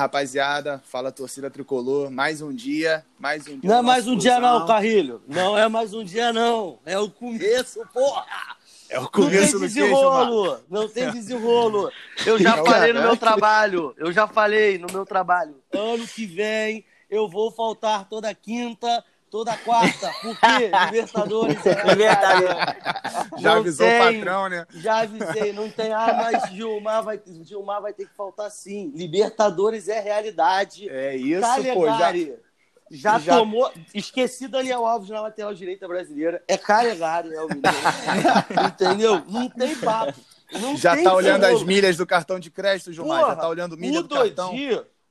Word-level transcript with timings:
rapaziada. 0.00 0.82
Fala, 0.86 1.12
torcida 1.12 1.50
tricolor. 1.50 2.10
Mais 2.10 2.40
um 2.40 2.52
dia, 2.52 3.04
mais 3.18 3.46
um 3.46 3.58
dia. 3.58 3.70
Não 3.70 3.78
é 3.78 3.82
mais 3.82 4.06
um 4.06 4.16
dia, 4.16 4.40
não, 4.40 4.66
Carrilho. 4.66 5.22
Não 5.28 5.56
é 5.56 5.68
mais 5.68 5.92
um 5.92 6.02
dia, 6.02 6.32
não. 6.32 6.78
É 6.84 6.98
o 6.98 7.10
começo, 7.10 7.80
porra. 7.92 8.26
É 8.88 8.98
o 8.98 9.08
começo 9.08 9.52
não 9.58 9.60
do 9.60 9.72
tem 9.72 9.82
desenrolo. 9.84 10.60
Não 10.68 10.88
tem 10.88 11.10
desenrolo. 11.12 11.90
Eu 12.26 12.38
já 12.38 12.56
Não, 12.56 12.64
falei 12.64 12.92
no 12.92 12.98
caraca. 12.98 13.06
meu 13.06 13.16
trabalho. 13.16 13.94
Eu 13.96 14.12
já 14.12 14.26
falei 14.26 14.78
no 14.78 14.88
meu 14.92 15.06
trabalho. 15.06 15.54
Ano 15.72 16.06
que 16.06 16.26
vem 16.26 16.84
eu 17.08 17.28
vou 17.28 17.50
faltar 17.50 18.08
toda 18.08 18.32
quinta, 18.34 19.04
toda 19.30 19.56
quarta. 19.58 20.10
Por 20.20 20.38
quê? 20.38 20.70
Libertadores. 20.86 21.66
é 21.66 21.84
Libertadores. 21.86 22.56
Já 23.38 23.52
avisou 23.56 23.86
o 23.86 23.90
tem. 23.90 24.18
patrão, 24.20 24.48
né? 24.48 24.66
Já 24.74 24.98
avisei, 25.00 25.52
não 25.52 25.70
tem. 25.70 25.92
Ah, 25.92 26.14
mas 26.32 26.50
Gilmar 26.52 27.02
vai, 27.02 27.20
Gilmar 27.42 27.80
vai 27.80 27.92
ter 27.92 28.06
que 28.06 28.14
faltar 28.14 28.50
sim. 28.50 28.92
Libertadores 28.94 29.88
é 29.88 30.00
realidade. 30.00 30.88
É 30.88 31.16
isso, 31.16 31.40
pô. 31.74 31.86
Já, 31.86 31.92
Calegari. 31.92 32.34
Já, 32.90 33.18
já- 33.20 33.36
tomou. 33.36 33.70
Esqueci 33.94 34.48
Daniel 34.48 34.84
Alves 34.84 35.08
na 35.10 35.20
lateral 35.20 35.54
direita 35.54 35.86
brasileira. 35.86 36.42
É 36.48 36.58
Calegari, 36.58 37.32
é 37.32 37.40
o 37.40 37.46
menino. 37.48 37.62
Entendeu? 38.66 39.22
Não 39.28 39.48
tem 39.48 39.76
papo. 39.76 40.18
Não 40.60 40.76
já 40.76 40.96
tem 40.96 41.04
tá 41.04 41.14
olhando 41.14 41.44
as 41.44 41.52
como. 41.54 41.66
milhas 41.66 41.96
do 41.96 42.04
cartão 42.04 42.40
de 42.40 42.50
crédito, 42.50 42.92
Gilmar? 42.92 43.20
já 43.20 43.24
Porra, 43.26 43.36
tá 43.36 43.48
olhando 43.48 43.76
milha 43.76 44.00
o 44.00 44.02
do 44.02 44.08
cartão? 44.16 44.52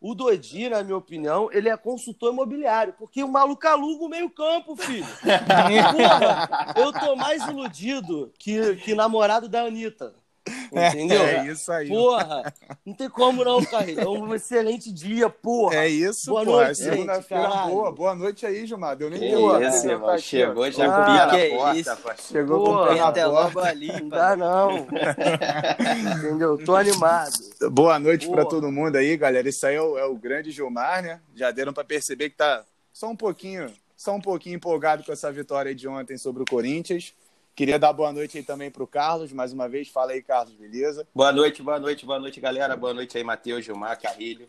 O 0.02 0.16
Dodi, 0.16 0.70
na 0.70 0.82
minha 0.82 0.96
opinião, 0.96 1.50
ele 1.52 1.68
é 1.68 1.76
consultor 1.76 2.32
imobiliário, 2.32 2.94
porque 2.98 3.22
o 3.22 3.28
maluco 3.28 3.68
aluga 3.68 4.06
o 4.06 4.10
meio-campo, 4.10 4.76
filho. 4.78 5.06
Porra, 5.92 6.74
eu 6.78 6.94
tô 6.94 7.16
mais 7.18 7.46
iludido 7.46 8.32
que, 8.40 8.78
que 8.78 8.96
namorado 8.96 9.50
da 9.50 9.64
Anitta. 9.64 10.16
Entendeu? 10.72 11.22
É 11.24 11.48
isso 11.48 11.72
aí. 11.72 11.88
Porra, 11.88 12.54
não 12.86 12.94
tem 12.94 13.10
como 13.10 13.44
não, 13.44 13.64
Carreira. 13.64 14.04
É 14.04 14.08
um 14.08 14.34
excelente 14.36 14.92
dia, 14.92 15.30
porra. 15.30 15.76
É 15.76 15.88
isso, 15.88 16.30
Boa 16.32 16.44
pô. 16.46 16.52
noite, 16.52 16.72
É 16.72 16.74
Segunda-feira 16.76 17.48
boa. 17.68 17.92
Boa 17.92 18.16
noite 18.16 18.46
aí, 18.46 18.66
Gilmar. 18.66 18.96
Deu 18.96 19.10
nem 19.10 19.20
Que 19.20 19.28
tempo 19.30 19.58
de 19.58 19.66
isso, 19.66 19.88
irmão. 19.88 20.18
Chegou 20.18 20.72
já 20.72 20.86
Ah, 20.86 20.96
com 20.96 21.02
o 21.02 21.06
pé 21.06 21.50
na 21.52 21.58
porta, 21.58 21.80
isso. 21.80 21.98
pô. 21.98 22.10
Chegou 22.22 22.64
com 22.64 22.70
o 22.72 22.74
Porra, 22.76 22.88
pé 22.90 22.96
na 23.00 23.12
porta. 23.12 23.28
logo 23.28 23.60
ali. 23.60 23.88
Não 24.02 24.10
dá, 24.10 24.36
não. 24.36 24.88
Entendeu? 26.18 26.58
Tô 26.64 26.76
animado. 26.76 27.32
Boa 27.72 28.00
noite 28.00 28.26
Porra. 28.28 28.42
pra 28.42 28.50
todo 28.50 28.72
mundo 28.72 28.96
aí, 28.96 29.16
galera. 29.18 29.48
Esse 29.50 29.66
aí 29.66 29.76
é 29.76 29.82
o, 29.82 29.98
é 29.98 30.06
o 30.06 30.16
grande 30.16 30.52
Gilmar, 30.52 31.02
né? 31.04 31.20
Já 31.36 31.52
deram 31.52 31.74
pra 31.74 31.84
perceber 31.84 32.30
que 32.30 32.38
tá 32.38 32.64
só 32.94 33.08
um 33.10 33.16
pouquinho, 33.16 33.72
só 33.96 34.14
um 34.14 34.22
pouquinho 34.22 34.56
empolgado 34.56 35.04
com 35.04 35.12
essa 35.12 35.32
vitória 35.32 35.74
de 35.74 35.88
ontem 35.88 36.18
sobre 36.18 36.44
o 36.44 36.46
Corinthians. 36.46 37.14
Queria 37.60 37.78
dar 37.78 37.92
boa 37.92 38.14
noite 38.14 38.38
aí 38.38 38.44
também 38.46 38.72
pro 38.72 38.88
Carlos, 38.88 39.34
mais 39.34 39.52
uma 39.52 39.68
vez. 39.68 39.90
Fala 39.90 40.14
aí, 40.14 40.22
Carlos, 40.24 40.54
beleza? 40.54 41.06
Boa 41.14 41.34
noite, 41.34 41.62
boa 41.62 41.78
noite, 41.78 42.06
boa 42.06 42.18
noite, 42.18 42.40
galera. 42.40 42.74
Boa 42.78 42.94
noite 42.94 43.18
aí, 43.18 43.24
Matheus, 43.26 43.66
Gilmar, 43.66 44.00
Carrilho. 44.00 44.48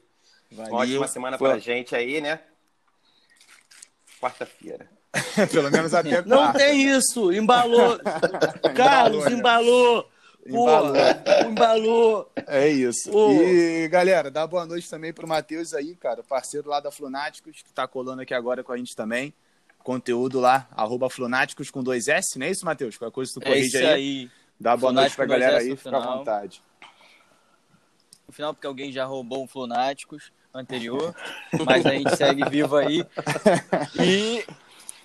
Uma 0.48 0.72
ótima 0.72 1.08
semana 1.08 1.36
Pô, 1.36 1.46
pra 1.46 1.58
gente 1.58 1.92
aí, 1.96 2.20
né? 2.20 2.38
Quarta-feira. 4.20 4.88
Pelo 5.50 5.72
menos 5.72 5.92
até 5.92 6.22
Não 6.22 6.36
quarta. 6.36 6.60
tem 6.60 6.88
isso. 6.88 7.32
Embalou. 7.32 7.98
Carlos, 8.76 9.24
né? 9.24 9.32
embalou. 9.32 10.08
Embalou. 10.46 10.92
Porra, 10.92 11.44
embalou. 11.48 12.32
É 12.46 12.68
isso. 12.68 13.10
Ô. 13.12 13.32
E, 13.32 13.88
galera, 13.88 14.30
dá 14.30 14.46
boa 14.46 14.64
noite 14.64 14.88
também 14.88 15.12
pro 15.12 15.26
Matheus 15.26 15.74
aí, 15.74 15.96
cara, 15.96 16.22
parceiro 16.22 16.68
lá 16.68 16.78
da 16.78 16.92
Flunáticos, 16.92 17.60
que 17.60 17.72
tá 17.72 17.88
colando 17.88 18.22
aqui 18.22 18.34
agora 18.34 18.62
com 18.62 18.70
a 18.70 18.76
gente 18.76 18.94
também. 18.94 19.34
Conteúdo 19.82 20.40
lá, 20.40 20.68
arroba 20.72 21.08
Flunáticos 21.10 21.70
com 21.70 21.82
dois 21.82 22.06
S, 22.08 22.38
não 22.38 22.46
é 22.46 22.50
isso, 22.50 22.64
Matheus? 22.66 22.96
Qualquer 22.98 23.14
coisa 23.14 23.32
tu 23.32 23.40
É 23.42 23.46
corrige 23.46 23.66
isso 23.68 23.78
aí. 23.78 23.84
aí. 23.86 24.30
Dá 24.58 24.76
boa 24.76 24.92
noite 24.92 25.14
Flunático 25.14 25.16
pra 25.16 25.26
galera 25.26 25.56
S 25.62 25.70
aí, 25.70 25.76
fica 25.76 25.96
à 25.96 26.00
vontade. 26.16 26.62
No 28.28 28.32
final, 28.34 28.54
porque 28.54 28.66
alguém 28.66 28.92
já 28.92 29.04
roubou 29.04 29.42
um 29.42 29.46
Flunáticos 29.48 30.30
anterior, 30.54 31.14
mas 31.64 31.86
a 31.86 31.90
gente 31.90 32.14
segue 32.16 32.48
vivo 32.48 32.76
aí. 32.76 33.04
E 33.98 34.44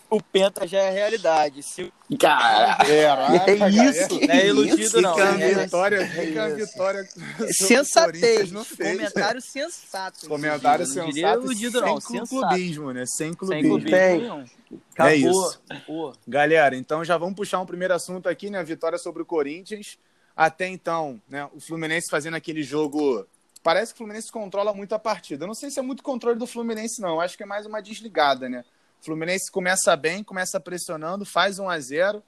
o 0.09 0.21
Penta 0.21 0.67
já 0.67 0.79
é 0.79 0.89
realidade. 0.91 1.61
Se 1.63 1.91
Cara, 2.19 2.77
Caraca, 2.85 3.51
É 3.51 3.69
isso. 3.69 4.19
não 4.19 4.33
é 4.33 4.47
iludido, 4.47 4.81
Isso, 4.81 5.01
não. 5.01 5.13
Fica 5.15 5.29
a 5.29 5.39
É 5.41 5.53
vitória, 5.63 6.07
fica 6.07 6.43
a 6.43 6.49
vitória. 6.49 7.09
Sensatez. 7.51 8.51
Comentário 8.77 9.41
sensato. 9.41 10.27
Comentário 10.29 10.83
inclusive. 10.83 11.01
Não 11.05 11.11
sensato, 11.11 11.13
diria 11.13 11.33
iludido, 11.33 11.79
sem 11.79 11.87
não. 11.87 12.01
Sensato. 12.01 12.29
clubismo, 12.29 12.91
né? 12.91 13.03
Sem 13.05 13.27
Sem 13.27 13.33
clubismo. 13.35 13.69
clubismo 13.69 13.97
Tem. 13.97 14.19
nenhum. 14.21 14.45
Acabou. 14.93 15.11
É 15.11 15.15
isso. 15.15 15.61
Pô. 15.85 16.13
Galera, 16.27 16.75
então 16.75 17.03
já 17.03 17.17
vamos 17.17 17.35
puxar 17.35 17.59
um 17.59 17.65
primeiro 17.65 17.93
assunto 17.93 18.27
aqui, 18.29 18.49
né? 18.49 18.59
A 18.59 18.63
vitória 18.63 18.97
sobre 18.97 19.21
o 19.21 19.25
Corinthians. 19.25 19.97
Até 20.35 20.67
então, 20.67 21.21
né? 21.29 21.47
O 21.53 21.59
Fluminense 21.59 22.07
fazendo 22.09 22.35
aquele 22.35 22.61
jogo. 22.61 23.25
Parece 23.63 23.93
que 23.93 23.95
o 23.95 23.97
Fluminense 23.99 24.31
controla 24.31 24.73
muito 24.73 24.93
a 24.93 24.99
partida. 24.99 25.43
Eu 25.45 25.47
não 25.47 25.55
sei 25.55 25.71
se 25.71 25.79
é 25.79 25.81
muito 25.81 26.03
controle 26.03 26.37
do 26.37 26.45
Fluminense, 26.45 27.01
não. 27.01 27.11
Eu 27.15 27.21
acho 27.21 27.35
que 27.37 27.43
é 27.43 27.45
mais 27.47 27.65
uma 27.65 27.81
desligada, 27.81 28.47
né? 28.47 28.63
Fluminense 29.05 29.51
começa 29.51 29.95
bem, 29.95 30.23
começa 30.23 30.59
pressionando, 30.59 31.23
faz 31.25 31.59
1 31.59 31.69
a 31.69 31.79
0 31.79 32.23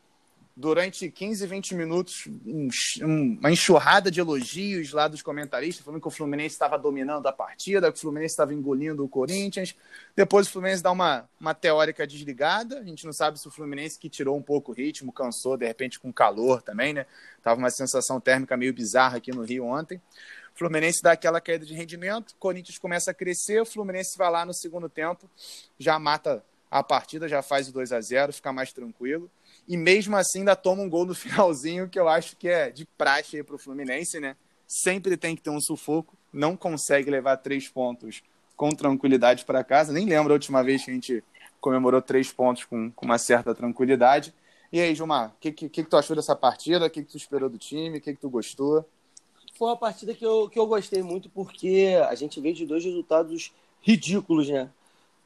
Durante 0.59 1.11
15, 1.11 1.45
20 1.45 1.75
minutos, 1.75 2.27
um- 2.43 2.67
um- 3.03 3.37
uma 3.39 3.51
enxurrada 3.51 4.09
de 4.09 4.19
elogios 4.19 4.91
lá 4.91 5.07
dos 5.07 5.21
comentaristas, 5.21 5.85
falando 5.85 6.01
que 6.01 6.07
o 6.07 6.09
Fluminense 6.11 6.55
estava 6.55 6.79
dominando 6.79 7.27
a 7.27 7.31
partida, 7.31 7.91
que 7.91 7.97
o 7.99 8.01
Fluminense 8.01 8.33
estava 8.33 8.55
engolindo 8.55 9.05
o 9.05 9.07
Corinthians. 9.07 9.75
Depois 10.15 10.47
o 10.47 10.51
Fluminense 10.51 10.81
dá 10.81 10.91
uma, 10.91 11.29
uma 11.39 11.53
teórica 11.53 12.07
desligada. 12.07 12.79
A 12.79 12.83
gente 12.83 13.05
não 13.05 13.13
sabe 13.13 13.39
se 13.39 13.47
o 13.47 13.51
Fluminense 13.51 13.99
que 13.99 14.09
tirou 14.09 14.35
um 14.35 14.41
pouco 14.41 14.71
o 14.71 14.73
ritmo, 14.73 15.11
cansou, 15.13 15.55
de 15.57 15.67
repente 15.67 15.99
com 15.99 16.11
calor 16.11 16.63
também, 16.63 16.91
né? 16.91 17.05
Tava 17.43 17.59
uma 17.59 17.69
sensação 17.69 18.19
térmica 18.19 18.57
meio 18.57 18.73
bizarra 18.73 19.17
aqui 19.17 19.29
no 19.31 19.43
Rio 19.43 19.63
ontem. 19.63 20.01
Fluminense 20.55 21.03
dá 21.03 21.11
aquela 21.11 21.39
queda 21.39 21.67
de 21.67 21.75
rendimento, 21.75 22.33
Corinthians 22.39 22.79
começa 22.79 23.11
a 23.11 23.13
crescer, 23.13 23.61
o 23.61 23.65
Fluminense 23.65 24.17
vai 24.17 24.31
lá 24.31 24.43
no 24.43 24.55
segundo 24.55 24.89
tempo, 24.89 25.29
já 25.77 25.99
mata 25.99 26.43
a 26.69 26.83
partida, 26.83 27.27
já 27.27 27.41
faz 27.41 27.67
o 27.69 27.73
2 27.73 27.91
a 27.91 28.01
0 28.01 28.33
fica 28.33 28.51
mais 28.51 28.73
tranquilo. 28.73 29.29
E 29.67 29.75
mesmo 29.75 30.15
assim 30.15 30.39
ainda 30.39 30.55
toma 30.55 30.81
um 30.81 30.89
gol 30.89 31.05
no 31.05 31.15
finalzinho, 31.15 31.89
que 31.89 31.99
eu 31.99 32.07
acho 32.07 32.35
que 32.35 32.47
é 32.47 32.69
de 32.69 32.85
praxe 32.97 33.37
aí 33.37 33.43
pro 33.43 33.57
Fluminense, 33.57 34.19
né? 34.19 34.35
Sempre 34.67 35.15
tem 35.15 35.35
que 35.35 35.41
ter 35.41 35.49
um 35.49 35.61
sufoco, 35.61 36.17
não 36.31 36.57
consegue 36.57 37.09
levar 37.09 37.37
três 37.37 37.69
pontos 37.69 38.21
com 38.55 38.69
tranquilidade 38.69 39.45
para 39.45 39.63
casa. 39.63 39.93
Nem 39.93 40.05
lembro 40.05 40.33
a 40.33 40.35
última 40.35 40.63
vez 40.63 40.83
que 40.83 40.91
a 40.91 40.93
gente 40.93 41.23
comemorou 41.61 42.01
três 42.01 42.31
pontos 42.31 42.65
com, 42.65 42.91
com 42.91 43.05
uma 43.05 43.17
certa 43.17 43.55
tranquilidade. 43.55 44.33
E 44.71 44.81
aí, 44.81 44.93
Gilmar, 44.93 45.29
o 45.29 45.39
que, 45.39 45.51
que, 45.51 45.69
que 45.69 45.83
tu 45.83 45.95
achou 45.95 46.15
dessa 46.15 46.35
partida? 46.35 46.85
O 46.85 46.89
que, 46.89 47.01
que 47.01 47.11
tu 47.11 47.17
esperou 47.17 47.49
do 47.49 47.57
time? 47.57 47.99
O 47.99 48.01
que, 48.01 48.13
que 48.13 48.19
tu 48.19 48.29
gostou? 48.29 48.85
Foi 49.57 49.69
uma 49.69 49.77
partida 49.77 50.13
que 50.13 50.25
eu, 50.25 50.49
que 50.49 50.59
eu 50.59 50.67
gostei 50.67 51.01
muito 51.01 51.29
porque 51.29 51.97
a 52.09 52.13
gente 52.15 52.39
veio 52.41 52.53
de 52.53 52.65
dois 52.65 52.83
resultados 52.83 53.53
ridículos, 53.81 54.49
né? 54.49 54.69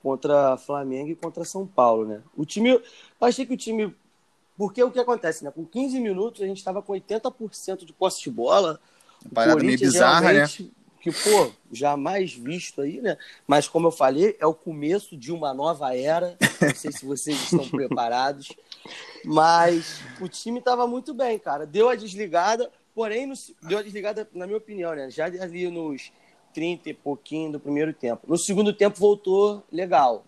Contra 0.02 0.58
Flamengo 0.58 1.10
e 1.12 1.16
contra 1.16 1.44
São 1.46 1.66
Paulo, 1.68 2.06
né? 2.08 2.22
O 2.36 2.46
time. 2.46 2.70
Eu 2.70 2.82
achei 3.22 3.46
que 3.46 3.54
o 3.54 3.58
time. 3.58 3.96
Porque 4.58 4.84
o 4.84 4.92
que 4.92 5.00
acontece, 5.00 5.44
né? 5.44 5.52
Com 5.52 5.66
15 5.66 6.00
minutos 6.00 6.42
a 6.42 6.46
gente 6.46 6.58
estava 6.58 6.82
com 6.82 6.94
80% 6.94 7.86
de 7.86 7.94
posse 7.94 8.22
de 8.22 8.30
bola. 8.30 8.80
Parada 9.34 9.56
meio 9.64 9.78
bizarra, 9.94 10.34
né? 10.34 10.48
Que, 11.02 11.12
pô, 11.12 11.52
jamais 11.72 12.32
visto 12.34 12.82
aí, 12.82 13.02
né? 13.02 13.18
Mas 13.48 13.68
como 13.68 13.88
eu 13.88 13.92
falei, 13.92 14.36
é 14.40 14.46
o 14.46 14.54
começo 14.54 15.18
de 15.18 15.32
uma 15.32 15.52
nova 15.54 15.96
era. 15.98 16.38
Não 16.62 16.76
sei 16.76 16.92
se 16.92 17.06
vocês 17.06 17.42
estão 17.42 17.66
preparados. 17.70 18.50
Mas 19.26 20.02
o 20.20 20.28
time 20.28 20.60
estava 20.60 20.86
muito 20.88 21.14
bem, 21.14 21.38
cara. 21.40 21.66
Deu 21.66 21.90
a 21.90 21.96
desligada, 21.96 22.72
porém, 22.94 23.26
no- 23.26 23.34
deu 23.64 23.80
a 23.80 23.82
desligada, 23.82 24.28
na 24.34 24.46
minha 24.46 24.58
opinião, 24.58 24.94
né? 24.96 25.10
Já 25.10 25.26
ali 25.26 25.70
nos 25.70 26.12
30 26.54 26.90
e 26.90 26.94
pouquinho 26.94 27.54
do 27.54 27.60
primeiro 27.60 27.94
tempo. 27.94 28.22
No 28.28 28.38
segundo 28.38 28.74
tempo 28.74 29.00
voltou 29.00 29.64
legal. 29.72 30.24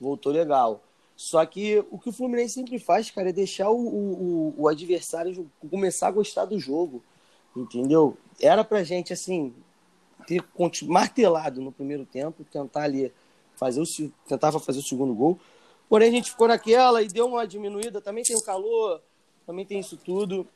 Voltou 0.00 0.32
legal. 0.32 0.82
Só 1.16 1.44
que 1.46 1.82
o 1.90 1.98
que 1.98 2.10
o 2.10 2.12
Fluminense 2.12 2.54
sempre 2.54 2.78
faz, 2.78 3.10
cara, 3.10 3.30
é 3.30 3.32
deixar 3.32 3.70
o, 3.70 3.78
o, 3.78 4.54
o 4.58 4.68
adversário 4.68 5.50
começar 5.70 6.08
a 6.08 6.12
gostar 6.12 6.44
do 6.44 6.58
jogo. 6.58 7.02
Entendeu? 7.56 8.18
Era 8.38 8.62
pra 8.62 8.84
gente, 8.84 9.14
assim, 9.14 9.54
ter 10.26 10.44
martelado 10.82 11.62
no 11.62 11.72
primeiro 11.72 12.04
tempo, 12.04 12.44
tentar 12.44 12.82
ali 12.82 13.10
fazer 13.54 13.80
o, 13.80 13.84
tentava 14.28 14.60
fazer 14.60 14.80
o 14.80 14.82
segundo 14.82 15.14
gol. 15.14 15.38
Porém, 15.88 16.08
a 16.08 16.12
gente 16.12 16.30
ficou 16.30 16.48
naquela 16.48 17.02
e 17.02 17.08
deu 17.08 17.26
uma 17.26 17.46
diminuída. 17.46 18.00
Também 18.00 18.22
tem 18.22 18.36
o 18.36 18.42
calor, 18.42 19.00
também 19.46 19.64
tem 19.64 19.78
isso 19.78 19.96
tudo. 19.96 20.46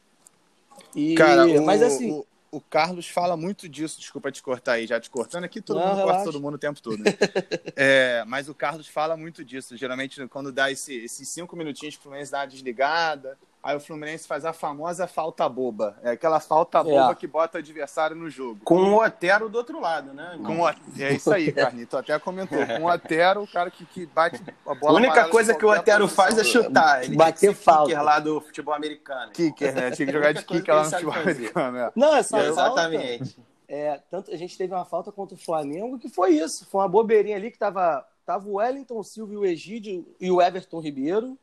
E, 0.95 1.15
Cara, 1.15 1.47
o, 1.47 1.65
mas 1.65 1.83
assim, 1.83 2.11
o, 2.11 2.27
o 2.53 2.61
Carlos 2.61 3.09
fala 3.09 3.37
muito 3.37 3.69
disso, 3.69 3.99
desculpa 4.01 4.31
te 4.33 4.43
cortar 4.43 4.73
aí, 4.73 4.87
já 4.87 4.99
te 5.01 5.09
cortando 5.09 5.45
aqui, 5.45 5.61
todo 5.61 5.79
Não, 5.79 5.87
mundo 5.87 6.03
corta 6.03 6.25
todo 6.25 6.41
mundo 6.41 6.55
o 6.55 6.59
tempo 6.59 6.81
todo. 6.83 6.99
né? 6.99 7.05
É, 7.77 8.25
mas 8.27 8.49
o 8.49 8.55
Carlos 8.55 8.87
fala 8.89 9.17
muito 9.17 9.45
disso. 9.45 9.77
Geralmente, 9.77 10.27
quando 10.29 10.51
dá 10.53 10.71
esse- 10.71 10.95
esses 11.05 11.29
cinco 11.29 11.57
minutinhos 11.57 11.95
que 11.95 12.01
o 12.01 12.03
Fluminense 12.03 12.31
dá 12.33 12.41
uma 12.41 12.47
desligada, 12.47 13.39
aí 13.63 13.77
o 13.77 13.81
Fluminense 13.81 14.27
faz 14.27 14.45
a 14.45 14.53
famosa 14.53 15.07
falta 15.07 15.49
boba. 15.49 15.99
É 16.03 16.11
aquela 16.11 16.41
falta 16.41 16.83
boba 16.83 17.15
que 17.15 17.27
bota 17.27 17.59
o 17.59 17.61
adversário 17.61 18.17
no 18.17 18.29
jogo. 18.31 18.61
com 18.65 18.77
o 18.77 19.05
Otero 19.05 19.49
do 19.49 19.57
outro 19.59 19.81
lado, 19.81 20.13
né? 20.15 20.31
irmão? 20.35 20.57
Com 20.57 20.63
o, 20.63 20.69
é 20.69 21.13
isso 21.13 21.33
aí, 21.33 21.53
Carnito. 21.53 21.97
Até 21.97 22.19
comentou. 22.19 22.59
Com 22.67 22.85
o 22.85 22.91
Otero, 22.91 23.43
o 23.43 23.47
cara 23.47 23.71
que, 23.71 23.85
que 23.87 24.07
bate 24.07 24.41
a 24.67 24.73
A 24.73 24.75
bola. 24.75 24.95
única 24.95 25.13
parada 25.15 25.31
coisa 25.31 25.55
que 25.55 25.65
o 25.65 25.71
Otero 25.71 26.09
faz 26.09 26.39
é 26.39 26.45
chutar. 26.45 27.05
Ele 27.05 27.17
Bater 27.17 27.55
falta. 27.55 27.85
kicker 27.91 28.03
lá 28.03 28.19
do 28.19 28.41
futebol 28.41 28.75
americano. 28.75 29.33
Kicker, 29.33 29.75
né? 29.75 29.91
Tinha 29.91 30.07
que 30.07 30.13
jogar 30.13 30.33
de 30.33 30.39
A 30.39 30.43
única 30.43 30.55
kicker 30.55 30.75
lá 30.75 30.85
no 30.85 30.91
futebol 30.91 31.13
fazer. 31.13 31.31
americano. 31.31 31.77
é. 31.79 31.93
não, 31.95 32.17
essa 32.17 32.39
Exatamente. 32.41 33.39
é, 33.69 34.01
tanto 34.11 34.33
a 34.33 34.37
gente 34.37 34.57
teve 34.57 34.75
uma 34.75 34.85
falta 34.85 35.13
contra 35.13 35.35
o 35.35 35.39
Flamengo 35.39 35.99
que 35.99 36.09
foi 36.09 36.31
isso. 36.31 36.67
Foi 36.71 36.81
uma 36.81 36.89
bobeirinha 36.89 37.37
ali 37.37 37.51
que 37.51 37.59
tava, 37.59 38.05
tava 38.25 38.49
o 38.49 38.55
Wellington 38.55 39.03
Silva 39.03 39.35
e 39.35 39.37
o 39.37 39.45
Egídio 39.45 40.07
e 40.21 40.31
o 40.31 40.41
Everton 40.41 40.81
Ribeiro. 40.81 41.39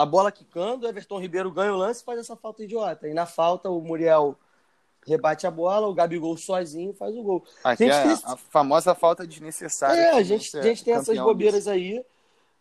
A 0.00 0.06
bola 0.06 0.32
quicando, 0.32 0.86
o 0.86 0.88
Everton 0.88 1.20
Ribeiro 1.20 1.50
ganha 1.50 1.74
o 1.74 1.76
lance 1.76 2.00
e 2.00 2.04
faz 2.04 2.18
essa 2.18 2.34
falta 2.34 2.64
idiota. 2.64 3.06
E 3.06 3.12
na 3.12 3.26
falta, 3.26 3.68
o 3.68 3.82
Muriel 3.82 4.34
rebate 5.06 5.46
a 5.46 5.50
bola, 5.50 5.86
o 5.86 5.92
Gabigol 5.92 6.36
sozinho 6.38 6.94
faz 6.94 7.14
o 7.14 7.22
gol. 7.22 7.44
Aqui 7.62 7.84
Gente, 7.84 7.94
é 7.94 8.02
tem- 8.16 8.32
a 8.32 8.36
famosa 8.36 8.94
falta 8.94 9.26
desnecessária. 9.26 10.00
É, 10.00 10.10
a 10.12 10.22
gente, 10.22 10.56
a 10.56 10.62
gente 10.62 10.82
tem 10.82 10.94
essas 10.94 11.18
bobeiras 11.18 11.68
aí. 11.68 12.02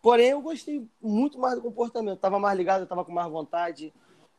Porém, 0.02 0.32
eu 0.32 0.42
gostei 0.42 0.86
muito 1.02 1.40
mais 1.40 1.56
do 1.56 1.62
comportamento. 1.62 2.20
Tava 2.20 2.40
mais 2.40 2.58
ligado, 2.58 2.82
eu 2.82 2.88
tava 2.88 3.06
com 3.06 3.12
mais 3.14 3.32
vontade. 3.32 3.94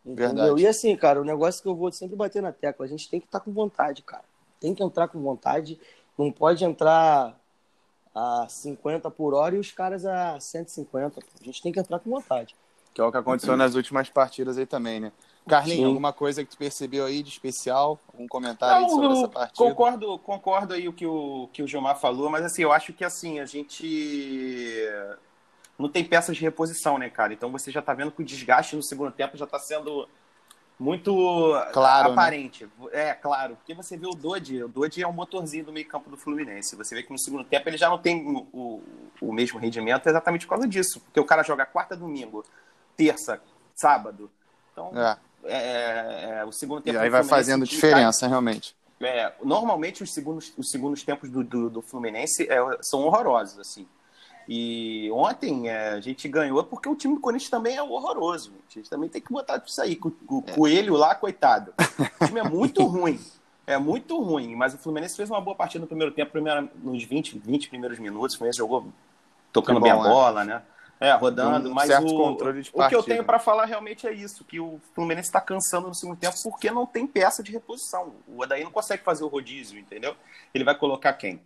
Entendeu? 0.05 0.35
Verdade. 0.35 0.63
E 0.63 0.67
assim, 0.67 0.95
cara, 0.95 1.23
o 1.23 1.25
negócio 1.25 1.63
que 1.63 1.69
eu 1.69 1.75
vou 1.75 1.91
sempre 1.91 2.17
bater 2.17 2.43
na 2.43 2.53
tecla, 2.53 2.85
a 2.85 2.89
gente 2.89 3.09
tem 3.09 3.19
que 3.19 3.27
estar 3.27 3.41
com 3.41 3.51
vontade, 3.51 4.03
cara. 4.03 4.25
Tem 4.61 4.75
que 4.75 4.83
entrar 4.83 5.09
com 5.09 5.21
vontade. 5.23 5.81
Não 6.19 6.31
pode 6.31 6.63
entrar 6.67 7.35
a 8.15 8.47
50 8.47 9.11
por 9.11 9.33
hora 9.33 9.57
e 9.57 9.59
os 9.59 9.71
caras 9.71 10.05
a 10.05 10.39
150. 10.39 11.21
A 11.41 11.45
gente 11.45 11.63
tem 11.63 11.73
que 11.73 11.81
entrar 11.81 11.99
com 11.99 12.11
vontade. 12.11 12.55
Que 12.93 13.01
é 13.01 13.05
o 13.05 13.11
que 13.11 13.19
aconteceu 13.19 13.57
nas 13.57 13.75
últimas 13.75 14.09
partidas 14.09 14.59
aí 14.59 14.67
também, 14.67 15.01
né? 15.01 15.13
Carlinhos, 15.49 15.87
alguma 15.87 16.13
coisa 16.13 16.45
que 16.45 16.51
tu 16.51 16.57
percebeu 16.57 17.05
aí 17.07 17.23
de 17.23 17.31
especial? 17.31 17.99
Algum 18.13 18.29
comentário 18.29 18.77
aí 18.77 18.83
Não, 18.83 18.89
sobre 18.91 19.19
essa 19.19 19.29
partida? 19.29 19.69
concordo, 19.69 20.19
concordo 20.19 20.75
aí 20.75 20.87
o 20.87 20.93
que 20.93 21.07
o 21.07 21.49
que 21.53 21.63
o 21.63 21.67
Gilmar 21.67 21.99
falou, 21.99 22.29
mas 22.29 22.45
assim, 22.45 22.63
eu 22.63 22.73
acho 22.73 22.93
que 22.93 23.05
assim, 23.05 23.41
a 23.41 23.47
gente 23.47 24.87
não 25.79 25.89
tem 25.89 26.05
peças 26.05 26.37
de 26.37 26.43
reposição, 26.43 26.99
né, 26.99 27.09
cara? 27.09 27.33
Então 27.33 27.51
você 27.51 27.71
já 27.71 27.81
tá 27.81 27.95
vendo 27.95 28.11
que 28.13 28.23
o 28.23 28.25
desgaste 28.25 28.77
no 28.77 28.83
segundo 28.83 29.11
tempo 29.11 29.37
já 29.37 29.47
tá 29.47 29.59
sendo 29.59 30.07
muito 30.79 31.13
Claro, 31.73 32.09
né? 32.09 32.13
aparente. 32.13 32.69
É, 32.93 33.13
claro. 33.13 33.57
Porque 33.57 33.75
você 33.75 33.97
vê 33.97 34.07
o 34.07 34.15
Dodi, 34.15 34.63
o 34.63 34.69
Dodi 34.69 35.03
é 35.03 35.09
um 35.09 35.13
motorzinho 35.13 35.65
do 35.65 35.73
meio 35.73 35.87
campo 35.87 36.11
do 36.11 36.17
Fluminense. 36.17 36.77
Você 36.77 36.95
vê 36.95 37.03
que 37.03 37.11
no 37.13 37.19
segundo 37.19 37.45
tempo 37.45 37.69
ele 37.69 37.77
já 37.77 37.89
não 37.89 37.99
tem 37.99 38.27
o, 38.27 38.47
o, 38.53 38.83
o 39.21 39.33
mesmo 39.33 39.59
rendimento 39.59 40.07
exatamente 40.07 40.47
por 40.47 40.55
causa 40.55 40.69
disso. 40.69 41.01
Porque 41.01 41.21
o 41.21 41.25
cara 41.25 41.43
joga 41.43 41.67
quarta, 41.67 41.97
domingo, 41.97 42.45
terça, 43.07 43.41
sábado. 43.75 44.31
Então, 44.73 44.93
É, 44.95 45.17
é, 45.45 45.57
é, 45.57 46.39
é, 46.41 46.45
o 46.45 46.53
segundo 46.53 46.81
e 46.81 46.83
tempo 46.85 46.99
aí 46.99 47.09
do 47.09 47.13
vai 47.13 47.25
fazendo 47.25 47.61
cai- 47.67 47.69
diferença, 47.69 48.27
realmente. 48.29 48.77
é, 49.01 49.33
normalmente 49.43 50.03
os 50.03 50.13
segundos, 50.13 50.53
os 50.57 50.71
segundos 50.71 51.03
tempos 51.03 51.31
do, 51.31 51.43
do, 51.43 51.71
do 51.71 51.83
Fluminense 51.83 52.47
é, 52.51 52.59
são 52.83 53.01
horrorosos, 53.07 53.59
assim. 53.59 53.87
E 54.49 55.09
ontem 55.13 55.69
é, 55.69 55.91
a 55.91 56.01
gente 56.01 56.27
ganhou 56.29 56.63
porque 56.65 56.89
o 56.89 56.97
time 56.97 57.15
do 57.15 57.21
Corinthians 57.21 57.51
também 57.51 57.77
é 57.77 57.83
horroroso. 57.83 58.51
gente. 58.51 58.79
A 58.79 58.81
gente 58.81 58.91
também 58.91 59.09
tem 59.09 59.21
que 59.23 59.33
botar 59.33 59.63
isso 59.65 59.81
aí. 59.81 59.99
O, 60.29 60.43
Coelho 60.43 60.95
lá, 60.95 61.15
coitado. 61.15 61.73
O 62.21 62.27
time 62.27 62.41
é 62.41 62.43
muito 62.49 62.85
ruim. 62.85 63.21
É 63.67 63.79
muito 63.79 64.21
ruim. 64.21 64.57
Mas 64.57 64.75
o 64.75 64.79
Fluminense 64.79 65.17
fez 65.17 65.31
uma 65.31 65.41
boa 65.41 65.55
partida 65.57 65.83
no 65.83 65.87
primeiro 65.87 66.13
tempo, 66.13 66.33
primeiro, 66.33 66.69
nos 66.83 67.05
20, 67.05 67.39
20 67.39 67.69
primeiros 67.69 67.99
minutos. 68.01 68.35
O 68.35 68.39
Fluminense 68.39 68.59
jogou 68.59 68.89
tocando 69.53 69.79
bem 69.81 69.93
a 69.93 69.97
né? 69.97 70.03
bola, 70.03 70.45
né? 70.45 70.63
É, 71.01 71.13
rodando. 71.15 71.71
Um 71.71 71.73
mas 71.75 71.87
certo 71.87 72.15
o, 72.15 72.17
controle 72.17 72.61
de 72.63 72.71
o 72.75 72.87
que 72.87 72.95
eu 72.95 73.03
tenho 73.03 73.25
para 73.25 73.39
falar 73.39 73.65
realmente 73.65 74.07
é 74.07 74.13
isso: 74.13 74.45
que 74.45 74.61
o 74.61 74.79
Fluminense 74.95 75.29
está 75.29 75.41
cansando 75.41 75.89
no 75.89 75.95
segundo 75.95 76.19
tempo 76.19 76.37
porque 76.45 76.71
não 76.71 76.85
tem 76.85 77.07
peça 77.07 77.43
de 77.43 77.51
reposição. 77.51 78.13
O 78.29 78.43
Odaí 78.43 78.63
não 78.63 78.71
consegue 78.71 79.03
fazer 79.03 79.25
o 79.25 79.29
rodízio, 79.29 79.79
entendeu? 79.79 80.15
Ele 80.53 80.63
vai 80.63 80.75
colocar 80.75 81.15
quem? 81.15 81.41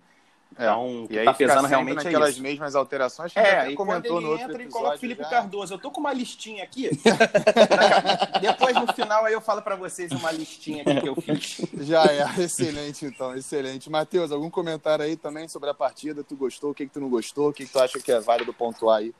É, 0.56 0.64
Então, 0.64 1.02
o 1.02 1.04
E 1.04 1.08
que 1.08 1.18
aí 1.18 1.24
tá 1.24 1.34
fica 1.34 1.48
pesando 1.48 1.66
realmente 1.68 2.00
é 2.00 2.04
naquelas 2.04 2.30
isso. 2.30 2.42
mesmas 2.42 2.74
alterações 2.74 3.32
que 3.32 3.38
É, 3.38 3.64
quando 3.64 3.76
comentou 3.76 4.16
ele 4.18 4.26
no 4.26 4.32
outro 4.32 4.44
entra 4.50 4.62
e 4.62 4.68
coloca 4.68 4.96
o 4.96 4.98
Felipe 4.98 5.22
já. 5.22 5.28
Cardoso. 5.30 5.74
Eu 5.74 5.78
tô 5.78 5.90
com 5.90 6.00
uma 6.00 6.12
listinha 6.12 6.62
aqui. 6.64 6.90
Depois, 8.40 8.74
no 8.76 8.92
final, 8.92 9.24
aí 9.24 9.32
eu 9.32 9.40
falo 9.40 9.62
para 9.62 9.76
vocês 9.76 10.12
uma 10.12 10.30
listinha 10.30 10.82
aqui 10.82 11.00
que 11.00 11.08
eu 11.08 11.16
fiz. 11.16 11.60
Já 11.80 12.04
é, 12.06 12.42
excelente 12.42 13.04
então, 13.06 13.34
excelente. 13.34 13.90
Matheus, 13.90 14.30
algum 14.30 14.50
comentário 14.50 15.04
aí 15.04 15.16
também 15.16 15.48
sobre 15.48 15.70
a 15.70 15.74
partida? 15.74 16.22
Tu 16.22 16.36
gostou? 16.36 16.70
O 16.70 16.74
que, 16.74 16.86
que 16.86 16.92
tu 16.92 17.00
não 17.00 17.08
gostou? 17.08 17.48
O 17.50 17.52
que, 17.52 17.66
que 17.66 17.72
tu 17.72 17.80
acha 17.80 17.98
que 17.98 18.12
é 18.12 18.20
válido 18.20 18.52
pontuar 18.54 18.98
aí? 18.98 19.14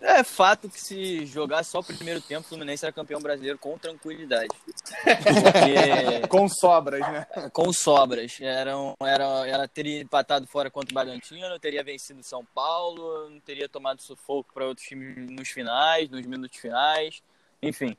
É 0.00 0.22
fato 0.22 0.68
que 0.68 0.80
se 0.80 1.26
jogar 1.26 1.64
só 1.64 1.80
o 1.80 1.84
primeiro 1.84 2.20
tempo, 2.20 2.46
o 2.46 2.48
Fluminense 2.48 2.84
era 2.84 2.92
campeão 2.92 3.20
brasileiro 3.20 3.58
com 3.58 3.76
tranquilidade. 3.76 4.54
Porque 5.44 6.26
Com 6.28 6.48
sobras, 6.48 7.00
né? 7.00 7.26
com 7.52 7.72
sobras. 7.72 8.38
Eram, 8.40 8.94
era, 9.00 9.46
era, 9.46 9.68
teria 9.68 10.00
empatado 10.00 10.46
fora 10.46 10.70
contra 10.70 10.92
o 10.92 10.94
Bragantino, 10.94 11.58
teria 11.58 11.82
vencido 11.82 12.20
o 12.20 12.24
São 12.24 12.44
Paulo, 12.44 13.28
não 13.28 13.40
teria 13.40 13.68
tomado 13.68 14.00
sufoco 14.00 14.52
para 14.54 14.66
outros 14.66 14.86
times 14.86 15.30
nos 15.30 15.48
finais, 15.48 16.08
nos 16.08 16.24
minutos 16.24 16.58
finais, 16.58 17.20
enfim. 17.60 17.96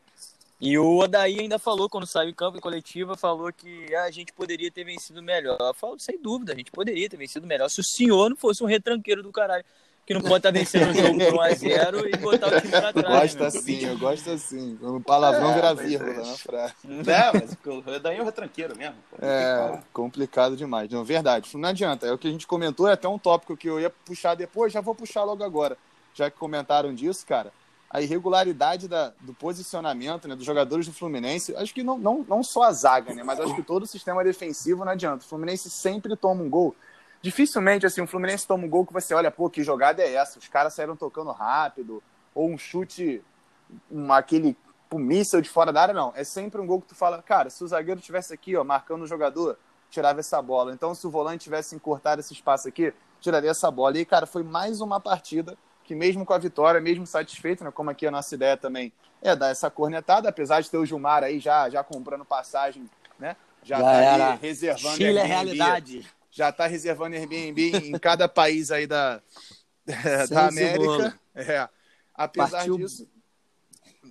E 0.62 0.78
o 0.78 0.98
Odaí 0.98 1.40
ainda 1.40 1.58
falou, 1.58 1.90
quando 1.90 2.06
saiu 2.06 2.30
em 2.30 2.34
campo 2.34 2.58
em 2.58 2.62
coletiva, 2.62 3.16
falou 3.16 3.52
que 3.52 3.96
ah, 3.96 4.04
a 4.04 4.12
gente 4.12 4.34
poderia 4.34 4.70
ter 4.70 4.84
vencido 4.84 5.24
melhor. 5.24 5.58
Eu 5.60 5.74
falo, 5.74 5.98
sem 5.98 6.22
dúvida, 6.22 6.52
a 6.52 6.56
gente 6.56 6.70
poderia 6.70 7.10
ter 7.10 7.16
vencido 7.16 7.48
melhor 7.48 7.70
se 7.70 7.80
o 7.80 7.84
senhor 7.84 8.30
não 8.30 8.36
fosse 8.36 8.62
um 8.62 8.68
retranqueiro 8.68 9.24
do 9.24 9.32
caralho. 9.32 9.64
Que 10.10 10.16
não 10.16 10.22
pode 10.22 10.38
estar 10.38 10.50
vencendo 10.50 10.90
o 10.90 10.94
jogo 10.96 11.20
por 11.20 11.46
1x0 11.46 12.10
e 12.12 12.18
botar 12.18 12.48
o 12.48 12.62
time 12.62 12.72
pra 12.72 12.92
trás. 12.92 13.36
Gosto 13.36 13.40
né? 13.42 13.46
assim, 13.46 13.86
eu 13.86 13.98
gosto 14.00 14.32
assim. 14.32 14.80
O 14.82 15.00
palavrão 15.00 15.52
É, 15.52 15.54
vira 15.54 15.76
vírgula 15.76 16.12
é. 16.14 16.18
na 16.18 16.34
frase. 16.34 16.74
É, 16.84 17.32
mas 17.32 17.58
o 17.64 18.00
daí 18.00 18.18
é 18.18 18.22
o 18.24 18.26
retranqueiro 18.26 18.76
mesmo. 18.76 18.96
É, 19.22 19.78
complicado 19.94 20.58
demais. 20.58 20.90
Não, 20.90 21.04
verdade. 21.04 21.56
Não 21.56 21.70
adianta. 21.70 22.08
É 22.08 22.12
o 22.12 22.18
que 22.18 22.28
a 22.28 22.32
gente 22.32 22.48
comentou, 22.48 22.88
é 22.88 22.94
até 22.94 23.08
um 23.08 23.20
tópico 23.20 23.56
que 23.56 23.70
eu 23.70 23.80
ia 23.80 23.92
puxar 23.92 24.34
depois, 24.34 24.74
já 24.74 24.82
vou 24.82 24.96
puxar 24.96 25.24
logo 25.24 25.44
agora. 25.44 25.78
Já 26.16 26.32
que 26.32 26.40
comentaram 26.40 26.92
disso, 26.92 27.24
cara, 27.28 27.54
a 27.88 28.02
irregularidade 28.02 28.88
da, 28.88 29.14
do 29.22 29.36
posicionamento 29.36 30.28
né, 30.28 30.36
dos 30.36 30.44
jogadores 30.46 30.88
do 30.88 30.94
Fluminense, 30.94 31.56
acho 31.56 31.72
que 31.72 31.84
não, 31.84 32.00
não, 32.00 32.26
não 32.28 32.42
só 32.42 32.64
a 32.64 32.72
zaga, 32.72 33.14
né, 33.14 33.22
mas 33.22 33.40
acho 33.40 33.54
que 33.54 33.62
todo 33.62 33.84
o 33.84 33.88
sistema 33.88 34.24
defensivo 34.24 34.84
não 34.84 34.92
adianta. 34.92 35.24
O 35.24 35.28
Fluminense 35.28 35.70
sempre 35.70 36.16
toma 36.16 36.42
um 36.42 36.50
gol. 36.50 36.76
Dificilmente, 37.22 37.86
assim, 37.86 38.02
o 38.02 38.08
Fluminense 38.08 38.48
toma 38.48 38.66
um 38.66 38.70
gol 38.70 38.86
que 38.86 38.94
você 38.94 39.14
olha, 39.14 39.30
pô, 39.30 39.50
que 39.50 39.64
jogada 39.64 40.02
é 40.02 40.14
essa? 40.14 40.40
Os 40.40 40.48
caras 40.48 40.74
saíram 40.74 40.96
tocando 40.96 41.32
rápido, 41.32 42.02
ou 42.34 42.50
um 42.50 42.58
chute, 42.58 43.22
um, 43.92 44.12
aquele 44.14 44.56
um 44.92 45.00
míssel 45.00 45.42
de 45.42 45.50
fora 45.50 45.72
da 45.72 45.82
área, 45.82 45.94
não. 45.94 46.14
É 46.16 46.24
sempre 46.24 46.60
um 46.60 46.66
gol 46.66 46.82
que 46.82 46.88
tu 46.88 46.96
fala, 46.96 47.22
cara, 47.22 47.50
se 47.50 47.64
o 47.64 47.68
zagueiro 47.68 48.00
tivesse 48.00 48.34
aqui, 48.34 48.56
ó, 48.56 48.64
marcando 48.64 49.04
o 49.04 49.08
jogador, 49.08 49.58
tirava 49.90 50.20
essa 50.20 50.42
bola. 50.42 50.74
Então, 50.74 50.96
se 50.96 51.06
o 51.06 51.10
volante 51.10 51.44
tivesse 51.44 51.76
encurtado 51.76 52.22
esse 52.22 52.34
espaço 52.34 52.68
aqui, 52.68 52.94
tiraria 53.20 53.52
essa 53.52 53.70
bola. 53.70 53.98
E, 53.98 54.06
cara, 54.06 54.26
foi 54.26 54.44
mais 54.44 54.82
uma 54.82 55.00
partida 55.00 55.58
que, 55.84 55.94
mesmo 55.94 56.26
com 56.26 56.34
a 56.34 56.38
vitória, 56.38 56.80
mesmo 56.80 57.06
satisfeito, 57.06 57.64
né, 57.64 57.72
como 57.72 57.90
aqui 57.90 58.08
a 58.08 58.12
nossa 58.12 58.34
ideia 58.34 58.56
também 58.56 58.94
é 59.22 59.36
dar 59.36 59.50
essa 59.50 59.70
cornetada, 59.70 60.30
apesar 60.30 60.62
de 60.62 60.70
ter 60.70 60.78
o 60.78 60.86
Gilmar 60.86 61.24
aí 61.24 61.40
já, 61.40 61.70
já 61.70 61.84
comprando 61.84 62.24
passagem, 62.24 62.90
né? 63.18 63.36
Já, 63.62 63.80
Já 63.80 64.18
tá 64.18 64.34
reservando 64.36 64.96
Chile 64.96 65.18
é 65.18 65.24
realidade. 65.24 66.08
Já 66.32 66.52
tá 66.52 66.68
reservando 66.68 67.16
Airbnb 67.16 67.72
em 67.78 67.98
cada 68.00 68.28
país 68.30 68.72
aí 68.72 68.86
da, 68.88 69.22
da 70.30 70.48
América. 70.48 71.20
É. 71.36 71.68
Apesar 72.14 72.58
Partiu. 72.58 72.78
disso, 72.78 73.08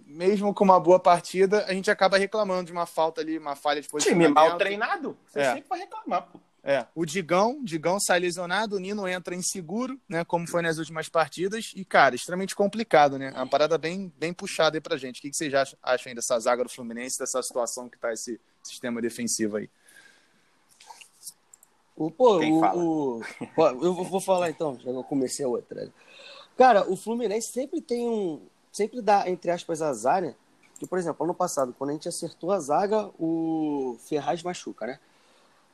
mesmo 0.06 0.52
com 0.54 0.64
uma 0.64 0.80
boa 0.80 0.98
partida, 0.98 1.64
a 1.66 1.72
gente 1.72 1.90
acaba 1.90 2.16
reclamando 2.18 2.64
de 2.66 2.72
uma 2.72 2.86
falta 2.86 3.20
ali, 3.20 3.38
uma 3.38 3.54
falha 3.54 3.80
de 3.80 3.86
Time 3.86 3.92
posicionamento. 3.92 4.34
mal 4.34 4.56
treinado, 4.58 5.16
você 5.26 5.40
É. 5.40 5.52
sempre 5.54 5.68
vai 5.68 5.78
reclamar, 5.80 6.22
pô. 6.22 6.40
É, 6.64 6.84
o 6.94 7.06
Digão, 7.06 7.62
Digão 7.62 7.98
sai 8.00 8.18
lesionado, 8.18 8.76
o 8.76 8.78
Nino 8.80 9.06
entra 9.08 9.34
inseguro, 9.34 9.98
né, 10.08 10.24
como 10.24 10.46
foi 10.46 10.60
nas 10.60 10.76
últimas 10.76 11.08
partidas, 11.08 11.72
e, 11.74 11.84
cara, 11.84 12.14
extremamente 12.14 12.54
complicado, 12.54 13.16
né? 13.16 13.28
É 13.34 13.38
uma 13.38 13.46
parada 13.46 13.78
bem, 13.78 14.12
bem 14.18 14.34
puxada 14.34 14.76
aí 14.76 14.80
pra 14.80 14.96
gente. 14.98 15.18
O 15.18 15.22
que 15.22 15.30
que 15.30 15.36
vocês 15.36 15.54
acham, 15.54 15.78
acham 15.82 16.10
aí 16.10 16.14
dessa 16.14 16.38
zaga 16.38 16.64
do 16.64 16.68
Fluminense, 16.68 17.18
dessa 17.18 17.40
situação 17.42 17.88
que 17.88 17.96
tá 17.96 18.12
esse 18.12 18.38
sistema 18.62 19.00
defensivo 19.00 19.56
aí? 19.56 19.70
O, 21.98 22.10
pô, 22.12 22.38
Quem 22.38 22.52
o, 22.56 22.60
fala? 22.60 22.82
o- 22.84 23.20
eu 23.82 23.92
vou- 23.92 24.20
falar 24.20 24.50
então, 24.50 24.78
já 24.80 24.92
comecei 25.02 25.44
a 25.44 25.48
outra. 25.48 25.90
Cara, 26.56 26.88
o 26.88 26.96
Fluminense 26.96 27.50
sempre 27.50 27.80
tem 27.80 28.08
um. 28.08 28.40
Sempre 28.70 29.02
dá, 29.02 29.28
entre 29.28 29.50
aspas, 29.50 29.82
azar, 29.82 30.22
né? 30.22 30.34
Que, 30.78 30.86
por 30.86 30.96
exemplo, 30.96 31.24
ano 31.24 31.34
passado, 31.34 31.74
quando 31.76 31.90
a 31.90 31.92
gente 31.94 32.08
acertou 32.08 32.52
a 32.52 32.60
zaga, 32.60 33.10
o 33.18 33.96
Ferraz 34.06 34.44
machuca, 34.44 34.86
né? 34.86 35.00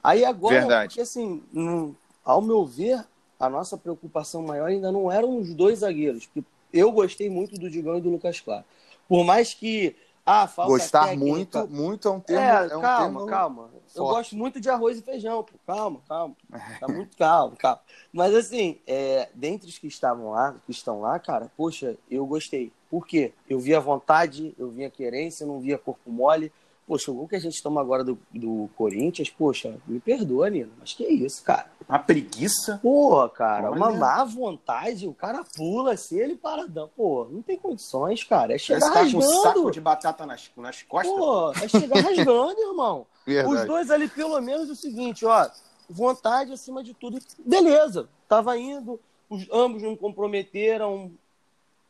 Aí 0.03 0.25
agora, 0.25 0.61
Verdade. 0.61 0.89
porque 0.89 1.03
assim, 1.03 1.43
não- 1.53 1.95
ao 2.25 2.41
meu 2.41 2.65
ver, 2.65 3.05
a 3.39 3.51
nossa 3.51 3.77
preocupação 3.77 4.41
maior 4.43 4.69
ainda 4.71 4.91
não 4.91 5.13
eram 5.13 5.37
os 5.39 5.53
dois 5.53 5.81
zagueiros. 5.81 6.25
Porque 6.27 6.47
eu 6.73 6.91
gostei 6.91 7.29
muito 7.29 7.59
do 7.59 7.69
Digão 7.69 7.99
e 7.99 8.01
do 8.01 8.09
Lucas 8.09 8.41
Claro. 8.41 8.65
Por 9.07 9.25
mais 9.25 9.53
que. 9.53 9.95
Ah, 10.27 10.47
falta 10.47 10.73
Gostar 10.73 11.09
técnica, 11.09 11.61
muito, 11.61 11.69
muito 11.69 12.09
é 12.09 12.11
um 12.11 12.21
termo. 12.21 12.43
é, 12.43 12.73
é 12.73 12.77
um 12.77 12.81
calma, 12.81 12.99
termo 13.03 13.27
calma. 13.27 13.71
Eu 13.95 14.03
forte. 14.03 14.17
gosto 14.17 14.37
muito 14.37 14.61
de 14.61 14.71
arroz 14.71 14.99
e 14.99 15.03
feijão, 15.03 15.45
pô. 15.45 15.53
Calma, 15.67 16.01
calma. 16.09 16.35
Tá 16.81 16.89
muito 16.89 17.15
calmo, 17.19 17.57
calma. 17.57 17.81
Mas 18.13 18.35
assim, 18.35 18.81
é, 18.87 19.29
dentre 19.35 19.69
os 19.69 19.77
que 19.77 19.87
estavam 19.87 20.31
lá, 20.31 20.55
que 20.65 20.73
estão 20.73 21.01
lá, 21.01 21.19
cara, 21.19 21.51
poxa, 21.57 21.97
eu 22.11 22.25
gostei. 22.27 22.73
Por 22.91 23.07
quê? 23.07 23.33
Eu 23.49 23.61
via 23.61 23.79
vontade, 23.81 24.55
eu 24.59 24.71
via 24.71 24.89
querência, 24.89 25.47
não 25.47 25.61
via 25.61 25.77
corpo 25.77 26.11
mole. 26.11 26.51
Poxa, 26.87 27.11
o 27.11 27.15
gol 27.15 27.29
que 27.29 27.37
a 27.37 27.41
gente 27.41 27.63
toma 27.63 27.81
agora 27.81 28.05
do, 28.05 28.19
do 28.31 28.69
Corinthians, 28.77 29.31
poxa, 29.31 29.79
me 29.87 29.99
perdoa, 29.99 30.51
Nino, 30.51 30.71
mas 30.79 30.93
que 30.93 31.03
isso, 31.05 31.43
cara? 31.43 31.71
Uma 31.89 31.99
preguiça. 31.99 32.79
Porra, 32.83 33.29
cara, 33.31 33.71
Olha. 33.71 33.77
uma 33.77 33.91
má 33.91 34.23
vontade, 34.25 35.09
o 35.09 35.15
cara 35.15 35.43
pula 35.57 35.95
assim, 35.95 36.19
ele 36.19 36.37
paradão. 36.37 36.91
Pô, 36.95 37.27
não 37.31 37.41
tem 37.41 37.59
condições, 37.59 38.23
cara. 38.23 38.55
É 38.55 38.59
chegar 38.59 38.93
tá 38.93 39.01
com 39.01 39.19
um 39.19 39.23
saco 39.23 39.45
rasgando. 39.47 39.71
de 39.71 39.81
batata 39.81 40.27
nas, 40.27 40.51
nas 40.57 40.83
costas. 40.83 41.17
Pô, 41.17 41.53
é 41.53 41.69
chegar 41.69 42.01
rasgando, 42.03 42.61
irmão. 42.61 43.07
Os 43.27 43.33
Verdade. 43.33 43.67
dois 43.67 43.91
ali, 43.91 44.09
pelo 44.09 44.39
menos, 44.43 44.69
o 44.69 44.77
seguinte, 44.77 45.25
ó, 45.25 45.49
vontade 45.89 46.53
acima 46.53 46.83
de 46.83 46.93
tudo. 46.93 47.19
Beleza, 47.39 48.09
tava 48.29 48.57
indo, 48.59 49.01
os, 49.29 49.47
ambos 49.51 49.83
não 49.83 49.97
comprometeram 49.97 51.11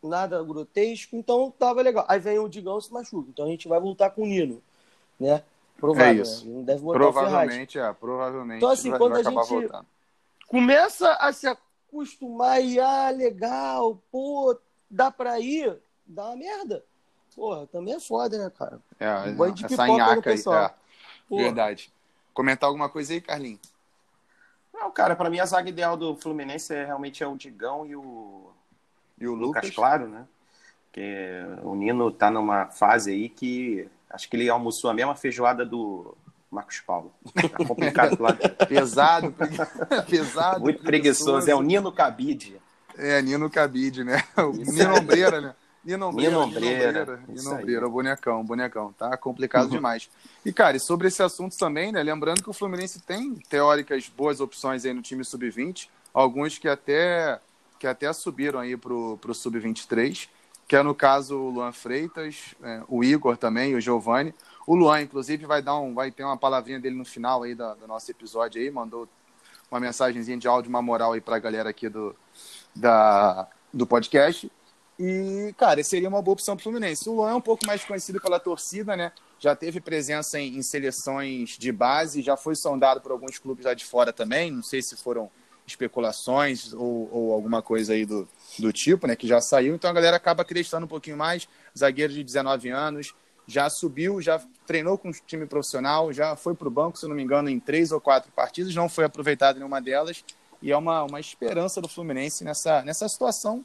nada 0.03 0.43
grotesco, 0.43 1.17
então 1.17 1.53
tava 1.59 1.83
legal. 1.83 2.05
Aí 2.09 2.21
vem 2.21 2.39
o 2.39 2.49
Digão 2.49 2.79
e 2.79 2.83
se 2.83 2.93
machuca, 2.93 3.29
então 3.31 3.47
a 3.47 3.49
gente 3.49 3.69
vai 3.69 3.81
voltar 3.81 4.11
com 4.11 4.23
o 4.23 4.27
Nino, 4.27 4.63
né? 5.19 5.43
Provável, 5.77 6.07
É 6.07 6.15
isso. 6.15 6.47
né? 6.47 6.55
Não 6.55 6.63
deve 6.65 6.81
botar. 6.83 6.99
Provavelmente, 6.99 7.79
é, 7.79 7.93
provavelmente. 7.93 8.57
Então, 8.59 8.71
assim, 8.71 8.91
vai, 8.91 8.99
quando 8.99 9.13
vai 9.13 9.21
a 9.21 9.25
gente- 9.25 9.35
voltando. 9.49 9.87
Começa 10.47 11.13
a 11.15 11.33
se 11.33 11.47
acostumar 11.47 12.63
e, 12.63 12.79
ah, 12.79 13.11
legal, 13.11 14.01
pô, 14.11 14.57
dá 14.91 15.11
pra 15.11 15.41
ir, 15.41 15.77
dá 16.07 16.27
uma 16.27 16.37
merda. 16.37 16.85
Porra, 17.35 17.67
também 17.67 17.95
é 17.95 18.01
foda, 18.01 18.39
né, 18.39 18.51
cara? 18.57 18.79
É, 19.01 19.29
Um 19.31 19.35
banho 19.37 19.55
de 19.55 19.65
essa 19.65 19.77
pipoca 19.77 19.99
nhaca 19.99 20.15
aí, 20.15 20.23
pessoal. 20.23 20.65
é, 20.67 20.75
Porra. 21.29 21.43
verdade. 21.43 21.93
Comentar 22.33 22.69
alguma 22.69 22.89
coisa 22.89 23.13
aí, 23.13 23.21
Carlinhos? 23.21 23.61
Não, 24.73 24.91
cara, 24.91 25.17
pra 25.17 25.31
mim 25.31 25.41
a 25.41 25.47
zaga 25.47 25.69
ideal 25.69 25.97
do 25.97 26.17
Fluminense 26.17 26.73
é 26.75 26.85
realmente 26.85 27.23
é 27.23 27.27
o 27.27 27.37
Digão 27.37 27.85
e 27.87 27.97
o 27.97 28.51
E 29.21 29.27
o 29.27 29.35
Lucas, 29.35 29.63
Lucas? 29.65 29.71
Claro, 29.75 30.09
né? 30.09 30.27
Porque 30.87 31.43
o 31.63 31.75
Nino 31.75 32.11
tá 32.13 32.31
numa 32.31 32.67
fase 32.67 33.11
aí 33.13 33.29
que 33.29 33.89
acho 34.11 34.29
que 34.29 34.37
ele 34.37 34.49
almoçou 34.49 34.91
a 34.91 34.95
mesma 34.95 35.15
feijoada 35.15 35.65
do 35.65 36.17
Marcos 36.51 36.81
Paulo. 36.81 37.13
Tá 37.35 37.49
complicado 37.67 38.17
dele. 38.17 38.55
Pesado, 38.69 39.35
pesado. 40.09 40.61
Muito 40.61 40.83
preguiçoso. 40.83 41.51
É 41.51 41.55
o 41.55 41.61
Nino 41.61 41.91
Cabide. 41.91 42.61
É, 42.97 43.21
Nino 43.21 43.51
Cabide, 43.51 44.05
né? 44.05 44.23
O 44.39 44.53
Nino 44.53 44.97
Ombreira, 44.97 45.41
né? 45.41 45.55
Nino 45.85 46.07
Ombreira. 46.07 46.31
Nino 46.31 46.45
Ombreira, 46.45 47.21
Nino. 47.29 47.53
Ombreira, 47.53 47.89
bonecão, 47.89 48.45
bonecão. 48.45 48.93
Tá 48.93 49.17
complicado 49.17 49.69
demais. 49.69 50.09
E, 50.45 50.53
cara, 50.53 50.77
e 50.77 50.81
sobre 50.81 51.09
esse 51.09 51.23
assunto 51.23 51.59
também, 51.59 51.93
né? 51.93 52.03
Lembrando 52.03 52.43
que 52.43 52.49
o 52.49 52.55
Fluminense 52.55 53.03
tem 53.03 53.35
teóricas 53.51 54.09
boas 54.09 54.41
opções 54.41 54.85
aí 54.85 54.95
no 54.95 55.03
time 55.03 55.25
sub-20, 55.25 55.89
alguns 56.15 56.57
que 56.57 56.69
até, 56.69 57.39
que 57.79 57.87
até 57.87 58.11
subiram 58.13 58.61
aí 58.61 58.77
pro, 58.77 59.19
pro 59.21 59.35
sub-23, 59.35 60.29
que 60.67 60.77
é 60.77 60.83
no 60.83 60.95
caso 60.95 61.37
o 61.37 61.51
Luan 61.51 61.73
Freitas, 61.73 62.55
é, 62.63 62.83
o 62.89 63.05
Igor 63.05 63.37
também, 63.37 63.75
o 63.75 63.81
Giovani. 63.81 64.35
O 64.67 64.75
Luan, 64.75 65.03
inclusive, 65.03 65.45
vai 65.45 65.61
dar 65.61 65.79
um, 65.79 65.95
vai 65.95 66.11
ter 66.11 66.25
uma 66.25 66.37
palavrinha 66.37 66.81
dele 66.81 66.97
no 66.97 67.05
final 67.05 67.43
aí 67.43 67.55
da- 67.55 67.75
do 67.75 67.87
nosso 67.87 68.11
episódio 68.11 68.61
aí, 68.61 68.71
mandou 68.71 69.09
uma 69.71 69.79
mensagenzinha 69.81 70.39
de 70.39 70.49
áudio, 70.49 70.69
uma 70.71 70.81
moral 70.81 71.13
aí 71.13 71.21
pra 71.21 71.39
galera 71.39 71.69
aqui 71.69 71.89
do, 71.89 72.15
da, 72.75 73.47
do 73.73 73.87
podcast. 73.87 74.51
E, 74.99 75.53
cara, 75.59 75.83
seria 75.83 76.09
uma 76.09 76.23
boa 76.23 76.35
opção 76.35 76.55
pro 76.57 76.63
Fluminense. 76.63 77.09
O 77.09 77.15
Luan 77.15 77.33
é 77.33 77.35
um 77.35 77.41
pouco 77.41 77.67
mais 77.67 77.85
conhecido 77.85 78.21
pela 78.21 78.39
torcida, 78.39 78.97
né? 78.97 79.11
Já 79.41 79.55
teve 79.57 79.81
presença 79.81 80.39
em, 80.39 80.57
em 80.57 80.63
seleções 80.63 81.59
de 81.59 81.73
base, 81.73 82.23
já 82.23 82.37
foi 82.37 82.55
sondado 82.55 83.01
por 83.01 83.11
alguns 83.11 83.39
clubes 83.39 83.65
lá 83.65 83.75
de 83.75 83.85
fora 83.85 84.13
também. 84.13 84.51
Não 84.51 84.63
sei 84.63 84.81
se 84.81 84.97
foram 84.97 85.29
especulações 85.67 86.73
ou, 86.73 87.09
ou 87.13 87.33
alguma 87.33 87.63
coisa 87.63 87.93
aí 87.93 88.05
do, 88.05 88.29
do 88.59 88.73
tipo, 88.73 89.07
né? 89.07 89.17
Que 89.17 89.27
já 89.27 89.41
saiu. 89.41 89.75
Então 89.75 89.91
a 89.91 89.93
galera 89.93 90.17
acaba 90.17 90.43
acreditando 90.43 90.85
um 90.85 90.89
pouquinho 90.89 91.17
mais. 91.17 91.49
Zagueiro 91.77 92.13
de 92.13 92.23
19 92.23 92.69
anos, 92.71 93.15
já 93.47 93.69
subiu, 93.69 94.21
já 94.21 94.41
treinou 94.67 94.97
com 94.97 95.11
o 95.11 95.13
time 95.13 95.47
profissional, 95.47 96.13
já 96.13 96.37
foi 96.37 96.55
para 96.55 96.69
o 96.69 96.71
banco, 96.71 96.99
se 96.99 97.07
não 97.07 97.15
me 97.15 97.23
engano, 97.23 97.49
em 97.49 97.61
três 97.61 97.93
ou 97.93 98.01
quatro 98.01 98.31
partidas, 98.33 98.75
não 98.75 98.89
foi 98.89 99.05
aproveitado 99.05 99.57
em 99.57 99.59
nenhuma 99.61 99.81
delas. 99.81 100.25
E 100.63 100.73
é 100.73 100.77
uma, 100.77 101.03
uma 101.05 101.21
esperança 101.21 101.81
do 101.81 101.89
Fluminense 101.89 102.43
nessa, 102.43 102.83
nessa 102.83 103.07
situação, 103.09 103.65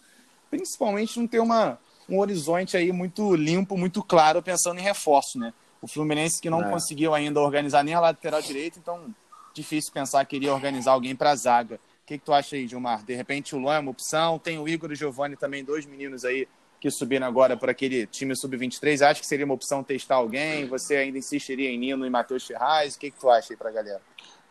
principalmente 0.50 1.18
não 1.20 1.28
ter 1.28 1.40
uma, 1.40 1.80
um 2.10 2.20
horizonte 2.20 2.76
aí 2.76 2.92
muito 2.92 3.36
limpo, 3.36 3.78
muito 3.78 4.04
claro, 4.04 4.42
pensando 4.42 4.80
em 4.80 4.84
reforço, 4.84 5.40
né? 5.40 5.54
O 5.82 5.88
Fluminense 5.88 6.42
que 6.42 6.50
não 6.50 6.62
É. 6.62 6.70
conseguiu 6.70 7.14
ainda 7.14 7.40
organizar 7.40 7.84
nem 7.84 7.94
a 7.94 8.02
lateral 8.02 8.42
direita, 8.42 8.78
então 8.80 9.14
difícil 9.54 9.94
pensar 9.94 10.26
que 10.26 10.36
iria 10.36 10.54
organizar 10.54 10.92
alguém 10.92 11.16
para 11.16 11.32
a 11.32 11.36
zaga. 11.36 11.80
O 12.10 12.12
que, 12.12 12.18
que 12.18 12.26
tu 12.26 12.34
acha 12.34 12.56
aí, 12.56 12.68
Gilmar? 12.68 13.06
De 13.06 13.14
repente 13.14 13.56
o 13.56 13.60
Luan 13.60 13.76
é 13.76 13.80
uma 13.80 13.92
opção, 13.92 14.40
tem 14.40 14.58
o 14.58 14.68
Igor 14.68 14.90
e 14.90 14.94
o 14.94 14.96
Giovanni 14.96 15.36
também, 15.36 15.64
dois 15.64 15.86
meninos 15.86 16.26
aí 16.26 16.48
que 16.80 16.90
subiram 16.90 17.28
agora 17.28 17.56
por 17.56 17.70
aquele 17.70 18.08
time 18.08 18.36
sub-23. 18.36 19.06
Acha 19.06 19.22
que 19.22 19.28
seria 19.28 19.46
uma 19.46 19.54
opção 19.54 19.84
testar 19.84 20.16
alguém? 20.16 20.66
Você 20.66 20.96
ainda 20.96 21.20
insistiria 21.20 21.70
em 21.70 21.78
Nino 21.78 22.08
e 22.08 22.10
Matheus 22.10 22.48
Ferraz? 22.48 22.96
O 22.96 23.00
que, 23.00 23.12
que 23.12 23.20
tu 23.20 23.30
acha 23.30 23.54
aí 23.54 23.58
pra 23.58 23.70
galera? 23.70 24.02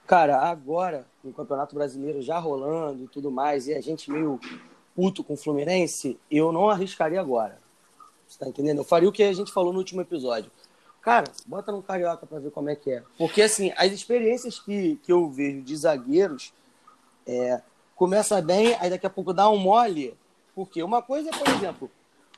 Cara, 0.06 0.36
agora, 0.36 1.04
com 1.20 1.30
o 1.30 1.32
Campeonato 1.32 1.74
Brasileiro 1.74 2.22
já 2.22 2.38
rolando 2.38 3.02
e 3.02 3.08
tudo 3.08 3.28
mais, 3.28 3.66
e 3.66 3.74
a 3.74 3.80
gente 3.80 4.08
meio 4.08 4.38
puto 4.94 5.24
com 5.24 5.34
o 5.34 5.36
Fluminense, 5.36 6.16
eu 6.30 6.52
não 6.52 6.70
arriscaria 6.70 7.20
agora. 7.20 7.58
Você 8.28 8.38
tá 8.38 8.46
entendendo? 8.46 8.78
Eu 8.78 8.84
faria 8.84 9.08
o 9.08 9.12
que 9.12 9.24
a 9.24 9.32
gente 9.32 9.52
falou 9.52 9.72
no 9.72 9.80
último 9.80 10.00
episódio. 10.00 10.48
Cara, 11.02 11.26
bota 11.44 11.72
no 11.72 11.82
Carioca 11.82 12.24
pra 12.24 12.38
ver 12.38 12.52
como 12.52 12.70
é 12.70 12.76
que 12.76 12.92
é. 12.92 13.02
Porque, 13.18 13.42
assim, 13.42 13.72
as 13.76 13.90
experiências 13.90 14.60
que, 14.60 14.94
que 15.02 15.10
eu 15.10 15.28
vejo 15.28 15.62
de 15.62 15.76
zagueiros, 15.76 16.52
é, 17.28 17.60
começa 17.94 18.40
bem, 18.40 18.74
aí 18.80 18.88
daqui 18.88 19.06
a 19.06 19.10
pouco 19.10 19.34
dá 19.34 19.50
um 19.50 19.58
mole. 19.58 20.16
Porque 20.54 20.82
uma 20.82 21.02
coisa 21.02 21.28
é, 21.28 21.32
por 21.32 21.48
exemplo, 21.48 21.90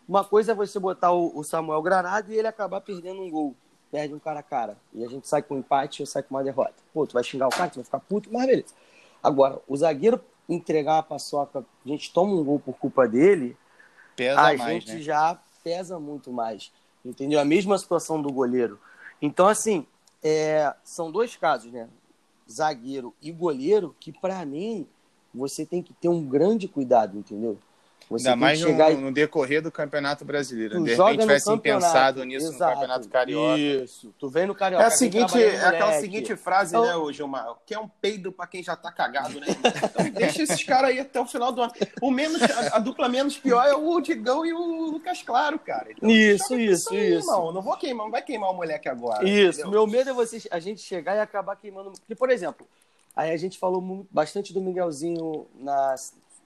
uma 0.07 0.25
coisa 0.25 0.53
é 0.53 0.55
você 0.55 0.79
botar 0.81 1.13
o, 1.13 1.39
o 1.39 1.45
Samuel 1.45 1.81
Granada 1.81 2.33
e 2.33 2.37
ele 2.37 2.49
acabar 2.49 2.81
perdendo 2.81 3.23
um 3.23 3.31
gol. 3.31 3.55
Perde 3.91 4.13
um 4.13 4.19
cara 4.19 4.41
a 4.41 4.43
cara. 4.43 4.77
E 4.93 5.05
a 5.05 5.09
gente 5.09 5.29
sai 5.29 5.43
com 5.43 5.55
um 5.55 5.59
empate 5.59 6.03
ou 6.03 6.07
sai 6.07 6.23
com 6.23 6.35
uma 6.35 6.43
derrota. 6.43 6.75
Pô, 6.93 7.07
tu 7.07 7.15
vai 7.15 7.23
xingar 7.23 7.47
o 7.47 7.51
cara, 7.51 7.71
tu 7.71 7.77
vai 7.77 7.85
ficar 7.85 8.01
puto, 8.01 8.29
mas 8.33 8.47
beleza. 8.47 8.75
Agora, 9.23 9.61
o 9.69 9.77
zagueiro 9.77 10.21
entregar 10.49 10.97
uma 10.97 11.03
paçoca, 11.03 11.61
a 11.61 11.89
gente 11.89 12.13
toma 12.13 12.35
um 12.35 12.45
gol 12.45 12.59
por 12.59 12.77
culpa 12.77 13.07
dele, 13.07 13.57
Pesa 14.17 14.41
a 14.41 14.43
mais, 14.43 14.61
gente 14.61 14.95
né? 14.95 15.01
já 15.01 15.39
pesa 15.63 15.99
muito 15.99 16.33
mais. 16.33 16.73
Entendeu? 17.05 17.41
A 17.41 17.45
mesma 17.45 17.79
situação 17.79 18.21
do 18.21 18.33
goleiro. 18.33 18.79
Então, 19.23 19.47
assim, 19.47 19.87
é, 20.23 20.75
são 20.85 21.11
dois 21.11 21.37
casos, 21.37 21.73
né? 21.73 21.89
Zagueiro 22.51 23.15
e 23.23 23.31
goleiro, 23.31 23.95
que 24.01 24.13
pra 24.13 24.45
mim 24.45 24.87
você 25.33 25.65
tem 25.65 25.83
que 25.83 25.93
ter 25.95 26.09
um 26.09 26.25
grande 26.25 26.67
cuidado, 26.67 27.17
entendeu? 27.17 27.59
Você 28.09 28.27
Ainda 28.29 28.37
mais 28.37 28.61
no, 28.61 28.69
e 28.71 28.95
no 28.97 29.13
decorrer 29.13 29.63
do 29.63 29.71
Campeonato 29.71 30.25
Brasileiro. 30.25 30.75
tu 30.79 30.85
De 30.85 30.97
joga 30.97 31.11
repente 31.13 31.21
no 31.21 31.27
tivessem 31.29 31.59
pensado 31.59 32.25
nisso 32.25 32.47
no 32.49 32.53
Exato. 32.55 32.73
Campeonato 32.75 33.09
Carioca. 33.09 33.59
Isso. 33.61 34.15
Tu 34.19 34.29
vem 34.29 34.47
no 34.47 34.55
Carioca. 34.55 34.85
É 34.85 34.87
a 34.87 34.91
seguinte, 34.91 35.41
é 35.41 35.65
aquela 35.65 35.93
seguinte 36.01 36.35
frase, 36.35 36.75
Então- 36.75 36.85
né, 36.87 36.97
ô 36.97 37.13
Gilmar? 37.13 37.55
Que 37.65 37.75
é 37.75 37.79
um 37.79 37.87
peido 37.87 38.33
pra 38.33 38.47
quem 38.49 38.63
já 38.65 38.75
tá 38.75 38.91
cagado, 38.91 39.39
né? 39.39 39.47
Então 39.49 40.11
deixa 40.11 40.43
esses 40.43 40.65
caras 40.65 40.91
aí 40.91 40.99
até 40.99 41.21
o 41.21 41.27
final 41.27 41.53
do 41.53 41.63
ano. 41.63 41.73
O 42.03 42.11
menos, 42.11 42.43
a, 42.43 42.77
a 42.77 42.79
dupla 42.81 43.09
menos 43.09 43.39
pior 43.39 43.65
é 43.65 43.75
o 43.75 44.01
Digão 44.01 44.45
e 44.45 44.53
o 44.53 44.91
Lucas 44.91 45.23
Claro, 45.23 45.59
cara. 45.59 45.93
Então, 45.93 46.11
Isso, 46.11 46.55
isso, 46.59 46.93
aí, 46.93 47.15
isso. 47.15 47.31
Irmão. 47.31 47.53
Não 47.53 47.63
vou 47.63 47.77
queimar, 47.77 48.07
não 48.07 48.11
vai 48.11 48.23
queimar 48.23 48.51
o 48.51 48.55
moleque 48.55 48.89
agora. 48.89 49.25
Isso, 49.29 49.61
entendeu? 49.61 49.71
meu 49.71 49.87
medo 49.87 50.11
é 50.11 50.13
você, 50.13 50.43
a 50.51 50.59
gente 50.59 50.81
chegar 50.81 51.15
e 51.15 51.21
acabar 51.21 51.55
queimando. 51.57 51.93
Porque, 51.93 52.17
por 52.17 52.31
exemplo, 52.31 52.67
aí 53.15 53.31
a 53.31 53.37
gente 53.37 53.57
falou 53.59 54.05
bastante 54.11 54.53
do 54.53 54.61
Miguelzinho 54.61 55.47
na, 55.55 55.95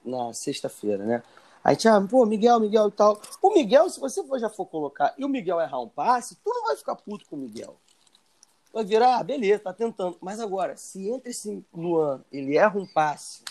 na 0.05 0.33
sexta-feira, 0.35 1.03
né? 1.05 1.23
A 1.65 1.73
gente, 1.73 1.89
ah, 1.89 1.99
pô, 1.99 2.27
Miguel, 2.27 2.61
Miguel 2.61 2.89
e 2.89 2.93
tal. 2.93 3.19
O 3.41 3.55
Miguel, 3.55 3.89
se 3.89 3.99
você 3.99 4.23
já 4.39 4.51
for 4.51 4.67
colocar 4.67 5.15
e 5.17 5.25
o 5.25 5.29
Miguel 5.29 5.59
errar 5.59 5.81
um 5.81 5.89
passe, 5.89 6.37
tu 6.37 6.53
não 6.53 6.67
vai 6.67 6.77
ficar 6.77 6.95
puto 6.95 7.25
com 7.27 7.37
o 7.37 7.39
Miguel. 7.39 7.77
Vai 8.71 8.85
virar, 8.85 9.19
ah, 9.19 9.23
beleza, 9.23 9.63
tá 9.63 9.73
tentando. 9.73 10.19
Mas 10.21 10.41
agora, 10.41 10.77
se 10.77 11.09
entre 11.09 11.31
esse 11.31 11.65
Luan, 11.73 12.23
ele 12.31 12.59
erra 12.59 12.79
um 12.79 12.87
passe, 12.87 13.43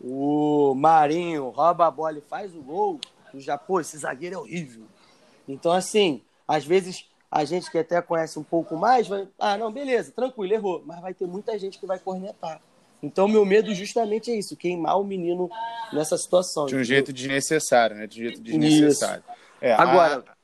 o 0.00 0.74
Marinho 0.76 1.48
rouba 1.48 1.86
a 1.86 1.90
bola 1.90 2.18
e 2.18 2.20
faz 2.20 2.54
o 2.54 2.62
gol, 2.62 3.00
tu 3.32 3.40
já, 3.40 3.58
pô, 3.58 3.80
esse 3.80 3.98
zagueiro 3.98 4.36
é 4.36 4.38
horrível. 4.38 4.84
Então, 5.48 5.72
assim, 5.72 6.22
às 6.46 6.64
vezes 6.64 7.08
a 7.28 7.44
gente 7.44 7.68
que 7.68 7.78
até 7.78 8.00
conhece 8.00 8.38
um 8.38 8.44
pouco 8.44 8.76
mais 8.76 9.08
vai, 9.08 9.26
ah, 9.40 9.58
não, 9.58 9.72
beleza, 9.72 10.12
tranquilo, 10.12 10.54
errou. 10.54 10.84
Mas 10.86 11.00
vai 11.00 11.12
ter 11.12 11.26
muita 11.26 11.58
gente 11.58 11.80
que 11.80 11.86
vai 11.86 11.98
cornetar. 11.98 12.62
Então, 13.04 13.28
meu 13.28 13.44
medo 13.44 13.74
justamente 13.74 14.30
é 14.30 14.36
isso, 14.36 14.56
queimar 14.56 14.98
o 15.00 15.04
menino 15.04 15.50
nessa 15.92 16.16
situação. 16.16 16.66
De 16.66 16.76
um 16.76 16.82
jeito 16.84 17.12
desnecessário, 17.12 17.96
né? 17.96 18.06
De 18.06 18.20
um 18.20 18.24
jeito 18.24 18.40
desnecessário. 18.40 19.22
É, 19.60 19.72
Agora, 19.74 20.24
a- 20.28 20.34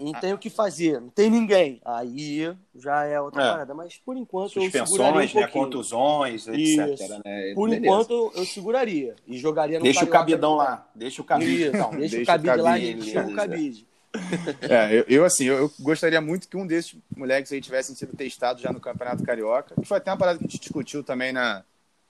não 0.00 0.12
tem 0.12 0.32
o 0.32 0.38
que 0.38 0.48
fazer, 0.48 1.00
não 1.00 1.08
tem 1.08 1.28
ninguém. 1.28 1.80
Aí 1.84 2.54
já 2.76 3.04
é 3.04 3.20
outra 3.20 3.42
É. 3.42 3.50
parada. 3.50 3.74
Mas 3.74 3.96
por 3.96 4.16
enquanto 4.16 4.56
eu 4.56 4.70
seguraria 4.70 4.82
um 4.82 4.86
Suspensões, 4.86 5.34
né? 5.34 5.46
Contusões, 5.48 6.46
etc. 6.46 6.58
Isso. 6.58 7.20
Né? 7.24 7.52
Por 7.54 7.68
Beleza. 7.68 7.86
enquanto 7.86 8.32
eu 8.34 8.44
seguraria. 8.44 9.16
E 9.26 9.36
jogaria 9.38 9.78
no 9.78 9.82
Deixa 9.84 10.04
o 10.04 10.08
cabidão 10.08 10.54
lá. 10.54 10.86
Deixa 10.94 11.20
o 11.20 11.24
cabide. 11.24 11.62
Isso, 11.62 11.76
Então, 11.76 11.90
deixa, 11.90 12.16
deixa 12.16 12.18
o 12.18 12.22
o 12.22 12.26
cabide 12.26 12.56
lá 12.62 12.72
cabide, 12.72 13.08
e 13.08 13.12
chama 13.12 13.30
o 13.30 13.34
cabide. 13.34 13.88
É, 14.62 14.98
eu, 15.00 15.04
eu, 15.06 15.24
assim, 15.24 15.44
eu, 15.44 15.56
eu 15.58 15.72
gostaria 15.80 16.20
muito 16.20 16.48
que 16.48 16.56
um 16.56 16.66
desses 16.66 16.96
moleques 17.14 17.52
aí 17.52 17.60
tivessem 17.60 17.94
sido 17.94 18.16
testados 18.16 18.62
já 18.62 18.72
no 18.72 18.80
Campeonato 18.80 19.22
Carioca. 19.22 19.74
Que 19.78 19.86
foi 19.86 19.98
até 19.98 20.10
uma 20.10 20.16
parada 20.16 20.38
que 20.38 20.44
a 20.44 20.48
gente 20.48 20.58
discutiu 20.60 21.04
também 21.04 21.30
na, 21.32 21.62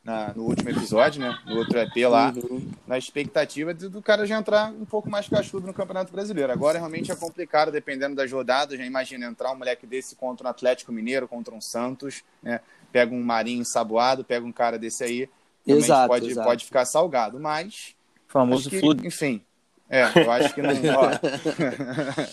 na- 0.04 0.32
no 0.34 0.44
último 0.44 0.70
episódio, 0.70 1.20
né? 1.20 1.38
No 1.46 1.56
outro 1.56 1.78
EP 1.78 2.06
lá. 2.08 2.32
Uhum. 2.36 2.70
na 2.86 2.96
expectativa 2.96 3.74
de, 3.74 3.88
do 3.88 4.00
cara 4.00 4.26
já 4.26 4.38
entrar 4.38 4.70
um 4.72 4.84
pouco 4.84 5.10
mais 5.10 5.28
cachudo 5.28 5.66
no 5.66 5.74
Campeonato 5.74 6.12
Brasileiro. 6.12 6.52
Agora 6.52 6.78
realmente 6.78 7.12
é 7.12 7.16
complicado, 7.16 7.70
dependendo 7.70 8.16
das 8.16 8.30
rodadas. 8.32 8.78
Já 8.78 8.84
imagina 8.84 9.26
entrar 9.26 9.52
um 9.52 9.56
moleque 9.56 9.86
desse 9.86 10.16
contra 10.16 10.46
um 10.46 10.50
Atlético 10.50 10.92
Mineiro, 10.92 11.28
contra 11.28 11.54
um 11.54 11.60
Santos, 11.60 12.22
né? 12.42 12.60
Pega 12.90 13.14
um 13.14 13.22
Marinho 13.22 13.64
saboado, 13.64 14.24
pega 14.24 14.46
um 14.46 14.52
cara 14.52 14.78
desse 14.78 15.04
aí. 15.04 15.28
Exato, 15.66 16.08
pode, 16.08 16.30
exato. 16.30 16.48
pode 16.48 16.64
ficar 16.64 16.84
salgado, 16.86 17.38
mas. 17.38 17.94
Famoso 18.26 18.70
que. 18.70 18.80
Enfim. 19.06 19.42
É, 19.90 20.04
eu 20.22 20.30
acho 20.30 20.54
que 20.54 20.62
não. 20.62 20.70
ó. 20.96 21.10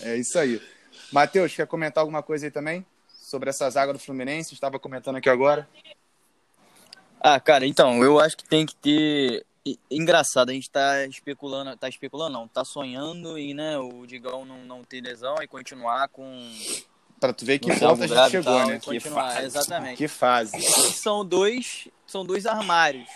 é 0.02 0.16
isso 0.16 0.38
aí. 0.38 0.60
Matheus, 1.12 1.54
quer 1.54 1.66
comentar 1.66 2.00
alguma 2.02 2.22
coisa 2.22 2.46
aí 2.46 2.50
também? 2.50 2.84
Sobre 3.08 3.50
essa 3.50 3.68
zaga 3.68 3.92
do 3.92 3.98
Fluminense? 3.98 4.54
Estava 4.54 4.78
comentando 4.78 5.16
aqui 5.16 5.28
agora. 5.28 5.68
Ah, 7.20 7.40
cara, 7.40 7.66
então, 7.66 8.02
eu 8.02 8.20
acho 8.20 8.36
que 8.36 8.44
tem 8.44 8.64
que 8.66 8.76
ter. 8.76 9.44
Engraçado, 9.90 10.50
a 10.50 10.52
gente 10.52 10.70
tá 10.70 11.04
especulando, 11.06 11.76
tá 11.76 11.88
especulando 11.88 12.32
não, 12.32 12.46
tá 12.46 12.64
sonhando 12.64 13.36
e, 13.36 13.52
né, 13.52 13.76
o 13.76 14.06
Digão 14.06 14.44
não, 14.44 14.58
não 14.58 14.84
ter 14.84 15.00
lesão 15.00 15.34
e 15.42 15.48
continuar 15.48 16.06
com 16.08 16.30
Pra 17.18 17.32
tu 17.32 17.44
ver 17.44 17.58
que 17.58 17.72
volta 17.72 18.04
a 18.04 18.06
gente 18.06 18.30
chegou, 18.30 18.54
tal, 18.56 18.66
né? 18.68 18.76
e 18.76 18.80
continuar, 18.80 19.32
fase. 19.32 19.46
exatamente. 19.46 19.96
Que 19.96 20.06
fase. 20.06 20.60
São 20.62 21.24
dois, 21.24 21.88
são 22.06 22.24
dois 22.24 22.46
armários, 22.46 23.08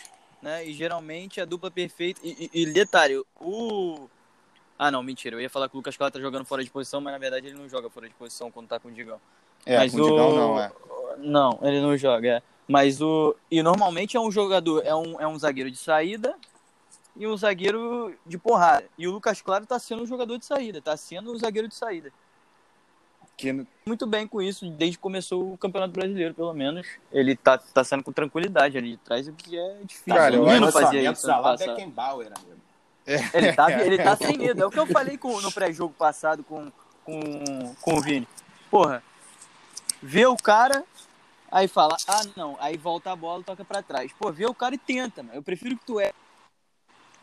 né, 0.43 0.67
e 0.67 0.73
geralmente 0.73 1.41
a 1.41 1.45
dupla 1.45 1.71
perfeita, 1.71 2.21
e, 2.25 2.51
e, 2.53 2.63
e 2.63 2.67
detalhe, 2.73 3.23
o... 3.41 4.09
Ah, 4.79 4.91
não, 4.91 5.03
mentira, 5.03 5.37
eu 5.37 5.41
ia 5.41 5.51
falar 5.51 5.69
que 5.69 5.77
o 5.77 5.79
Lucas 5.79 5.97
Claro 5.97 6.13
tá 6.13 6.19
jogando 6.19 6.47
fora 6.47 6.65
de 6.65 6.71
posição, 6.71 7.01
mas 7.01 7.13
na 7.13 7.19
verdade 7.19 7.47
ele 7.47 7.59
não 7.59 7.69
joga 7.69 7.91
fora 7.91 8.09
de 8.09 8.15
posição 8.15 8.51
quando 8.51 8.69
tá 8.69 8.81
com 8.81 8.89
o 8.89 8.93
Digão. 8.93 9.21
É, 9.67 9.77
Mas 9.77 9.93
com 9.93 9.99
o 9.99 10.05
Digão 10.05 10.35
não, 10.35 10.59
é. 10.59 10.73
Não, 11.19 11.59
ele 11.63 11.81
não 11.83 11.95
joga, 11.99 12.37
é. 12.37 12.43
Mas 12.71 13.03
o. 13.03 13.35
E 13.51 13.65
normalmente 13.65 14.17
é 14.17 14.21
um 14.21 14.31
jogador, 14.31 14.87
é 14.87 14.95
um, 14.95 15.21
é 15.21 15.27
um 15.27 15.37
zagueiro 15.37 15.69
de 15.69 15.77
saída 15.77 16.37
e 17.17 17.27
um 17.27 17.37
zagueiro 17.37 18.15
de 18.25 18.39
porrada. 18.39 18.85
E 18.97 19.09
o 19.09 19.11
Lucas 19.11 19.43
Claro 19.43 19.67
tá 19.67 19.77
sendo 19.77 20.05
um 20.05 20.07
jogador 20.07 20.39
de 20.39 20.45
saída, 20.45 20.81
tá 20.81 20.97
sendo 20.97 21.33
um 21.33 21.37
zagueiro 21.37 21.67
de 21.67 21.75
saída. 21.75 22.13
Que, 23.37 23.67
Muito 23.85 24.07
bem 24.07 24.25
com 24.25 24.41
isso, 24.41 24.71
desde 24.71 24.99
que 24.99 25.03
começou 25.03 25.53
o 25.53 25.59
Campeonato 25.59 25.93
Brasileiro, 25.95 26.33
pelo 26.33 26.55
menos. 26.55 26.87
Ele 27.11 27.35
tá, 27.35 27.59
tá 27.59 27.83
sendo 27.83 28.05
com 28.05 28.13
tranquilidade 28.13 28.79
ali 28.79 28.93
de 28.93 28.99
trás, 28.99 29.27
o 29.27 29.33
que 29.33 29.59
é 29.59 29.79
difícil. 29.83 30.15
Cara, 30.15 30.37
eu 30.37 30.45
o 30.45 30.47
Nino 30.47 30.69
acho 30.69 30.79
fazia 30.79 31.11
isso. 31.11 31.27
Beckenbauer, 31.59 32.29
amigo. 32.29 32.61
Ele 33.35 33.53
tá, 33.53 33.73
ele 33.85 33.99
tá 33.99 34.15
sem 34.15 34.39
medo. 34.39 34.63
É 34.63 34.67
o 34.67 34.71
que 34.71 34.79
eu 34.79 34.87
falei 34.87 35.19
com, 35.19 35.41
no 35.41 35.51
pré-jogo 35.51 35.93
passado 35.99 36.45
com, 36.45 36.71
com, 37.05 37.75
com 37.81 37.95
o 37.95 38.01
Vini. 38.01 38.29
Porra, 38.71 39.03
vê 40.01 40.25
o 40.25 40.37
cara, 40.37 40.85
aí 41.51 41.67
fala, 41.69 41.97
ah 42.07 42.23
não, 42.37 42.57
aí 42.61 42.77
volta 42.77 43.11
a 43.13 43.17
bola, 43.17 43.43
toca 43.43 43.65
pra 43.65 43.83
trás. 43.83 44.13
Pô, 44.19 44.31
vê 44.33 44.47
o 44.47 44.55
cara 44.55 44.75
e 44.75 44.79
tenta, 44.79 45.23
mano. 45.23 45.35
Eu 45.37 45.43
prefiro 45.43 45.77
que 45.77 45.85
tu 45.85 45.99
é 46.01 46.13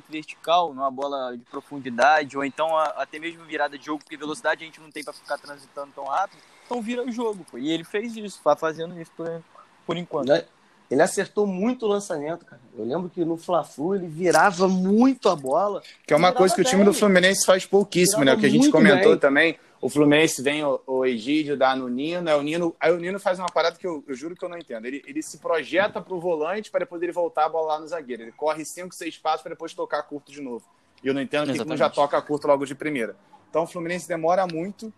vertical, 0.10 0.74
numa 0.74 0.90
bola 0.90 1.36
de 1.38 1.44
profundidade, 1.46 2.38
ou 2.38 2.44
então 2.46 2.78
a- 2.78 2.94
até 2.98 3.20
mesmo 3.20 3.44
virada 3.44 3.78
de 3.78 3.86
jogo, 3.86 4.00
porque 4.04 4.16
velocidade 4.16 4.64
a 4.64 4.66
gente 4.66 4.80
não 4.80 4.90
tem 4.90 5.04
pra 5.04 5.12
ficar 5.14 5.38
transitando 5.38 5.92
tão 5.94 6.06
rápido. 6.06 6.40
Então 6.66 6.82
vira 6.82 7.04
o 7.04 7.12
jogo, 7.12 7.46
pô. 7.50 7.58
E 7.58 7.70
ele 7.72 7.84
fez 7.84 8.16
isso, 8.16 8.40
tá 8.44 8.56
fazendo 8.56 9.00
isso 9.02 9.12
por, 9.18 9.44
por 9.86 9.98
enquanto. 9.98 10.28
Né? 10.30 10.46
Ele 10.90 11.02
acertou 11.02 11.46
muito 11.46 11.86
o 11.86 11.90
lançamento, 11.90 12.46
cara. 12.46 12.62
Eu 12.78 12.86
lembro 12.86 13.10
que 13.10 13.26
no 13.26 13.36
Fla-Flu 13.36 13.96
ele 13.96 14.08
virava 14.08 14.70
muito 14.70 15.28
a 15.28 15.36
bola. 15.36 15.82
que 16.06 16.14
é 16.14 16.16
uma 16.16 16.28
Virava 16.30 16.38
coisa 16.38 16.56
que 16.56 16.62
o 16.62 16.64
time 16.64 16.78
bem. 16.78 16.86
do 16.86 16.94
Fluminense 16.94 17.46
faz 17.46 17.66
pouquíssimo, 17.66 18.24
né? 18.24 18.34
O 18.34 18.40
que 18.40 18.46
a 18.46 18.50
gente 18.50 18.68
Virava 18.68 18.78
comentou 18.86 19.12
bem. 19.12 19.20
também. 19.20 19.60
O 19.80 19.90
Fluminense 19.90 20.42
vem 20.42 20.64
o, 20.64 20.82
o 20.88 21.06
Egídio, 21.06 21.56
dá 21.56 21.76
no 21.76 21.88
Nino, 21.88 22.28
é 22.28 22.36
o 22.36 22.42
Nino. 22.42 22.76
Aí 22.80 22.92
o 22.92 22.98
Nino 22.98 23.20
faz 23.20 23.38
uma 23.38 23.48
parada 23.48 23.78
que 23.78 23.86
eu, 23.86 24.04
eu 24.08 24.16
juro 24.16 24.36
que 24.36 24.44
eu 24.44 24.50
não 24.50 24.58
entendo. 24.58 24.86
Ele, 24.86 25.04
ele 25.06 25.22
se 25.22 25.38
projeta 25.38 26.02
pro 26.02 26.20
volante 26.20 26.72
para 26.72 26.80
depois 26.80 27.02
ele 27.02 27.12
voltar 27.12 27.46
a 27.46 27.50
bola 27.50 27.74
lá 27.74 27.80
no 27.80 27.88
zagueiro. 27.88 28.24
Ele 28.24 28.32
corre 28.32 28.66
5, 28.66 28.94
6 28.94 29.18
passos 29.20 29.44
para 29.44 29.52
depois 29.52 29.74
tocar 29.74 30.02
curto 30.04 30.32
de 30.32 30.42
novo. 30.42 30.66
E 31.04 31.08
eu 31.08 31.14
não 31.14 31.22
entendo 31.22 31.52
que 31.52 31.60
ele 31.60 31.70
não 31.70 31.78
já 31.78 31.90
toca 31.90 32.20
curto 32.22 32.48
logo 32.48 32.66
de 32.66 32.74
primeira. 32.74 33.16
Então 33.50 33.64
o 33.64 33.68
Fluminense 33.68 34.08
demora 34.08 34.48
muito. 34.48 34.92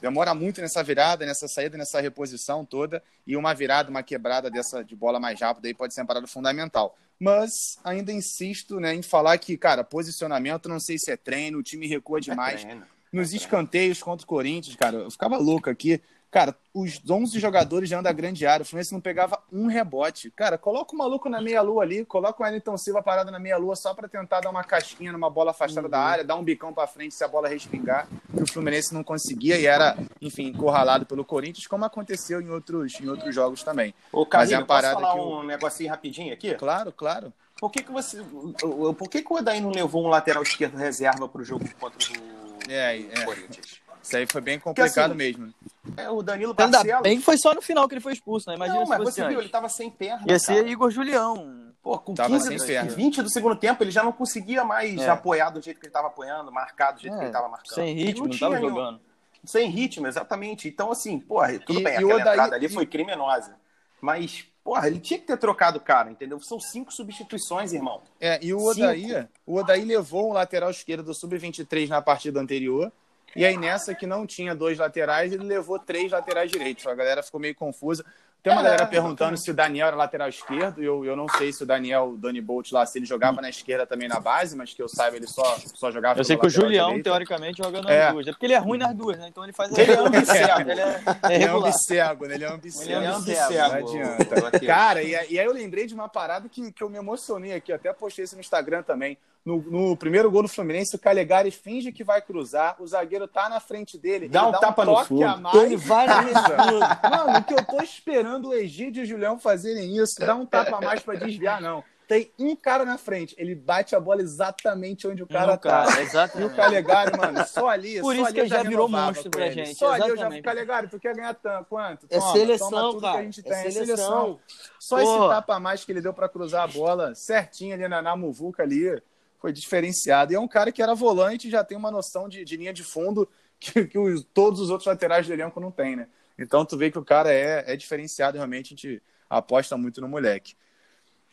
Demora 0.00 0.32
muito 0.32 0.60
nessa 0.60 0.82
virada, 0.82 1.26
nessa 1.26 1.46
saída, 1.48 1.76
nessa 1.76 2.00
reposição 2.00 2.64
toda. 2.64 3.02
E 3.26 3.36
uma 3.36 3.52
virada, 3.52 3.90
uma 3.90 4.02
quebrada 4.02 4.48
dessa 4.48 4.84
de 4.84 4.94
bola 4.94 5.18
mais 5.18 5.40
rápida 5.40 5.66
aí 5.66 5.74
pode 5.74 5.92
ser 5.92 6.02
uma 6.02 6.06
parada 6.06 6.26
fundamental. 6.28 6.96
Mas 7.18 7.78
ainda 7.84 8.12
insisto 8.12 8.78
né, 8.78 8.94
em 8.94 9.02
falar 9.02 9.36
que, 9.38 9.58
cara, 9.58 9.84
posicionamento, 9.84 10.68
não 10.68 10.80
sei 10.80 10.96
se 10.98 11.10
é 11.10 11.16
treino, 11.16 11.58
o 11.58 11.62
time 11.62 11.86
recua 11.86 12.20
demais. 12.20 12.62
É 12.62 12.64
treino. 12.64 12.99
Nos 13.12 13.32
escanteios 13.34 14.02
contra 14.02 14.24
o 14.24 14.28
Corinthians, 14.28 14.76
cara, 14.76 14.96
eu 14.98 15.10
ficava 15.10 15.36
louco 15.36 15.68
aqui. 15.68 16.00
Cara, 16.30 16.54
os 16.72 17.00
11 17.10 17.40
jogadores 17.40 17.90
dentro 17.90 18.04
da 18.04 18.12
grande 18.12 18.46
área, 18.46 18.62
o 18.62 18.64
Fluminense 18.64 18.92
não 18.92 19.00
pegava 19.00 19.42
um 19.52 19.66
rebote. 19.66 20.30
Cara, 20.30 20.56
coloca 20.56 20.94
o 20.94 20.96
maluco 20.98 21.28
na 21.28 21.40
meia-lua 21.40 21.82
ali, 21.82 22.04
coloca 22.04 22.40
o 22.40 22.46
Wellington 22.46 22.76
Silva 22.76 23.02
parado 23.02 23.32
na 23.32 23.40
meia-lua 23.40 23.74
só 23.74 23.92
pra 23.94 24.06
tentar 24.06 24.38
dar 24.40 24.48
uma 24.48 24.62
casquinha 24.62 25.10
numa 25.10 25.28
bola 25.28 25.50
afastada 25.50 25.88
da 25.88 25.98
área, 25.98 26.22
dar 26.22 26.36
um 26.36 26.44
bicão 26.44 26.72
pra 26.72 26.86
frente 26.86 27.16
se 27.16 27.24
a 27.24 27.26
bola 27.26 27.48
respingar, 27.48 28.06
que 28.32 28.44
o 28.44 28.46
Fluminense 28.46 28.94
não 28.94 29.02
conseguia 29.02 29.58
e 29.58 29.66
era, 29.66 29.96
enfim, 30.22 30.44
encurralado 30.46 31.04
pelo 31.04 31.24
Corinthians, 31.24 31.66
como 31.66 31.84
aconteceu 31.84 32.40
em 32.40 32.48
outros, 32.48 33.00
em 33.00 33.08
outros 33.08 33.34
jogos 33.34 33.64
também. 33.64 33.92
Ô, 34.12 34.24
Mas 34.32 34.52
é 34.52 34.62
parada 34.64 34.94
posso 34.94 35.02
falar 35.08 35.14
que 35.14 35.18
o- 35.20 35.40
um 35.40 35.42
negocinho 35.42 35.90
rapidinho 35.90 36.32
aqui? 36.32 36.54
Claro, 36.54 36.92
claro. 36.92 37.32
Por 37.58 37.72
que, 37.72 37.82
que 37.82 37.90
você. 37.90 38.20
o- 38.20 38.54
o- 38.90 38.94
Por 38.94 39.10
que, 39.10 39.20
que 39.20 39.32
o 39.32 39.36
Odaí 39.36 39.60
não 39.60 39.70
levou 39.70 40.04
um 40.04 40.08
lateral 40.08 40.44
esquerdo 40.44 40.76
reserva 40.76 41.28
pro 41.28 41.42
jogo 41.44 41.68
contra 41.80 41.98
o 41.98 42.39
É, 42.72 42.98
é. 43.00 43.24
Corinthians? 43.24 43.80
Isso 44.02 44.16
aí 44.16 44.26
foi 44.26 44.40
bem 44.40 44.58
complicado 44.58 45.10
assim, 45.10 45.14
mesmo. 45.18 45.52
É, 45.96 46.08
o 46.08 46.22
Danilo 46.22 46.54
Ainda 46.58 46.78
Barcelos. 46.78 47.02
bem 47.02 47.18
que 47.18 47.24
foi 47.24 47.36
só 47.36 47.52
no 47.54 47.60
final 47.60 47.86
que 47.86 47.94
ele 47.94 48.00
foi 48.00 48.12
expulso, 48.14 48.48
né? 48.48 48.56
Imagina 48.56 48.78
não, 48.80 48.86
mas 48.86 48.98
você 48.98 49.26
viu, 49.28 49.40
ele 49.40 49.48
tava 49.50 49.68
sem 49.68 49.90
perna. 49.90 50.24
Ia 50.26 50.38
ser 50.38 50.56
cara. 50.56 50.68
Igor 50.68 50.90
Julião. 50.90 51.68
Pô, 51.82 51.98
com 51.98 52.14
Tava 52.14 52.28
15 52.30 52.46
sem 52.48 52.56
do, 52.58 52.66
perna. 52.66 52.90
20 52.92 53.22
do 53.22 53.30
segundo 53.30 53.56
tempo, 53.56 53.82
ele 53.82 53.90
já 53.90 54.02
não 54.02 54.12
conseguia 54.12 54.64
mais 54.64 54.98
É. 55.00 55.08
apoiar 55.10 55.50
do 55.50 55.60
jeito 55.62 55.80
que 55.80 55.86
ele 55.86 55.92
tava 55.92 56.08
apoiando, 56.08 56.50
marcar 56.52 56.92
do 56.92 57.00
jeito 57.00 57.14
que 57.14 57.20
É, 57.20 57.24
ele 57.24 57.32
tava 57.32 57.48
marcando. 57.48 57.74
sem 57.74 57.94
ritmo, 57.94 58.24
não, 58.24 58.30
tinha 58.30 58.40
tava 58.50 58.60
nenhum- 58.60 58.68
jogando. 58.74 59.00
Sem 59.44 59.70
ritmo, 59.70 60.06
exatamente. 60.06 60.68
Então, 60.68 60.90
assim, 60.92 61.18
porra, 61.18 61.58
tudo 61.60 61.80
E- 61.80 61.82
bem, 61.84 61.94
e 61.94 61.96
aquela 61.96 62.12
o 62.12 62.16
Odaí- 62.16 62.32
entrada 62.34 62.56
ali 62.56 62.66
e- 62.66 62.68
foi 62.68 62.84
criminosa. 62.86 63.54
Mas, 64.00 64.44
porra, 64.62 64.86
ele 64.86 65.00
tinha 65.00 65.18
que 65.18 65.26
ter 65.26 65.36
trocado 65.36 65.78
o 65.78 65.80
cara, 65.80 66.10
entendeu? 66.10 66.38
São 66.40 66.60
cinco 66.60 66.92
substituições, 66.92 67.72
irmão. 67.72 68.02
É, 68.20 68.38
e 68.42 68.52
o 68.54 68.58
Cinco. 68.58 68.70
Odaí, 68.70 69.28
o 69.46 69.56
Odaí 69.56 69.84
levou 69.84 70.30
o 70.30 70.32
lateral 70.32 70.70
esquerdo 70.70 71.04
do 71.04 71.14
Sub-23 71.14 71.88
na 71.88 72.02
partida 72.02 72.40
anterior. 72.40 72.92
E 73.34 73.44
aí, 73.44 73.56
nessa 73.56 73.94
que 73.94 74.06
não 74.06 74.26
tinha 74.26 74.54
dois 74.54 74.78
laterais, 74.78 75.32
ele 75.32 75.44
levou 75.44 75.78
três 75.78 76.10
laterais 76.10 76.50
direitos. 76.50 76.86
A 76.86 76.94
galera 76.94 77.22
ficou 77.22 77.40
meio 77.40 77.54
confusa. 77.54 78.04
Tem 78.42 78.52
uma 78.52 78.60
É, 78.62 78.64
galera 78.64 78.86
perguntando 78.86 79.36
se 79.36 79.50
o 79.50 79.54
Daniel 79.54 79.88
era 79.88 79.96
lateral 79.96 80.28
esquerdo. 80.28 80.82
Eu, 80.82 81.04
eu 81.04 81.14
não 81.14 81.28
sei 81.28 81.52
se 81.52 81.62
o 81.62 81.66
Daniel, 81.66 82.10
o 82.14 82.16
Dani 82.16 82.40
Bolt 82.40 82.72
lá, 82.72 82.86
se 82.86 82.98
ele 82.98 83.04
jogava 83.06 83.42
na 83.42 83.50
esquerda 83.50 83.86
também 83.86 84.08
na 84.08 84.18
base, 84.18 84.56
mas 84.56 84.72
que 84.72 84.82
eu 84.82 84.88
saiba, 84.88 85.16
ele 85.16 85.26
só, 85.26 85.42
só 85.74 85.90
jogava 85.90 86.18
Eu 86.18 86.24
sei 86.24 86.36
que 86.38 86.46
o 86.46 86.50
Julião, 86.50 86.86
direito. 86.88 87.04
teoricamente, 87.04 87.58
joga 87.62 87.82
nas 87.82 87.90
É. 87.90 88.10
duas. 88.12 88.26
É 88.26 88.30
porque 88.32 88.46
ele 88.46 88.54
é 88.54 88.58
ruim 88.58 88.78
nas 88.78 88.94
duas, 88.94 89.18
né? 89.18 89.28
Então 89.28 89.44
ele 89.44 89.52
faz 89.52 89.76
Ele 89.76 89.92
é 89.92 89.98
ambicego. 89.98 90.70
Ele 90.70 90.80
é, 90.80 91.00
é 91.28 91.34
Ele 91.34 91.44
é 91.44 91.48
ambicego, 91.48 92.26
né? 92.26 92.34
Ele 92.34 92.44
é 92.44 92.48
ambicego. 92.52 92.90
Ele 92.90 92.94
é 93.04 93.08
Não 93.08 93.16
ambicego. 93.16 93.74
adianta. 93.74 94.40
Matheus. 94.40 94.66
Cara, 94.66 95.02
e, 95.02 95.10
e 95.10 95.38
aí 95.38 95.44
eu 95.46 95.52
lembrei 95.52 95.86
de 95.86 95.94
uma 95.94 96.08
parada 96.08 96.48
que, 96.48 96.72
que 96.72 96.82
eu 96.82 96.88
me 96.88 96.96
emocionei 96.98 97.52
aqui, 97.52 97.72
até 97.72 97.92
postei 97.92 98.24
isso 98.24 98.34
no 98.36 98.40
Instagram 98.40 98.82
também. 98.82 99.18
No, 99.44 99.56
no 99.62 99.96
primeiro 99.96 100.30
gol 100.30 100.42
do 100.42 100.48
Fluminense, 100.48 100.94
o 100.94 100.98
Calegari 100.98 101.50
finge 101.50 101.90
que 101.92 102.04
vai 102.04 102.20
cruzar, 102.20 102.76
o 102.78 102.86
zagueiro 102.86 103.26
tá 103.26 103.48
na 103.48 103.58
frente 103.58 103.96
dele, 103.98 104.28
Dá 104.28 104.40
ele 104.40 104.48
um 104.48 104.60
tapa 104.60 104.84
no 104.84 104.92
toque 104.94 105.08
fundo. 105.08 105.24
a 105.24 105.36
mais. 105.38 105.56
Ele 105.56 105.76
vai 105.78 106.06
na 106.06 106.20
Mano, 107.10 107.38
o 107.38 107.44
que 107.44 107.54
eu 107.54 107.64
tô 107.64 107.80
esperando 107.82 108.48
o 108.50 108.54
Egídio 108.54 109.00
e 109.00 109.04
o 109.04 109.06
Julião 109.06 109.38
fazerem 109.38 109.96
isso, 109.96 110.20
dar 110.20 110.34
um 110.34 110.44
tapa 110.44 110.76
a 110.76 110.80
mais 110.82 111.00
pra 111.02 111.14
desviar, 111.14 111.60
não. 111.60 111.82
Tem 112.06 112.30
um 112.40 112.56
cara 112.56 112.84
na 112.84 112.98
frente, 112.98 113.36
ele 113.38 113.54
bate 113.54 113.94
a 113.94 114.00
bola 114.00 114.20
exatamente 114.20 115.06
onde 115.06 115.22
o 115.22 115.28
cara 115.28 115.52
Não, 115.52 115.56
tá. 115.58 115.84
cara, 115.86 115.90
E 115.92 115.98
o 115.98 116.02
exatamente. 116.02 116.56
Calegari, 116.56 117.16
mano, 117.16 117.46
só 117.46 117.68
ali. 117.68 118.00
Por 118.00 118.06
só 118.06 118.12
isso 118.14 118.24
ali 118.24 118.34
que 118.34 118.40
eu 118.40 118.44
ele 118.44 118.50
já 118.50 118.62
virou 118.64 118.88
monstro 118.88 119.30
pra 119.30 119.46
ele. 119.46 119.54
gente, 119.64 119.78
Só 119.78 119.92
ali 119.92 120.00
eu 120.02 120.08
já 120.08 120.14
exatamente. 120.14 120.42
Calegari, 120.42 120.88
tu 120.88 120.98
quer 120.98 121.14
ganhar 121.14 121.34
tanto? 121.34 121.66
Quanto? 121.68 122.06
É 122.10 122.18
Toma, 122.18 122.32
seleção, 122.32 122.68
toma 122.70 122.90
tudo 122.90 123.00
cara. 123.02 123.12
que 123.14 123.18
a 123.20 123.22
gente 123.22 123.42
tem. 123.44 123.52
É 123.52 123.66
É 123.66 123.70
seleção. 123.70 123.86
seleção. 123.86 124.40
Só 124.80 124.96
Pô. 124.96 125.02
esse 125.02 125.28
tapa 125.34 125.54
a 125.54 125.60
mais 125.60 125.84
que 125.84 125.92
ele 125.92 126.00
deu 126.02 126.12
pra 126.12 126.28
cruzar 126.28 126.64
a 126.64 126.66
bola 126.66 127.14
certinho 127.14 127.74
ali 127.74 127.86
na, 127.86 128.02
na 128.02 128.16
muvuca 128.16 128.64
ali 128.64 129.00
foi 129.40 129.52
diferenciado. 129.52 130.32
E 130.32 130.36
é 130.36 130.40
um 130.40 130.46
cara 130.48 130.70
que 130.70 130.82
era 130.82 130.94
volante 130.94 131.48
e 131.48 131.50
já 131.50 131.64
tem 131.64 131.76
uma 131.76 131.90
noção 131.90 132.28
de, 132.28 132.44
de 132.44 132.56
linha 132.56 132.72
de 132.72 132.84
fundo 132.84 133.28
que, 133.58 133.84
que 133.86 133.98
os- 133.98 134.24
todos 134.34 134.60
os 134.60 134.70
outros 134.70 134.86
laterais 134.86 135.26
do 135.26 135.32
elenco 135.32 135.58
não 135.60 135.70
tem, 135.70 135.96
né? 135.96 136.08
Então 136.38 136.64
tu 136.64 136.76
vê 136.76 136.90
que 136.90 136.98
o 136.98 137.04
cara 137.04 137.32
é, 137.32 137.64
é 137.72 137.76
diferenciado, 137.76 138.36
realmente 138.36 138.66
a 138.66 138.76
gente 138.76 139.02
aposta 139.28 139.76
muito 139.76 140.00
no 140.00 140.08
moleque. 140.08 140.54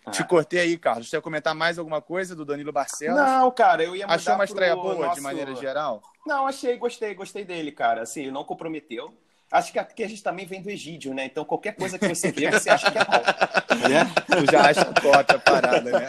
Ah. 0.06 0.12
Te 0.12 0.24
cortei 0.24 0.60
aí, 0.60 0.78
Carlos. 0.78 1.10
Você 1.10 1.18
ia 1.18 1.22
comentar 1.22 1.54
mais 1.54 1.78
alguma 1.78 2.02
coisa 2.02 2.36
do 2.36 2.46
Danilo 2.46 2.72
Barcelos? 2.72 3.16
Não, 3.18 3.52
cara, 3.52 3.84
eu 3.84 3.96
ia 3.96 4.06
mudar 4.06 4.16
Achou 4.16 4.36
uma 4.36 4.46
estreia 4.46 4.76
boa, 4.76 4.96
de 4.96 5.02
nosso- 5.02 5.22
maneira 5.22 5.54
geral? 5.56 6.02
Não, 6.26 6.48
achei, 6.48 6.78
gostei, 6.78 7.14
gostei 7.14 7.44
dele, 7.46 7.72
cara. 7.72 8.02
Assim, 8.02 8.30
não 8.32 8.44
comprometeu. 8.44 9.14
Acho 9.52 9.72
que 9.72 9.80
aqui 9.80 10.04
a 10.04 10.08
gente 10.10 10.22
também 10.22 10.46
vem 10.46 10.62
do 10.62 10.70
Egídio, 10.70 11.14
né? 11.14 11.26
Então 11.26 11.46
qualquer 11.46 11.74
coisa 11.76 11.98
que 11.98 12.08
você 12.08 12.32
vê, 12.32 12.52
você 12.52 12.70
acha 12.70 12.92
que 12.92 12.98
é 12.98 13.04
bom. 13.06 13.22
Né? 13.88 14.06
Tu 14.26 14.52
já 14.52 14.62
acha 14.70 14.86
top 14.86 15.36
a 15.36 15.40
parada, 15.40 15.82
né? 15.92 16.08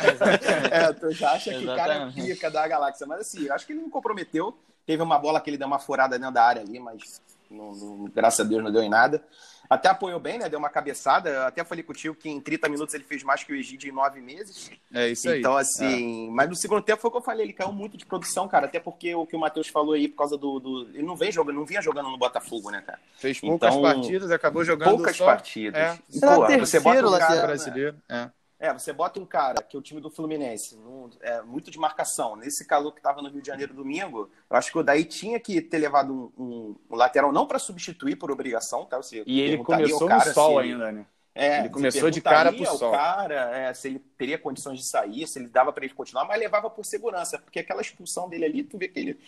É, 0.70 0.92
tu 0.92 1.10
já 1.12 1.32
acha 1.32 1.50
que 1.50 1.64
o 1.64 1.76
cara 1.76 1.94
é 1.94 2.10
pica 2.10 2.50
da 2.50 2.66
galáxia. 2.66 3.06
Mas 3.06 3.20
assim, 3.20 3.44
eu 3.44 3.54
acho 3.54 3.66
que 3.66 3.72
ele 3.74 3.82
não 3.82 3.90
comprometeu. 3.90 4.56
Teve 4.86 5.02
uma 5.02 5.18
bola 5.18 5.38
que 5.40 5.50
ele 5.50 5.58
deu 5.58 5.66
uma 5.66 5.78
furada 5.78 6.18
dentro 6.18 6.32
da 6.34 6.42
área 6.44 6.62
ali, 6.62 6.80
mas 6.80 7.20
não- 7.50 7.72
não- 7.74 8.04
graças 8.06 8.40
a 8.40 8.48
Deus 8.48 8.64
não 8.64 8.72
deu 8.72 8.82
em 8.82 8.88
nada. 8.88 9.22
Até 9.70 9.88
apoiou 9.88 10.18
bem, 10.18 10.38
né? 10.38 10.48
Deu 10.48 10.58
uma 10.58 10.70
cabeçada. 10.70 11.28
Eu 11.28 11.42
até 11.42 11.62
falei 11.62 11.84
contigo 11.84 12.14
que 12.14 12.28
em 12.28 12.40
30 12.40 12.68
minutos 12.68 12.94
ele 12.94 13.04
fez 13.04 13.22
mais 13.22 13.44
que 13.44 13.52
o 13.52 13.56
Egídio 13.56 13.88
em 13.90 13.92
9 13.92 14.20
meses. 14.20 14.70
É 14.92 15.08
isso 15.08 15.28
aí. 15.28 15.40
Então, 15.40 15.56
assim. 15.56 16.30
Mas 16.30 16.48
no 16.48 16.56
segundo 16.56 16.82
tempo 16.82 17.00
foi 17.02 17.08
o 17.08 17.12
que 17.12 17.18
eu 17.18 17.22
falei, 17.22 17.44
ele 17.46 17.52
caiu 17.52 17.70
muito 17.72 17.96
de 17.96 18.06
produção, 18.06 18.48
cara. 18.48 18.66
Até 18.66 18.80
porque 18.80 19.14
o 19.14 19.26
que 19.26 19.36
o 19.36 19.38
Matheus 19.40 19.68
falou 19.68 19.92
aí, 19.94 20.08
por 20.08 20.16
causa 20.18 20.38
do. 20.38 20.58
do- 20.58 20.88
Ele 20.94 21.02
não 21.02 21.16
vem 21.16 21.30
jogando, 21.30 21.56
não 21.56 21.66
vinha 21.66 21.82
jogando 21.82 22.08
no 22.08 22.16
Botafogo, 22.16 22.70
né, 22.70 22.82
cara? 22.86 22.98
Fez 23.16 23.40
poucas 23.40 23.68
Então, 23.74 23.82
partidas, 23.82 24.30
acabou 24.30 24.64
jogando 24.64 24.96
Poucas 24.96 25.16
só... 25.16 25.26
partidas. 25.26 25.80
É. 25.80 25.94
Pô, 26.20 26.46
terceiro 26.46 26.66
você 26.66 26.80
bota 26.80 27.06
um 27.06 27.10
lateral, 27.10 27.34
cara, 27.34 27.46
brasileiro. 27.46 27.96
É. 28.08 28.30
É, 28.60 28.72
você 28.72 28.92
bota 28.92 29.20
um 29.20 29.26
cara 29.26 29.62
que 29.62 29.76
é 29.76 29.78
o 29.78 29.82
time 29.82 30.00
do 30.00 30.10
Fluminense, 30.10 30.76
num- 30.76 31.10
é 31.20 31.40
muito 31.42 31.70
de 31.70 31.78
marcação. 31.78 32.34
Nesse 32.34 32.66
calor 32.66 32.92
que 32.92 33.00
tava 33.00 33.22
no 33.22 33.28
Rio 33.28 33.40
de 33.40 33.46
Janeiro 33.46 33.72
domingo, 33.72 34.28
eu 34.50 34.56
acho 34.56 34.72
que 34.72 34.78
o 34.78 34.82
Daí 34.82 35.04
tinha 35.04 35.38
que 35.38 35.60
ter 35.60 35.78
levado 35.78 36.12
um, 36.12 36.42
um- 36.42 36.76
um 36.90 36.96
lateral, 36.96 37.30
não 37.32 37.46
para 37.46 37.60
substituir 37.60 38.16
por 38.16 38.32
obrigação, 38.32 38.84
tá? 38.84 38.96
Você 38.96 39.22
E 39.24 39.40
ele 39.40 39.58
começou 39.62 40.08
no 40.08 40.20
sol 40.20 40.60
ele- 40.60 40.72
ainda, 40.72 40.90
né? 40.90 41.06
É, 41.34 41.60
Ele 41.60 41.68
começou 41.68 42.10
de 42.10 42.20
cara 42.20 42.52
pro 42.52 42.66
sol. 42.66 42.90
cara 42.90 43.56
é, 43.56 43.72
se 43.72 43.86
ele 43.86 44.00
teria 44.18 44.36
condições 44.36 44.80
de 44.80 44.84
sair, 44.84 45.24
se 45.28 45.38
ele 45.38 45.46
dava 45.46 45.72
para 45.72 45.84
ele 45.84 45.94
continuar, 45.94 46.24
mas 46.24 46.40
levava 46.40 46.68
por 46.68 46.84
segurança, 46.84 47.38
porque 47.38 47.60
aquela 47.60 47.80
expulsão 47.80 48.28
dele 48.28 48.44
ali, 48.44 48.64
tu 48.64 48.76
vê 48.76 48.88
que 48.88 48.98
ele. 48.98 49.20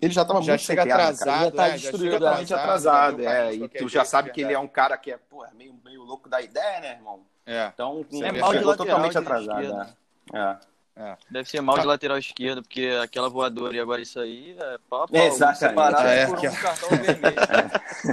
Ele 0.00 0.12
já 0.12 0.24
tava 0.26 0.42
Já 0.42 0.52
muito 0.52 0.60
chega 0.60 0.82
atrasado, 0.82 1.44
Já 1.44 1.50
tá 1.50 1.66
é, 1.68 1.70
já 1.70 1.90
destruído, 1.90 2.18
Totalmente 2.18 2.52
atrasado, 2.54 3.14
atrasado, 3.14 3.22
já 3.22 3.32
é. 3.34 3.54
E 3.54 3.68
tu 3.68 3.88
já 3.88 4.04
sabe 4.04 4.28
é 4.28 4.32
que 4.32 4.42
ele 4.42 4.52
é 4.52 4.58
um 4.58 4.68
cara 4.68 4.98
que 4.98 5.10
é, 5.10 5.16
porra, 5.16 5.50
meio, 5.54 5.74
meio 5.82 6.02
louco 6.02 6.28
da 6.28 6.40
ideia, 6.42 6.80
né, 6.80 6.92
irmão? 6.92 7.24
É. 7.48 7.70
Então, 7.72 8.04
Isso 8.10 8.22
é 8.24 8.28
ele 8.28 8.40
mal 8.40 8.50
de 8.52 8.58
chegou 8.58 8.70
lateral 8.72 8.76
totalmente 8.76 9.12
de 9.12 9.18
atrasado. 9.18 9.62
esquerda. 9.62 9.96
É. 10.34 10.78
É. 11.00 11.16
Deve 11.30 11.48
ser 11.48 11.60
mal 11.60 11.76
Tá. 11.76 11.82
de 11.82 11.86
lateral 11.86 12.18
esquerdo, 12.18 12.60
porque 12.60 12.90
aquela 13.00 13.28
voadora 13.30 13.76
e 13.76 13.78
agora 13.78 14.00
isso 14.02 14.18
aí 14.18 14.56
é 14.58 14.78
pau 14.90 15.04
a 15.04 15.06
pau. 15.08 15.22
Exatamente. 15.26 15.58
Separado 15.60 16.08
É, 16.08 16.26
por 16.26 16.38
um 16.38 16.40
cartão 16.56 16.88
vermelho. 16.88 17.36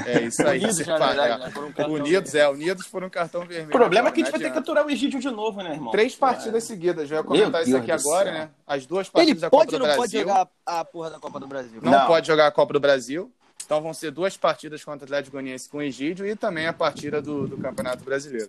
É 0.05 0.21
isso 0.21 0.47
aí. 0.47 0.59
Unidos, 0.59 0.85
na 0.85 0.97
verdade, 0.99 1.19
é. 1.19 1.37
né? 1.39 1.45
Um 1.47 1.71
cartão 1.73 1.93
Unidos, 1.95 2.31
vermelho. 2.31 2.51
é. 2.51 2.53
Unidos 2.53 2.87
por 2.87 3.03
um 3.03 3.09
cartão 3.09 3.41
vermelho. 3.41 3.69
O 3.69 3.71
problema 3.71 4.09
é 4.09 4.11
que 4.11 4.19
a 4.19 4.23
Não 4.23 4.25
gente 4.27 4.31
vai 4.39 4.47
ter 4.47 4.53
que 4.53 4.59
aturar 4.59 4.85
o 4.85 4.89
Egídio 4.91 5.19
de 5.19 5.31
novo, 5.31 5.63
né, 5.63 5.71
irmão? 5.73 5.91
Três 5.91 6.15
partidas 6.15 6.63
seguidas. 6.63 7.09
Já 7.09 7.15
ia 7.15 7.23
comentar 7.23 7.51
Meu 7.53 7.61
isso 7.61 7.71
Deus 7.71 7.81
aqui 7.81 7.91
agora, 7.91 8.25
céu. 8.31 8.33
né? 8.39 8.49
As 8.67 8.85
duas 8.85 9.07
Ele 9.07 9.11
partidas 9.13 9.41
da 9.41 9.49
Copa 9.49 9.63
pode 9.65 9.71
do 9.77 9.81
ou 9.81 9.87
não 9.89 9.95
pode 9.95 10.11
Brasil. 10.11 10.19
jogar 10.21 10.47
a 10.65 10.85
porra 10.85 11.09
da 11.09 11.19
Copa 11.19 11.39
do 11.39 11.47
Brasil? 11.47 11.79
Não, 11.81 11.91
Não. 11.91 12.05
pode 12.07 12.27
jogar 12.27 12.45
a 12.47 12.51
Copa 12.51 12.73
do 12.73 12.79
Brasil. 12.79 13.33
Então 13.65 13.81
vão 13.81 13.93
ser 13.93 14.11
duas 14.11 14.37
partidas 14.37 14.83
contra 14.83 15.01
o 15.01 15.05
Atlético 15.05 15.33
Goianiense 15.33 15.67
com 15.67 15.77
o 15.77 15.81
Egídio 15.81 16.25
e 16.27 16.35
também 16.35 16.67
a 16.67 16.73
partida 16.73 17.19
do, 17.19 17.47
do 17.47 17.57
Campeonato 17.57 18.03
Brasileiro. 18.03 18.47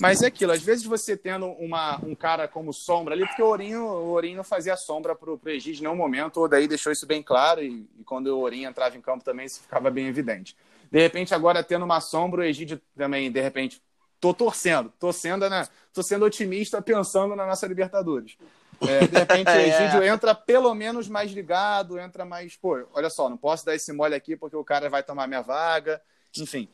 Mas 0.00 0.22
é 0.22 0.28
aquilo, 0.28 0.52
às 0.52 0.62
vezes 0.62 0.86
você 0.86 1.14
tendo 1.14 1.46
uma, 1.46 1.98
um 2.02 2.14
cara 2.14 2.48
como 2.48 2.72
sombra 2.72 3.14
ali, 3.14 3.26
porque 3.26 3.42
o 3.42 3.46
Ourinho, 3.46 3.82
o 3.82 4.08
Ourinho 4.12 4.42
fazia 4.42 4.74
sombra 4.76 5.14
pro, 5.14 5.36
pro 5.36 5.50
Egídio 5.50 5.80
em 5.80 5.82
nenhum 5.82 5.96
momento, 5.96 6.40
o 6.40 6.48
daí 6.48 6.66
deixou 6.66 6.90
isso 6.90 7.06
bem 7.06 7.22
claro 7.22 7.62
e, 7.62 7.86
e 7.98 8.04
quando 8.04 8.28
o 8.28 8.38
Ourinho 8.38 8.68
entrava 8.68 8.96
em 8.96 9.00
campo 9.00 9.22
também 9.22 9.44
isso 9.44 9.60
ficava 9.60 9.90
bem 9.90 10.06
evidente. 10.06 10.56
De 10.90 11.00
repente, 11.00 11.34
agora 11.34 11.62
tendo 11.62 11.84
uma 11.84 12.00
sombra, 12.00 12.40
o 12.40 12.44
Egídio 12.44 12.80
também, 12.96 13.30
de 13.30 13.40
repente, 13.40 13.82
tô 14.18 14.32
torcendo, 14.32 14.90
tô 14.98 15.12
sendo, 15.12 15.50
né, 15.50 15.68
tô 15.92 16.02
sendo 16.02 16.24
otimista 16.24 16.80
pensando 16.80 17.36
na 17.36 17.46
nossa 17.46 17.66
Libertadores. 17.66 18.38
É, 18.82 19.06
de 19.06 19.18
repente, 19.18 19.48
o 19.48 19.50
É. 19.56 19.68
Egídio 19.68 20.02
entra 20.02 20.34
pelo 20.34 20.74
menos 20.74 21.08
mais 21.08 21.30
ligado, 21.30 21.98
entra 21.98 22.24
mais. 22.24 22.56
Pô, 22.56 22.86
olha 22.92 23.10
só, 23.10 23.28
não 23.28 23.36
posso 23.36 23.64
dar 23.64 23.74
esse 23.74 23.92
mole 23.92 24.14
aqui 24.14 24.36
porque 24.36 24.56
o 24.56 24.64
cara 24.64 24.88
vai 24.88 25.02
tomar 25.02 25.26
minha 25.26 25.42
vaga. 25.42 26.00
Enfim, 26.36 26.68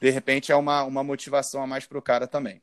de 0.00 0.10
repente 0.10 0.52
é 0.52 0.56
uma, 0.56 0.82
uma 0.84 1.02
motivação 1.02 1.62
a 1.62 1.66
mais 1.66 1.86
para 1.86 1.98
o 1.98 2.02
cara 2.02 2.26
também. 2.26 2.60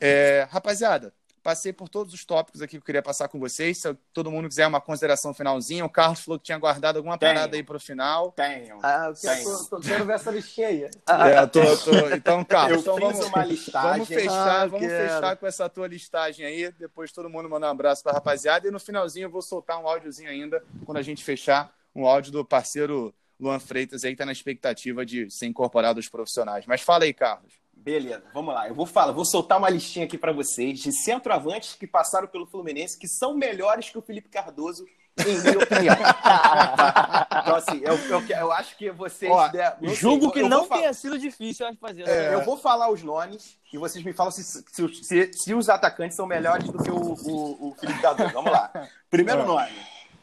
É, 0.00 0.46
rapaziada, 0.50 1.12
passei 1.44 1.72
por 1.74 1.88
todos 1.90 2.14
os 2.14 2.24
tópicos 2.24 2.62
aqui 2.62 2.70
que 2.72 2.76
eu 2.78 2.82
queria 2.82 3.02
passar 3.02 3.28
com 3.28 3.38
vocês. 3.38 3.76
Se 3.78 3.94
todo 4.14 4.30
mundo 4.30 4.48
quiser 4.48 4.66
uma 4.66 4.80
consideração 4.80 5.34
finalzinha, 5.34 5.84
o 5.84 5.90
Carlos 5.90 6.20
falou 6.20 6.38
que 6.38 6.46
tinha 6.46 6.56
guardado 6.58 6.96
alguma 6.96 7.18
Tenho. 7.18 7.34
parada 7.34 7.54
aí 7.54 7.62
para 7.62 7.76
o 7.76 7.80
final. 7.80 8.32
Tenho. 8.32 8.78
Ah, 8.82 9.08
eu 9.10 9.14
Tem. 9.14 9.44
tô, 9.44 9.64
tô 9.66 9.80
quero 9.80 10.06
ver 10.06 10.14
essa 10.14 10.30
listinha 10.30 10.68
aí. 10.68 10.84
É, 10.84 11.46
tô, 11.46 11.60
tô- 11.76 12.08
Então, 12.16 12.42
Carlos, 12.48 12.76
Eu 12.78 12.80
então 12.80 12.94
fiz 12.96 13.18
vamos, 13.18 13.26
uma 13.26 13.44
listagem. 13.44 13.90
Vamos 13.90 14.08
fechar, 14.08 14.62
Ah, 14.62 14.66
vamos 14.66 14.86
quero. 14.88 15.08
fechar 15.14 15.36
com 15.36 15.46
essa 15.46 15.68
tua 15.68 15.86
listagem 15.86 16.46
aí. 16.46 16.72
Depois 16.72 17.12
todo 17.12 17.28
mundo 17.28 17.48
manda 17.48 17.66
um 17.66 17.70
abraço 17.70 18.02
pra 18.02 18.12
rapaziada. 18.12 18.66
E 18.66 18.70
no 18.70 18.80
finalzinho 18.80 19.26
eu 19.26 19.30
vou 19.30 19.42
soltar 19.42 19.78
um 19.78 19.86
áudiozinho 19.86 20.30
ainda, 20.30 20.64
quando 20.86 20.96
a 20.98 21.02
gente 21.02 21.22
fechar, 21.22 21.70
um 21.94 22.06
áudio 22.06 22.32
do 22.32 22.44
parceiro 22.44 23.14
Luan 23.38 23.58
Freitas 23.58 24.02
aí, 24.04 24.12
que 24.12 24.16
tá 24.16 24.24
na 24.24 24.32
expectativa 24.32 25.04
de 25.04 25.30
ser 25.30 25.46
incorporado 25.46 25.98
aos 25.98 26.08
profissionais. 26.08 26.64
Mas 26.66 26.80
fala 26.80 27.04
aí, 27.04 27.12
Carlos. 27.12 27.52
Beleza, 27.84 28.22
vamos 28.32 28.54
lá. 28.54 28.66
Eu 28.66 28.74
vou 28.74 28.86
falar, 28.86 29.12
vou 29.12 29.26
soltar 29.26 29.58
uma 29.58 29.68
listinha 29.68 30.06
aqui 30.06 30.16
para 30.16 30.32
vocês 30.32 30.78
de 30.80 30.90
centroavantes 31.04 31.74
que 31.74 31.86
passaram 31.86 32.26
pelo 32.26 32.46
Fluminense 32.46 32.98
que 32.98 33.06
são 33.06 33.34
melhores 33.36 33.90
que 33.90 33.98
o 33.98 34.02
Felipe 34.02 34.30
Cardoso, 34.30 34.86
em 35.18 35.38
minha 35.42 35.58
opinião. 35.58 35.94
então, 37.42 37.56
assim, 37.56 37.80
eu, 37.84 37.94
eu, 38.08 38.26
eu 38.26 38.52
acho 38.52 38.74
que 38.78 38.90
vocês. 38.90 39.30
Ó, 39.30 39.48
der- 39.48 39.76
sei, 39.80 39.94
Julgo 39.94 40.26
eu- 40.26 40.30
que 40.30 40.42
não 40.42 40.66
tenha 40.66 40.94
sido 40.94 41.18
difícil 41.18 41.66
fazer. 41.78 42.02
É. 42.02 42.30
né? 42.30 42.34
Eu 42.34 42.42
vou 42.44 42.56
falar 42.56 42.90
os 42.90 43.02
nomes 43.02 43.58
e 43.70 43.76
vocês 43.76 44.02
me 44.02 44.14
falam 44.14 44.32
se, 44.32 44.42
se, 44.42 44.64
se- 45.02 45.30
se 45.34 45.52
os 45.54 45.68
atacantes 45.68 46.16
são 46.16 46.26
melhores 46.26 46.66
do 46.70 46.82
que 46.82 46.90
o, 46.90 46.96
o, 46.96 47.68
o 47.68 47.74
Felipe 47.78 48.00
Cardoso. 48.00 48.30
Vamos 48.32 48.50
lá. 48.50 48.72
Primeiro 49.10 49.42
É. 49.42 49.44
nome: 49.44 49.72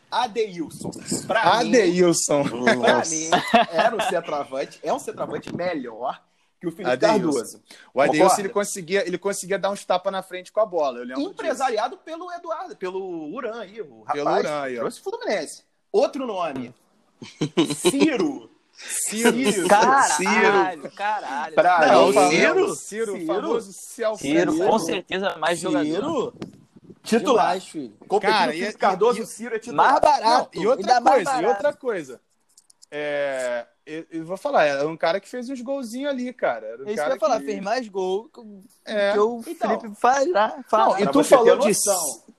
Adeilson. 0.10 0.90
Pra 1.28 1.64
mim, 1.64 1.72
pra 2.82 3.06
mim, 3.06 3.30
era 3.72 3.96
um 3.96 4.02
centroavante, 4.02 4.80
é 4.82 4.92
um 4.92 5.00
centroavante 5.00 5.56
melhor 5.56 6.20
que 6.62 6.68
o 6.68 6.72
Felipe 6.72 6.92
Adeilson. 6.92 7.18
Cardoso. 7.34 7.62
O 7.92 8.00
Adeilson 8.00 8.22
Concorda? 8.24 8.42
ele 8.44 8.50
conseguia, 8.50 9.08
ele 9.08 9.18
conseguia 9.18 9.58
dar 9.58 9.72
uns 9.72 9.84
tapas 9.84 10.14
na 10.14 10.22
frente 10.22 10.52
com 10.52 10.60
a 10.60 10.66
bola. 10.66 11.00
Eu 11.00 11.04
lembro 11.06 11.24
disso. 11.24 11.32
Empresariado 11.34 11.98
pelo 11.98 12.32
Eduardo, 12.32 12.76
pelo 12.76 13.34
Uran 13.34 13.60
aí, 13.62 13.82
o 13.82 14.04
rapaz. 14.04 14.24
Pelo 14.24 14.30
Uran 14.40 14.62
aí, 14.62 14.78
ó. 14.78 14.80
trouxe 14.82 15.02
Fluminense. 15.02 15.64
Outro 15.92 16.26
nome. 16.28 16.74
Ciro. 17.76 18.50
Ciro. 18.74 19.68
Caralho, 19.68 20.92
caralho. 20.92 21.56
Pra 21.56 21.88
Não, 21.88 22.10
o 22.10 22.14
Ciro. 22.30 22.76
Ciro, 22.76 23.14
o 23.14 23.18
Ciro. 23.18 23.26
famoso. 23.28 23.72
Ciro, 23.74 24.18
Ciro. 24.18 24.58
com 24.58 24.80
certeza, 24.80 25.36
mais 25.38 25.60
jogador. 25.60 25.86
Ciro? 25.86 26.34
Titular. 27.04 27.46
Demais, 27.48 27.68
filho. 27.68 27.94
Competindo 28.08 28.38
Cara, 28.38 28.56
e- 28.56 28.74
Cardoso, 28.74 29.22
e- 29.24 29.26
Ciro 29.26 29.56
é 29.56 29.60
titular. 29.60 29.92
Mais 29.94 30.00
barato. 30.02 30.52
Não, 30.56 30.64
e 30.64 30.68
outra 30.68 31.02
coisa, 31.02 31.42
e 31.42 31.46
outra 31.46 31.74
coisa. 31.74 32.22
É, 32.92 33.66
eu, 33.86 34.06
eu 34.12 34.26
vou 34.26 34.38
falar, 34.38 34.66
era 34.66 34.88
um 34.88 34.96
cara 34.98 35.20
que 35.20 35.28
fez 35.28 35.50
uns 35.50 35.62
golzinhos 35.62 36.10
ali, 36.12 36.32
cara. 36.34 36.66
Era 36.68 36.84
um 36.84 36.88
É 36.88 36.92
isso 36.92 36.94
que 36.96 37.00
eu 37.00 37.04
cara 37.04 37.14
ia 37.16 37.20
falar, 37.20 37.40
fez 37.42 37.62
mais 37.62 37.88
gol 37.88 38.30
que, 38.30 38.40
o- 38.40 38.64
É. 38.86 39.12
que 39.14 39.20
o 39.20 39.44
Então. 39.48 39.80
Felipe 39.80 39.96
fará. 40.00 40.64
fará. 40.70 40.86
Não, 40.86 41.00
e 41.00 41.08
tu 41.08 41.24
falou 41.24 41.58
de- 41.58 41.70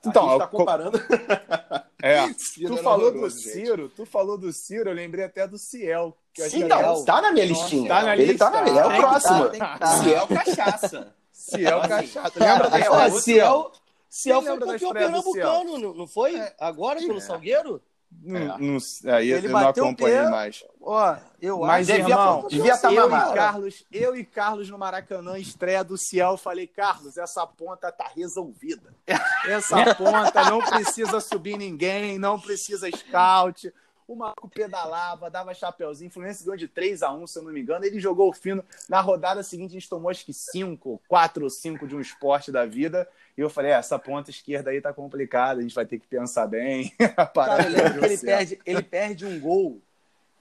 Então, 0.05 0.27
a 0.27 0.29
gente 0.31 0.39
tá 0.39 0.47
comparando. 0.47 0.99
É. 2.03 2.27
Tu 2.57 2.65
era 2.73 2.83
falou 2.83 3.11
do 3.13 3.29
gente. 3.29 3.41
Ciro, 3.41 3.87
tu 3.89 4.05
falou 4.05 4.37
do 4.37 4.51
Ciro, 4.51 4.89
eu 4.89 4.93
lembrei 4.93 5.23
até 5.23 5.47
do 5.47 5.57
Ciel. 5.57 6.13
Que 6.33 6.41
eu 6.41 6.45
acho 6.47 6.55
que 6.57 6.61
Então, 6.63 6.77
era- 6.79 7.03
tá 7.05 7.21
na 7.21 7.31
minha 7.31 7.45
listinha. 7.45 7.87
Tá 7.87 8.03
na 8.03 8.13
Ele 8.13 8.25
lista. 8.25 8.45
tá 8.45 8.51
na 8.51 8.61
minha. 8.63 8.81
É 8.81 8.85
o 8.85 8.89
Tem 8.89 8.95
que 8.99 9.01
próximo. 9.07 9.45
tá, 9.45 9.49
que 9.73 9.79
tá. 9.79 9.87
Ciel 10.03 10.27
Cachaça. 10.27 11.15
Ciel 11.31 11.77
Assim, 11.79 11.89
Cachato. 11.89 12.39
Lembra 12.39 12.69
da 12.69 12.77
é, 12.77 12.81
história 12.81 13.11
Ciel, 13.21 13.71
Ciel 14.09 14.41
foi 14.41 14.57
campeão 14.59 14.77
do 14.89 14.93
pernambucano, 14.93 15.77
não, 15.77 15.93
não 15.93 16.07
foi? 16.07 16.41
Agora 16.59 16.99
pelo 16.99 17.17
É. 17.17 17.21
Salgueiro? 17.21 17.81
Não, 18.21 18.57
não, 18.57 18.77
aí 19.13 19.31
Ele 19.31 19.47
eu 19.47 19.51
não 19.51 19.67
acompanhei 19.67 20.21
mais. 20.29 20.63
Ó, 20.81 21.15
eu 21.41 21.59
Mas, 21.59 21.89
acho 21.89 21.97
devia- 21.99 22.13
irmão, 22.15 22.47
devia 22.49 22.77
tá 22.77 22.93
eu, 22.93 23.09
mamado. 23.09 23.31
e 23.31 23.35
Carlos, 23.35 23.85
eu 23.91 24.15
e 24.15 24.25
Carlos 24.25 24.69
no 24.69 24.77
Maracanã, 24.77 25.37
estreia 25.37 25.83
do 25.83 25.97
Ciel, 25.97 26.37
falei, 26.37 26.67
Carlos, 26.67 27.17
essa 27.17 27.45
ponta 27.47 27.91
tá 27.91 28.09
resolvida. 28.15 28.93
Essa 29.47 29.93
ponta 29.95 30.49
não 30.49 30.59
precisa 30.59 31.19
subir 31.19 31.57
ninguém, 31.57 32.17
não 32.17 32.39
precisa 32.39 32.89
scout. 32.89 33.73
O 34.07 34.15
Marco 34.15 34.49
pedalava, 34.49 35.29
dava 35.29 35.53
chapeuzinho. 35.53 36.09
O 36.09 36.13
Fluminense 36.13 36.43
ganhou 36.43 36.57
de 36.57 36.67
3 36.67 37.03
a 37.03 37.13
1 37.13 37.27
se 37.27 37.39
eu 37.39 37.43
não 37.43 37.51
me 37.51 37.61
engano. 37.61 37.85
Ele 37.85 37.99
jogou 37.99 38.29
o 38.29 38.33
fino. 38.33 38.63
Na 38.89 38.99
rodada 38.99 39.41
seguinte, 39.43 39.71
a 39.71 39.73
gente 39.73 39.89
tomou 39.89 40.09
acho 40.09 40.25
que 40.25 40.33
5, 40.33 41.01
4 41.07 41.43
ou 41.43 41.49
5 41.49 41.87
de 41.87 41.95
um 41.95 42.01
esporte 42.01 42.51
da 42.51 42.65
vida. 42.65 43.07
E 43.37 43.41
eu 43.41 43.49
falei, 43.49 43.71
é, 43.71 43.75
essa 43.75 43.97
ponta 43.97 44.29
esquerda 44.29 44.71
aí 44.71 44.81
tá 44.81 44.93
complicada, 44.93 45.59
a 45.59 45.63
gente 45.63 45.75
vai 45.75 45.85
ter 45.85 45.99
que 45.99 46.07
pensar 46.07 46.47
bem. 46.47 46.93
A 47.15 47.25
parada 47.25 47.63
Cara, 47.71 48.05
ele 48.05 48.17
certo. 48.17 48.25
perde, 48.25 48.61
ele 48.65 48.83
perde 48.83 49.25
um 49.25 49.39
gol. 49.39 49.81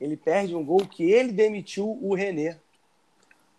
Ele 0.01 0.17
perde 0.17 0.55
um 0.57 0.65
gol 0.65 0.85
que 0.87 1.11
ele 1.11 1.33
demitiu 1.33 1.99
o 2.03 2.15
René. 2.15 2.59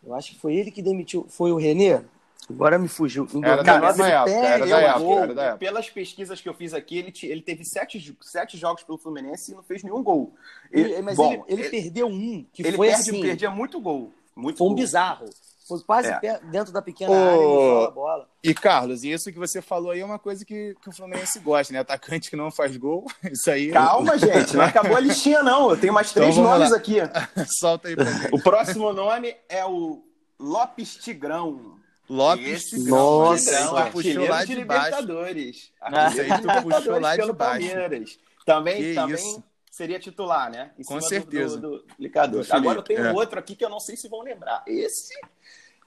Eu 0.05 0.13
acho 0.13 0.31
que 0.31 0.39
foi 0.39 0.55
ele 0.55 0.69
que 0.69 0.81
demitiu. 0.81 1.25
Foi 1.29 1.51
o 1.51 1.57
René? 1.57 2.03
Agora 2.49 2.77
me 2.79 2.88
fugiu. 2.88 3.27
Era 3.43 3.63
da 3.63 3.77
2009 3.79 3.88
mesma 3.88 4.06
ele 4.08 4.13
época, 4.15 4.32
era 4.32 4.58
perde 4.58 4.69
da 4.71 4.82
época, 4.82 4.99
gol. 4.99 5.19
era 5.19 5.34
da 5.36 5.43
época. 5.43 5.58
Pelas 5.60 5.89
pesquisas 5.89 6.41
que 6.41 6.49
eu 6.49 6.53
fiz 6.53 6.73
aqui, 6.73 6.97
ele, 6.97 7.13
ele 7.23 7.41
teve 7.41 7.63
sete, 7.65 8.17
sete 8.21 8.58
jogos 8.58 8.84
pelo 8.84 8.97
Fluminense 8.97 9.51
e 9.51 9.56
não 9.56 9.63
fez 9.63 9.84
nenhum 9.84 10.01
gol. 10.03 10.34
Ele- 10.71 11.01
mas 11.01 11.15
bom, 11.15 11.32
ele, 11.47 11.62
ele 11.62 11.69
perdeu 11.69 12.08
um, 12.08 12.45
que 12.51 12.62
ele 12.62 12.75
foi 12.77 12.88
perde- 12.89 13.10
assim. 13.10 13.21
perdia 13.21 13.49
muito 13.51 13.79
gol. 13.79 14.12
Muito 14.36 14.58
Foi 14.58 14.65
um 14.67 14.69
gol. 14.71 14.77
bizarro. 14.77 15.25
Foi 15.65 15.79
quase 15.84 16.10
É. 16.10 16.39
dentro 16.51 16.73
da 16.73 16.82
pequena 16.82 17.10
Ô, 17.12 17.13
área, 17.13 17.38
joga 17.38 17.88
a 17.88 17.91
bola. 17.91 18.29
E, 18.43 18.53
Carlos, 18.53 19.03
e 19.06 19.12
isso 19.12 19.32
que 19.32 19.39
você 19.39 19.62
falou 19.62 19.91
aí 19.91 20.01
é 20.01 20.06
uma 20.06 20.19
coisa 20.19 20.43
que, 20.43 20.75
que 20.82 20.89
o 20.89 20.91
Fluminense 20.91 21.39
gosta, 21.39 21.71
né? 21.71 21.79
Atacante 21.79 22.29
que 22.29 22.36
não 22.36 22.51
faz 22.51 22.75
gol, 22.75 23.06
isso 23.32 23.49
aí. 23.49 23.71
Calma, 23.71 24.17
gente, 24.19 24.58
não 24.58 24.65
acabou 24.65 24.97
a 24.97 24.99
listinha, 24.99 25.41
não. 25.41 25.69
Eu 25.69 25.77
tenho 25.77 25.93
mais 25.93 26.12
Então 26.12 26.21
três 26.23 26.36
vamos 26.36 26.51
nomes 26.51 26.71
lá. 26.71 26.77
aqui. 26.77 26.95
Solta 27.60 27.88
aí 27.88 27.95
pra 27.95 28.03
gente. 28.06 28.36
O 28.36 28.41
próximo 28.43 28.91
nome 28.91 29.34
é 29.47 29.63
o 29.65 30.03
Lopes 30.38 30.95
Tigrão. 30.95 31.77
Lopes 32.09 32.45
Esse. 32.45 32.89
Nossa, 32.89 33.67
tu 33.67 33.91
puxou 33.91 34.27
lá 34.27 34.43
de 34.43 34.55
baixo. 34.65 34.91
Libertadores. 34.91 35.71
Ah, 35.81 36.07
esse 36.07 36.21
aí 36.21 36.29
tu 36.41 36.63
puxou 36.63 36.99
lá 36.99 37.15
de 37.15 37.31
baixo. 37.31 37.33
Palmeiras. 37.33 38.19
Também, 38.45 38.81
Que 38.81 38.93
também, 38.93 39.15
isso. 39.15 39.43
seria 39.71 39.99
titular, 39.99 40.51
né? 40.51 40.71
Em 40.77 40.83
Com 40.83 40.99
certeza. 40.99 41.57
Do, 41.57 41.77
do, 41.79 41.85
Licador. 41.97 42.45
Do 42.45 42.53
Agora 42.53 42.79
eu 42.79 42.83
tenho 42.83 43.05
é. 43.05 43.13
outro 43.13 43.39
aqui 43.39 43.55
que 43.55 43.63
eu 43.63 43.69
não 43.69 43.79
sei 43.79 43.95
se 43.95 44.09
vão 44.09 44.21
lembrar. 44.21 44.63
Esse 44.67 45.13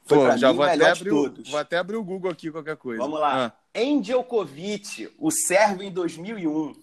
foi 0.06 0.18
Pô, 0.18 0.36
já 0.36 0.52
vou 0.52 0.62
até, 0.62 0.76
melhor 0.76 0.94
de 0.94 1.00
abrir 1.00 1.10
o, 1.10 1.22
todos. 1.24 1.50
vou 1.50 1.60
até 1.60 1.78
abrir 1.78 1.96
o 1.96 2.04
Google 2.04 2.30
aqui, 2.30 2.50
qualquer 2.50 2.76
coisa. 2.76 3.02
Vamos 3.02 3.18
lá. 3.18 3.46
Ah, 3.46 3.52
Endjelkovic, 3.80 5.12
o 5.18 5.30
sérvio 5.30 5.82
em 5.82 5.90
2001. 5.90 6.74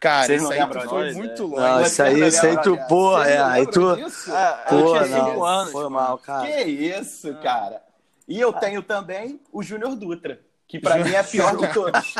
cara, 0.00 0.34
isso 0.34 0.52
aí 0.52 0.68
tu 0.68 0.80
foi 0.80 1.12
muito 1.14 1.46
longe. 1.46 1.62
Não, 1.62 1.82
isso 1.82 2.02
aí, 2.02 2.26
isso 2.26 2.44
aí 2.44 2.60
tu, 2.60 2.76
pô, 2.88 3.12
Vocês 3.12 3.36
é, 3.36 3.40
aí 3.40 3.66
tu. 3.70 3.88
Ah, 4.30 4.64
Pô, 4.68 5.00
não. 5.06 5.66
Foi 5.68 5.88
mal, 5.88 6.18
cara. 6.18 6.46
Que 6.46 6.62
isso, 6.64 7.32
cara. 7.36 7.85
E 8.28 8.40
eu 8.40 8.52
tenho 8.52 8.82
também 8.82 9.40
o 9.52 9.62
Júnior 9.62 9.94
Dutra, 9.96 10.40
que 10.66 10.80
pra 10.80 10.96
mim 10.98 11.10
é 11.12 11.18
a 11.18 11.24
pior 11.24 11.56
de 11.56 11.66
todos. 11.74 12.14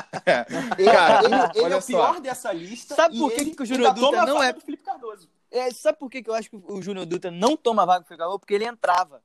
Ele, 0.78 0.90
Cara, 0.90 1.24
ele- 1.24 1.64
ele 1.64 1.74
é 1.74 1.76
o 1.76 1.80
só. 1.80 1.86
pior 1.86 2.20
dessa 2.20 2.52
lista. 2.52 2.94
Sabe 2.94 3.18
por 3.18 3.32
que 3.32 3.44
que 3.54 3.62
o 3.62 3.66
Júnior 3.66 3.92
Dutra 3.94 4.22
a 4.22 4.26
não 4.26 4.42
é- 4.42 4.52
do 4.52 4.60
Felipe 4.60 4.82
Cardoso. 4.84 5.28
É, 5.50 5.70
sabe 5.70 5.98
por 5.98 6.10
que, 6.10 6.22
que 6.22 6.28
eu 6.30 6.34
acho 6.34 6.50
que 6.50 6.56
o 6.56 6.82
Júnior 6.82 7.06
Dutra 7.06 7.30
não 7.30 7.56
toma 7.56 7.86
vaga 7.86 8.00
pro 8.00 8.08
Felipe 8.08 8.18
Cardoso? 8.20 8.38
Porque 8.40 8.54
ele 8.54 8.64
entrava. 8.66 9.22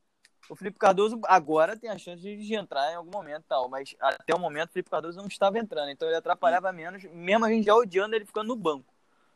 O 0.50 0.56
Felipe 0.56 0.78
Cardoso 0.78 1.20
agora 1.28 1.78
tem 1.78 1.90
a 1.90 1.98
chance 1.98 2.22
de, 2.22 2.56
entrar 2.56 2.92
em 2.92 2.96
algum 2.96 3.12
momento 3.12 3.42
e 3.42 3.48
tal, 3.48 3.70
mas 3.70 3.96
até 4.00 4.34
o 4.36 4.40
momento 4.40 4.70
o 4.70 4.74
Felipe 4.74 4.90
Cardoso 4.90 5.18
não 5.18 5.28
estava 5.28 5.58
entrando, 5.60 5.90
então 5.92 6.08
ele 6.08 6.18
atrapalhava 6.18 6.72
menos, 6.74 7.04
mesmo 7.14 7.46
a 7.46 7.50
gente 7.50 7.66
já 7.66 7.76
odiando 7.76 8.16
ele 8.16 8.26
ficando 8.26 8.48
no 8.48 8.56
banco. 8.56 8.86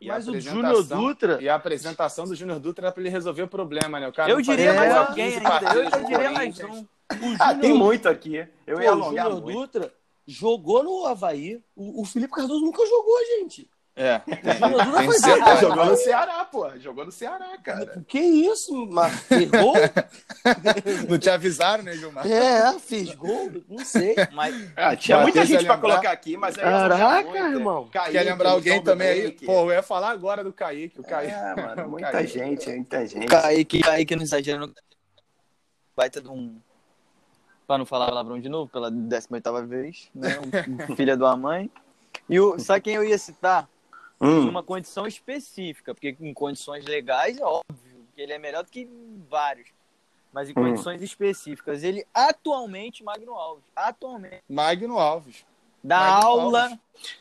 E 0.01 0.07
Mas 0.09 0.27
o 0.27 0.31
apresentação- 0.31 0.61
Júnior 0.61 0.83
Dutra. 0.83 1.41
E 1.41 1.47
a 1.47 1.55
apresentação 1.55 2.25
do 2.25 2.35
Júnior 2.35 2.59
Dutra 2.59 2.87
era 2.87 2.91
pra 2.91 3.01
ele 3.01 3.09
resolver 3.09 3.43
o 3.43 3.47
problema, 3.47 3.97
né? 3.99 4.07
O 4.09 4.13
cara 4.13 4.29
eu 4.29 4.41
diria 4.41 4.73
mais 4.73 4.91
É, 4.91 4.97
alguém 4.97 5.31
15 5.31 5.45
ainda, 5.47 5.73
eu, 5.73 5.83
eu 5.83 6.03
diria 6.03 6.31
mais 6.31 6.57
Corinthians. 6.59 6.69
um. 6.81 6.87
O 7.11 7.35
Ah, 7.39 7.53
Júnior- 7.53 7.61
tem 7.61 7.73
muito 7.73 8.09
aqui. 8.09 8.47
Eu 8.65 8.77
Pô, 8.77 8.81
ia 8.83 8.89
o 8.89 8.93
alongar 8.93 9.25
Júnior 9.25 9.41
muito. 9.43 9.59
Dutra 9.79 9.93
jogou 10.27 10.83
no 10.83 11.05
Havaí. 11.05 11.61
O, 11.75 12.01
o 12.01 12.05
Felipe 12.05 12.33
Cardoso 12.33 12.65
nunca 12.65 12.83
jogou, 12.85 13.17
gente. 13.39 13.69
É. 13.97 14.21
O 14.27 14.53
Júnior 14.57 14.85
Dutra 14.85 15.03
foi 15.03 15.59
Jogou 15.61 15.85
no 15.85 15.95
Ceará, 15.95 16.43
pô. 16.45 16.69
Jogou 16.79 17.05
no 17.05 17.11
Ceará, 17.13 17.57
cara. 17.63 18.03
Que 18.07 18.19
isso, 18.19 18.87
mas 18.87 19.13
fez 19.21 19.49
gol? 19.49 19.73
Não 21.07 21.17
te 21.17 21.29
avisaram, 21.29 21.83
né, 21.83 21.93
Gilmar? 21.93 22.29
É, 22.29 22.77
fez 22.79 23.13
gol? 23.15 23.51
Não 23.69 23.85
sei. 23.85 24.15
Mas 24.33 24.53
Ah, 24.75 24.95
tinha 24.97 25.19
muita 25.21 25.45
gente 25.45 25.61
ia 25.61 25.65
pra 25.65 25.75
lembrar. 25.75 25.89
colocar 25.91 26.11
aqui, 26.11 26.35
mas 26.35 26.57
Caraca, 26.57 27.29
muito. 27.29 27.37
irmão. 27.37 27.87
Kaique, 27.89 28.11
Quer 28.13 28.23
lembrar 28.23 28.49
no 28.49 28.55
alguém 28.55 28.83
também 28.83 29.07
aí? 29.07 29.31
Pô, 29.31 29.61
eu 29.61 29.71
ia 29.71 29.83
falar 29.83 30.09
agora 30.09 30.43
do 30.43 30.51
Kaique. 30.51 30.99
O 30.99 31.03
Kaique. 31.03 31.31
É, 31.33 31.55
mano, 31.55 31.85
O 31.87 31.89
muita 31.91 32.11
Kaique. 32.11 32.33
gente, 32.33 32.69
muita 32.69 33.05
gente. 33.07 33.27
Kaique, 33.27 33.79
Kaique 33.81 34.15
não 34.15 34.23
exagerando. 34.23 34.73
Baita 35.95 36.19
de 36.19 36.27
um. 36.27 36.59
Pra 37.65 37.77
não 37.77 37.85
falar 37.85 38.07
palavrão 38.07 38.39
de 38.39 38.47
novo, 38.47 38.69
pela 38.71 38.91
18 38.91 39.67
vez, 39.67 40.09
né? 40.13 40.29
Filho 40.95 41.17
de 41.17 41.23
uma 41.23 41.35
mãe. 41.35 41.71
E 42.29 42.39
o, 42.39 42.59
sabe 42.59 42.81
quem 42.81 42.95
eu 42.95 43.03
ia 43.03 43.17
citar? 43.17 43.67
Hum. 44.21 44.45
Numa 44.45 44.63
condição 44.63 45.07
específica, 45.07 45.93
porque 45.93 46.15
em 46.19 46.33
condições 46.33 46.85
legais, 46.85 47.37
é 47.37 47.43
óbvio 47.43 48.07
que 48.13 48.21
ele 48.21 48.33
é 48.33 48.39
melhor 48.39 48.63
do 48.63 48.71
que 48.71 48.87
vários. 49.29 49.69
Mas 50.31 50.49
em 50.49 50.51
Hum. 50.51 50.55
condições 50.55 51.01
específicas, 51.01 51.83
ele 51.83 52.05
atualmente, 52.13 53.03
Magno 53.03 53.33
Alves, 53.33 53.65
atualmente, 53.75 54.43
Magno 54.49 54.99
Alves. 54.99 55.45
Dá 55.85 55.99
Magno 55.99 56.27
aula, 56.27 56.61
Alves. 56.63 56.79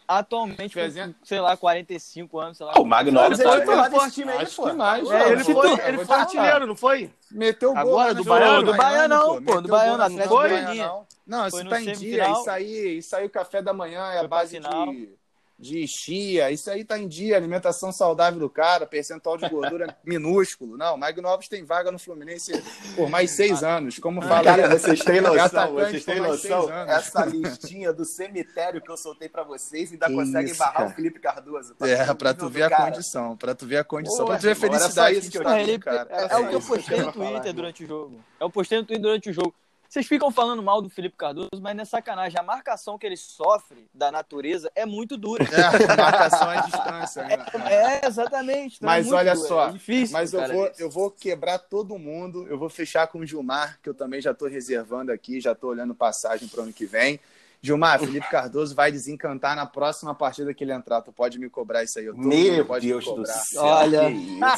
atualmente, 0.08 0.74
Fazendo- 0.74 1.14
com, 1.14 1.24
sei 1.26 1.40
lá, 1.40 1.56
45 1.56 2.38
anos, 2.38 2.56
sei 2.56 2.66
lá. 2.66 2.72
Ah, 2.76 2.80
o 2.80 2.84
Magno 2.84 3.20
Alves 3.20 3.40
é 3.40 3.44
Tá 3.44 3.60
titular 3.60 3.90
bem. 3.90 3.98
desse 4.00 4.10
time 4.12 4.32
aí, 4.32 4.38
Acho 4.42 4.56
pô. 4.56 4.66
que 4.68 4.72
mais. 4.72 5.10
É, 5.10 5.28
ele 5.32 5.44
Pô, 5.44 5.52
foi, 5.52 5.70
ele 5.88 6.04
foi 6.04 6.16
artilheiro, 6.16 6.66
não 6.66 6.76
foi? 6.76 7.10
Meteu 7.30 7.70
gol 7.72 7.78
Agora, 7.80 8.06
lá 8.08 8.12
do 8.12 8.18
no 8.18 8.24
Baiano? 8.24 8.62
Do 8.64 8.76
Baianão, 8.76 9.26
pô, 9.26 9.40
Meteu 9.40 9.60
do 9.62 9.68
Baiano, 9.68 9.98
lá 9.98 10.04
Atlético 10.06 10.34
Goianiense. 10.34 10.66
Baianão. 10.78 11.06
Não, 11.26 11.50
Foi 11.50 11.60
isso 11.60 11.70
tá 11.70 11.80
em 11.80 11.92
dia. 11.92 12.30
Isso 12.30 12.50
aí, 12.50 12.98
isso 12.98 13.16
aí 13.16 13.26
o 13.26 13.30
café 13.30 13.62
da 13.62 13.72
manhã 13.72 14.00
é 14.12 14.16
a 14.16 14.18
Foi 14.20 14.28
base 14.28 14.58
de, 14.60 15.16
de 15.58 15.86
chia. 15.86 16.50
Isso 16.50 16.70
aí 16.70 16.84
tá 16.84 16.98
em 16.98 17.06
dia. 17.06 17.36
Alimentação 17.36 17.92
saudável 17.92 18.40
do 18.40 18.50
cara, 18.50 18.86
percentual 18.86 19.36
de 19.36 19.48
gordura 19.48 19.96
minúsculo. 20.04 20.76
Não, 20.76 20.96
Magno 20.96 21.28
Alves 21.28 21.48
tem 21.48 21.64
vaga 21.64 21.92
no 21.92 21.98
Fluminense 21.98 22.52
por 22.96 23.08
mais 23.08 23.30
seis 23.30 23.62
anos. 23.62 23.98
Como 23.98 24.20
fala 24.20 24.42
Cara, 24.44 24.68
vocês 24.68 25.00
têm 25.00 25.18
É 25.18 25.20
noção, 25.22 25.72
vocês 25.74 26.04
têm 26.04 26.20
noção. 26.20 26.68
anos. 26.68 26.92
Essa 26.92 27.24
listinha 27.24 27.92
do 27.92 28.04
cemitério 28.04 28.80
que 28.80 28.90
eu 28.90 28.96
soltei 28.96 29.28
pra 29.28 29.42
vocês 29.44 29.92
ainda 29.92 30.08
isso, 30.50 30.58
barrar 30.58 30.74
cara. 30.74 30.88
o 30.88 30.92
Felipe 30.92 31.20
Cardoso. 31.20 31.74
É, 31.80 32.04
ver 32.04 32.14
pra 32.14 32.30
o 32.30 32.34
tu 32.34 32.44
nível 32.46 32.50
ver 32.50 32.62
a 32.64 32.70
cara. 32.70 32.90
condição, 32.90 33.36
pra 33.36 33.54
tu 33.54 33.66
ver 33.66 33.76
a 33.78 33.84
condição, 33.84 34.24
Porra, 34.26 34.28
pra 34.28 34.38
tu 34.38 34.42
ver 34.42 34.50
a 34.52 34.56
felicidade 34.56 35.30
que 35.30 35.38
eu 35.38 35.42
tá 35.42 35.50
o 35.50 35.80
cara. 35.80 36.08
é, 36.10 36.14
Era 36.14 36.22
é 36.22 36.36
o 36.36 36.40
só 36.40 36.48
que 36.48 36.54
eu 36.54 36.60
postei 36.60 37.00
no 37.02 37.12
Twitter 37.12 37.52
durante 37.54 37.84
o 37.84 37.86
jogo. 37.86 38.24
Eu 38.40 38.50
postei 38.50 38.78
no 38.78 38.84
Twitter 38.84 39.02
durante 39.02 39.30
o 39.30 39.32
jogo. 39.32 39.54
Vocês 39.94 40.08
ficam 40.08 40.28
falando 40.32 40.60
mal 40.60 40.82
do 40.82 40.90
Felipe 40.90 41.16
Cardoso, 41.16 41.62
mas 41.62 41.76
não 41.76 41.82
é 41.82 41.84
sacanagem. 41.84 42.36
A 42.36 42.42
marcação 42.42 42.98
que 42.98 43.06
ele 43.06 43.16
sofre 43.16 43.88
da 43.94 44.10
natureza 44.10 44.68
é 44.74 44.84
muito 44.84 45.16
dura. 45.16 45.44
É, 45.44 45.96
marcação 45.96 46.50
à 46.50 46.62
distância, 46.62 47.22
né? 47.22 47.36
É, 47.70 48.04
exatamente. 48.04 48.78
Então 48.78 48.88
é 48.88 48.96
Mas 48.96 49.06
muito 49.06 49.16
olha 49.16 49.34
dura, 49.36 49.46
só, 49.46 49.68
é 49.68 49.70
difícil, 49.70 50.12
Mas 50.12 50.32
eu 50.32 50.48
vou, 50.48 50.72
eu 50.80 50.90
vou 50.90 51.10
quebrar 51.12 51.60
todo 51.60 51.96
mundo. 51.96 52.44
Eu 52.48 52.58
vou 52.58 52.68
fechar 52.68 53.06
com 53.06 53.20
o 53.20 53.26
Gilmar, 53.26 53.78
que 53.80 53.88
eu 53.88 53.94
também 53.94 54.20
já 54.20 54.32
estou 54.32 54.48
reservando 54.48 55.12
aqui, 55.12 55.40
já 55.40 55.52
estou 55.52 55.70
olhando 55.70 55.94
passagem 55.94 56.48
para 56.48 56.58
o 56.58 56.62
ano 56.64 56.72
que 56.72 56.86
vem. 56.86 57.20
Gilmar, 57.64 57.98
Felipe 57.98 58.28
Cardoso 58.28 58.74
vai 58.74 58.92
desencantar 58.92 59.56
na 59.56 59.64
próxima 59.64 60.14
partida 60.14 60.52
que 60.52 60.62
ele 60.62 60.72
entrar. 60.74 61.00
Tu 61.00 61.10
pode 61.10 61.38
me 61.38 61.48
cobrar 61.48 61.82
isso 61.82 61.98
aí. 61.98 62.04
Eu 62.04 62.14
tô, 62.14 62.20
Meu 62.20 62.66
pode 62.66 62.86
Deus 62.86 63.02
me 63.06 63.10
do 63.10 63.16
cobrar. 63.16 63.32
céu. 63.32 63.62
Olha. 63.62 64.02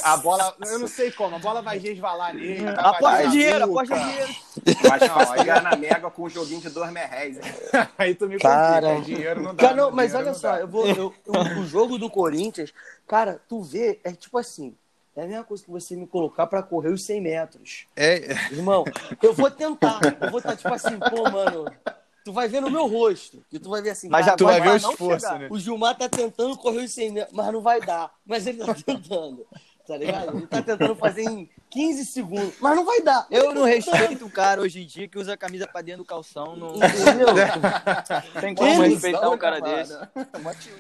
A 0.03 0.17
bola, 0.17 0.57
eu 0.67 0.81
não 0.81 0.89
sei 0.89 1.13
como, 1.13 1.37
a 1.37 1.39
bola 1.39 1.63
vai 1.63 1.79
resvalar 1.79 2.35
nele. 2.35 2.65
vai 2.65 2.75
Aposta 2.75 3.29
dinheiro, 3.29 3.65
aposta 3.65 3.97
dinheiro. 3.97 4.35
Mas 4.89 5.07
fácil 5.07 5.35
pegar 5.37 5.63
na 5.63 5.77
mega 5.77 6.11
com 6.11 6.25
um 6.25 6.29
joguinho 6.29 6.61
de 6.61 6.69
dois 6.69 6.91
merréis. 6.91 7.39
Aí 7.97 8.13
tu 8.13 8.27
me 8.29 8.39
Cara. 8.41 8.89
complica, 8.89 9.05
dinheiro 9.15 9.41
não 9.41 9.55
dá. 9.55 9.63
Cara, 9.63 9.77
não, 9.77 9.87
né? 9.91 9.93
mas 9.95 10.13
olha 10.13 10.27
não 10.27 10.35
só, 10.35 10.57
eu 10.57 10.67
vou, 10.67 10.87
eu- 10.89 11.15
o, 11.29 11.61
o 11.61 11.65
jogo 11.65 11.99
do 11.99 12.11
Corinthians, 12.11 12.75
cara, 13.07 13.41
tu 13.49 13.63
vê, 13.63 14.01
é 14.03 14.11
tipo 14.11 14.37
assim, 14.37 14.75
é 15.15 15.23
a 15.23 15.27
mesma 15.29 15.45
coisa 15.45 15.63
que 15.65 15.71
você 15.71 15.95
me 15.95 16.09
colocar 16.09 16.49
pra 16.49 16.61
correr 16.61 16.89
os 16.91 17.05
100 17.05 17.21
metros. 17.21 17.87
É, 17.95 18.33
Irmão, 18.51 18.85
eu 19.23 19.33
vou 19.33 19.49
tentar, 19.49 20.01
eu 20.21 20.29
vou 20.29 20.39
estar 20.41 20.57
tipo 20.57 20.75
assim, 20.75 20.99
pô, 20.99 21.31
mano, 21.31 21.67
tu 22.27 22.33
vai 22.33 22.49
ver 22.49 22.61
no 22.61 22.69
meu 22.69 22.89
rosto, 22.89 23.41
e 23.53 23.59
tu 23.61 23.71
vai 23.71 23.81
ver 23.81 23.91
assim, 23.91 24.09
Mas 24.09 24.27
cara, 24.27 24.33
já 24.33 24.37
tu 24.37 24.47
vai 24.47 24.61
ver 24.61 24.71
o 24.71 24.77
esforço, 24.77 25.27
chegar. 25.29 25.39
né? 25.39 25.49
o 25.49 25.57
Gilmar 25.61 25.97
tá 25.97 26.09
tentando 26.09 26.57
correr 26.57 26.83
os 26.83 26.91
100 26.91 27.13
metros, 27.13 27.33
mas 27.33 27.53
não 27.53 27.61
vai 27.61 27.81
dar, 27.81 28.13
mas 28.27 28.45
ele 28.49 28.59
tá 28.65 28.75
tentando, 28.85 29.47
tá 29.87 29.97
ligado? 29.97 30.37
Ele 30.37 30.47
tá 30.47 30.63
tentando 30.63 30.95
fazer 30.97 31.23
em 31.23 31.49
15 31.71 32.05
segundos, 32.07 32.55
mas 32.61 32.77
não 32.77 32.85
vai 32.85 33.01
dar. 33.01 33.27
Eu 33.31 33.55
não 33.55 33.65
respeito 33.65 34.27
o 34.27 34.31
cara 34.31 34.61
hoje 34.61 34.83
em 34.83 34.87
dia 34.87 35.09
que 35.09 35.19
usa 35.19 35.35
a 35.35 35.37
camisa 35.37 35.67
pra 35.67 35.83
dentro 35.83 36.03
do 36.03 36.07
calção. 36.07 36.57
Não 36.57 36.75
Entendeu? 36.77 37.29
tem 38.41 38.55
como 38.55 38.83
respeitar 38.83 39.31
um 39.31 39.39
cara 39.39 39.61
desse. 39.61 39.97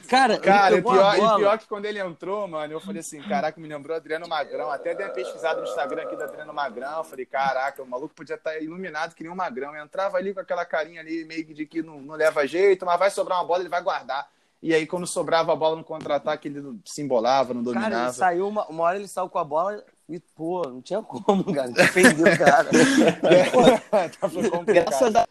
Cara, 0.09 0.39
Cara, 0.39 0.79
e 0.79 0.83
pior, 0.83 1.17
e 1.17 1.37
pior 1.39 1.59
que 1.59 1.67
quando 1.67 1.85
ele 1.85 2.01
entrou, 2.01 2.49
mano, 2.49 2.73
eu 2.73 2.81
falei 2.81 3.01
assim, 3.01 3.21
caraca, 3.23 3.61
me 3.61 3.69
lembrou 3.69 3.97
Adriano 3.97 4.29
Magrão. 4.29 4.71
Até 4.71 4.95
dei 4.95 5.07
uma 5.07 5.13
pesquisada 5.13 5.61
no 5.61 5.67
Instagram 5.67 6.03
aqui 6.03 6.17
do 6.17 6.25
Adriano 6.25 6.53
Magrão. 6.53 7.05
Falei, 7.05 7.27
caraca, 7.27 7.83
o 7.83 7.87
maluco 7.87 8.15
podia 8.15 8.37
estar 8.37 8.59
iluminado 8.61 9.15
que 9.15 9.23
nem 9.23 9.33
um 9.33 9.37
magrão. 9.37 9.75
Eu 9.75 9.85
entrava 9.85 10.17
ali 10.17 10.35
com 10.35 10.41
aquela 10.41 10.65
carinha 10.65 11.01
ali, 11.01 11.25
meio 11.25 11.45
que 11.45 11.55
de 11.55 11.67
que 11.67 11.83
não, 11.83 12.01
não 12.01 12.15
leva 12.15 12.47
jeito, 12.47 12.85
mas 12.85 12.99
vai 12.99 13.11
sobrar 13.11 13.39
uma 13.39 13.47
bola, 13.47 13.61
ele 13.61 13.69
vai 13.69 13.83
guardar. 13.83 14.29
E 14.63 14.75
aí, 14.75 14.87
quando 14.87 15.07
sobrava 15.07 15.53
a 15.53 15.57
bola 15.57 15.77
no 15.77 15.85
contra-ataque, 15.85 16.49
ele 16.49 16.61
não 16.61 16.81
se 16.85 17.03
embolava, 17.03 17.53
não 17.55 17.63
Cara, 17.63 17.75
dominava. 17.81 18.05
ele 18.09 18.13
saiu 18.15 18.49
uma, 18.49 18.67
uma 18.67 18.85
hora 18.85 18.97
ele 18.99 19.07
saiu 19.07 19.29
com 19.29 19.39
a 19.39 19.45
bola 19.45 19.85
e, 20.09 20.19
pô, 20.19 20.63
não 20.67 20.81
tinha 20.81 21.03
como, 21.03 21.45
cara. 21.55 21.69
Defendeu 21.71 22.27
o 22.33 22.39
cara. 22.39 22.69
Tá, 24.21 24.29
foi 24.29 24.49
complicado. 24.51 24.85
Graças 24.87 25.15
a, 25.17 25.29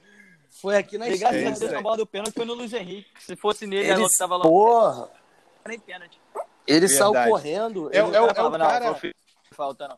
Foi 0.61 0.77
aqui 0.77 0.97
na 0.97 1.05
graças 1.07 1.23
É 1.23 1.47
a 1.47 1.51
Deus, 1.51 1.73
a 1.73 1.81
bola 1.81 1.97
do 1.97 2.05
pênalti 2.05 2.33
foi 2.33 2.45
no 2.45 2.53
Luiz 2.53 2.71
Henrique. 2.73 3.09
Se 3.19 3.35
fosse 3.35 3.65
nele, 3.65 3.89
Ele, 3.91 4.05
tava 4.17 4.37
lá 4.37 4.43
porra, 4.43 5.09
nem 5.67 5.79
pênalti. 5.79 6.19
ele 6.67 6.87
saiu 6.87 7.11
Verdade. 7.11 7.29
correndo. 7.31 7.89
É, 7.93 7.97
ele- 7.99 8.15
é 8.15 8.21
o- 8.21 8.27
cara 8.27 8.35
falava, 8.35 8.55
o 8.55 8.57
não, 8.59 8.67
cara- 8.67 8.95
foi 8.95 9.13
falta 9.51 9.87
não. 9.87 9.97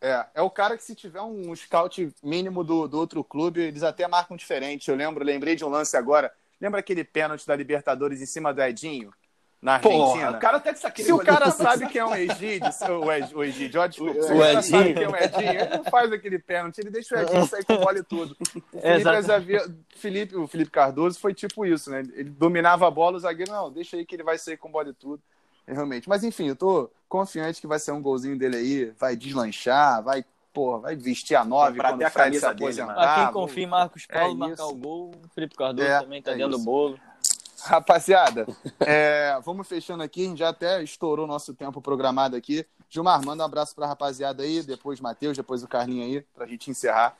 É, 0.00 0.26
é 0.34 0.42
o 0.42 0.50
cara 0.50 0.76
que 0.76 0.84
se 0.84 0.94
tiver 0.94 1.22
um 1.22 1.54
scout 1.56 2.12
mínimo 2.22 2.62
do, 2.62 2.86
do 2.86 2.98
outro 2.98 3.24
clube, 3.24 3.60
eles 3.62 3.82
até 3.82 4.06
marcam 4.06 4.36
diferente. 4.36 4.90
Eu 4.90 4.96
lembro, 4.96 5.24
lembrei 5.24 5.56
de 5.56 5.64
um 5.64 5.68
lance 5.68 5.96
agora. 5.96 6.30
Lembra 6.60 6.80
aquele 6.80 7.04
pênalti 7.04 7.46
da 7.46 7.54
Libertadores 7.56 8.20
em 8.20 8.26
cima 8.26 8.52
do 8.52 8.62
Edinho? 8.62 9.12
Na 9.60 9.74
Argentina? 9.74 10.30
O 10.32 10.38
cara 10.38 10.58
até 10.58 10.72
que 10.74 11.02
Se 11.02 11.12
o 11.12 11.18
cara 11.18 11.50
sabe 11.50 11.86
que 11.88 11.98
é 11.98 12.04
um 12.04 12.14
Egídio, 12.14 12.68
o 13.02 13.10
Ed- 13.10 13.34
o 13.34 13.42
Egídio, 13.42 13.80
ó, 13.80 13.86
desculpa, 13.86 14.22
se 14.22 14.32
o 14.32 14.38
cara 14.38 14.52
Edinho. 14.52 14.62
sabe 14.62 14.94
que 14.94 15.02
é 15.02 15.08
um 15.08 15.16
Edinho, 15.16 15.50
ele 15.62 15.76
não 15.78 15.84
faz 15.84 16.12
aquele 16.12 16.38
pênalti, 16.38 16.78
ele 16.78 16.90
deixa 16.90 17.16
o 17.16 17.20
Edinho 17.22 17.46
sair 17.46 17.64
com 17.64 17.76
bola 17.78 17.98
e 17.98 18.02
tudo. 18.02 18.36
O 18.72 18.80
Felipe. 18.80 19.08
Azevedo- 19.08 19.78
Felipe- 19.96 20.36
o 20.36 20.46
Felipe 20.46 20.70
Cardoso 20.70 21.18
foi 21.18 21.32
tipo 21.34 21.64
isso, 21.64 21.90
né? 21.90 22.00
Ele 22.14 22.28
dominava 22.30 22.86
a 22.86 22.90
bola, 22.90 23.16
o 23.16 23.20
zagueiro, 23.20 23.50
não, 23.50 23.72
deixa 23.72 23.96
aí 23.96 24.04
que 24.04 24.14
ele 24.14 24.22
vai 24.22 24.38
sair 24.38 24.58
com 24.58 24.70
bola 24.70 24.90
e 24.90 24.92
tudo. 24.94 25.22
Realmente. 25.66 26.08
Mas 26.08 26.22
enfim, 26.22 26.46
eu 26.48 26.54
tô 26.54 26.88
confiante 27.08 27.60
que 27.60 27.66
vai 27.66 27.78
ser 27.80 27.90
um 27.92 28.00
golzinho 28.02 28.38
dele 28.38 28.56
aí, 28.56 28.84
vai 28.98 29.16
deslanchar, 29.16 30.00
vai, 30.02 30.24
porra, 30.56 30.78
vai 30.80 30.96
vestir 30.96 31.34
a 31.34 31.44
nove 31.44 31.78
até 31.80 32.04
o 32.04 32.06
a 32.06 32.10
camisa 32.10 32.54
dele. 32.54 32.82
Pra 32.82 33.14
quem 33.14 33.24
vou- 33.24 33.32
confia 33.34 33.62
em 33.64 33.66
Marcos 33.66 34.06
Paulo 34.06 34.32
É 34.32 34.34
marcar 34.34 34.54
isso. 34.54 34.72
o 34.72 34.74
gol, 34.74 35.10
o 35.10 35.28
Felipe 35.34 35.54
Cardoso 35.54 35.86
É, 35.86 36.00
também 36.00 36.22
tá 36.22 36.30
é 36.32 36.36
dentro 36.36 36.50
isso. 36.52 36.58
do 36.60 36.64
bolo. 36.64 36.98
Rapaziada, 37.60 38.46
é, 38.80 39.38
vamos 39.44 39.66
fechando 39.68 40.02
aqui. 40.02 40.24
A 40.24 40.28
gente 40.28 40.38
já 40.38 40.48
até 40.48 40.82
estourou 40.82 41.24
o 41.26 41.28
nosso 41.28 41.52
tempo 41.52 41.80
programado 41.82 42.36
aqui. 42.36 42.64
Gilmar, 42.88 43.22
manda 43.24 43.42
um 43.42 43.46
abraço 43.46 43.74
pra 43.74 43.86
rapaziada 43.86 44.42
aí, 44.44 44.62
depois 44.62 44.98
Matheus, 45.00 45.36
depois 45.36 45.62
o 45.62 45.68
Carlinho 45.68 46.04
aí, 46.04 46.20
pra 46.34 46.46
gente 46.46 46.70
encerrar. 46.70 47.16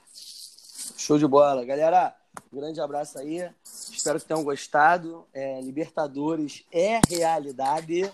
Show 0.97 1.19
de 1.19 1.27
bola. 1.27 1.65
Galera, 1.65 2.15
um 2.53 2.57
grande 2.59 2.81
abraço 2.81 3.19
aí. 3.19 3.49
Espero 3.65 4.19
que 4.21 4.25
tenham 4.27 4.45
gostado. 4.45 5.27
É, 5.35 5.61
Libertadores 5.61 6.65
é 6.73 7.01
realidade. 7.09 8.11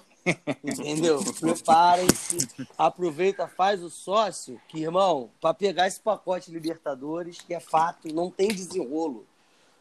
Entendeu? 0.63 1.21
Preparem-se, 1.41 2.39
aproveita, 2.79 3.49
faz 3.49 3.83
o 3.83 3.91
sócio, 3.91 4.61
que, 4.69 4.81
irmão, 4.83 5.31
para 5.41 5.53
pegar 5.55 5.87
esse 5.89 6.01
pacote 6.01 6.51
Libertadores, 6.51 7.41
que 7.41 7.53
é 7.55 7.61
fato, 7.61 8.13
não 8.15 8.31
tem 8.31 8.49
desenrolo. 8.49 9.27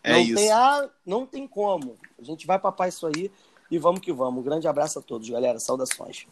É 0.03 0.13
não 0.13 0.19
isso. 0.19 0.35
tem 0.35 0.51
ah, 0.51 0.89
não 1.05 1.25
tem 1.27 1.47
como. 1.47 1.97
A 2.19 2.23
gente 2.23 2.47
vai 2.47 2.57
papar 2.57 2.89
isso 2.89 3.05
aí 3.05 3.31
e 3.69 3.77
vamos 3.77 4.01
que 4.01 4.11
vamos. 4.11 4.39
Um 4.41 4.43
grande 4.43 4.67
abraço 4.67 4.97
a 4.97 5.01
todos, 5.01 5.29
galera. 5.29 5.59
Saudações. 5.59 6.25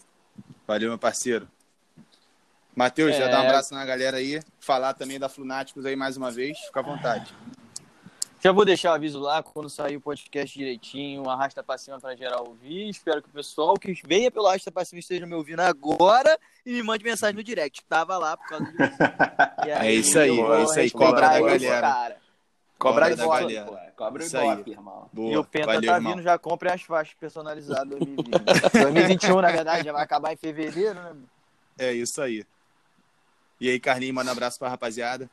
Valeu, 0.66 0.90
meu 0.90 0.98
parceiro. 0.98 1.48
Matheus, 2.76 3.16
já 3.16 3.26
É. 3.26 3.30
dá 3.30 3.42
um 3.42 3.46
abraço 3.46 3.74
na 3.74 3.86
galera 3.86 4.18
aí. 4.18 4.42
Falar 4.60 4.94
também 4.96 5.20
da 5.20 5.30
Flunáticos 5.30 5.86
aí 5.86 5.96
mais 5.96 6.18
uma 6.18 6.32
vez. 6.32 6.58
Fica 6.58 6.80
à 6.80 6.84
vontade. 6.84 7.34
Já 8.42 8.54
vou 8.54 8.64
deixar 8.64 8.92
o 8.92 8.94
aviso 8.94 9.20
lá 9.20 9.44
quando 9.44 9.70
sair 9.70 9.98
o 9.98 10.02
podcast 10.02 10.58
direitinho, 10.58 11.30
arrasta 11.30 11.62
pra 11.62 11.78
cima 11.78 12.00
pra 12.00 12.16
geral 12.16 12.46
ouvir. 12.48 12.88
Espero 12.88 13.22
que 13.22 13.28
o 13.28 13.32
pessoal 13.34 13.74
que 13.76 13.94
venha 14.06 14.32
pelo 14.32 14.48
arrasta 14.48 14.72
pra 14.72 14.86
cima 14.86 15.00
esteja 15.00 15.26
me 15.26 15.36
ouvindo 15.36 15.60
agora 15.60 16.40
e 16.66 16.72
me 16.72 16.82
mande 16.82 17.04
mensagem 17.04 17.36
no 17.36 17.44
direct. 17.44 17.84
Tava 17.84 18.18
lá 18.18 18.38
por 18.38 18.48
causa 18.48 18.66
do 18.66 18.72
E 19.68 19.70
É 19.72 19.92
isso 19.94 20.18
aí, 20.18 20.40
é 20.40 20.64
isso 20.64 20.80
aí, 20.80 20.90
cobra 20.90 21.20
da 21.28 21.42
esse 21.54 21.66
galera. 21.66 21.82
cara. 21.82 22.18
Cobra 22.78 23.10
Cobra 23.10 23.16
da 23.18 23.28
galera. 23.28 23.66
pô. 23.66 23.78
Cobra 23.98 24.24
Isso 24.24 24.38
aí. 24.38 24.48
Ibope, 24.52 24.72
irmão. 24.72 25.10
Boa. 25.12 25.34
E 25.34 25.38
o 25.38 25.44
Penta 25.44 25.66
Valeu, 25.66 25.82
tá 25.82 25.96
irmão. 25.98 26.12
vindo, 26.14 26.24
já 26.24 26.38
compre 26.38 26.70
as 26.72 26.82
faixas 26.82 27.14
personalizadas 27.16 27.90
2020. 27.90 28.30
2021, 28.72 29.36
na 29.44 29.52
verdade, 29.52 29.84
já 29.84 29.92
vai 29.92 30.02
acabar 30.02 30.32
em 30.32 30.38
fevereiro, 30.38 30.94
né? 30.94 31.14
É 31.78 31.92
isso 31.92 32.22
aí. 32.22 32.46
E 33.60 33.70
aí, 33.70 33.78
Carlinhos, 33.82 34.16
manda 34.16 34.30
um 34.30 34.32
abraço 34.32 34.58
pra 34.58 34.70
rapaziada. 34.70 35.30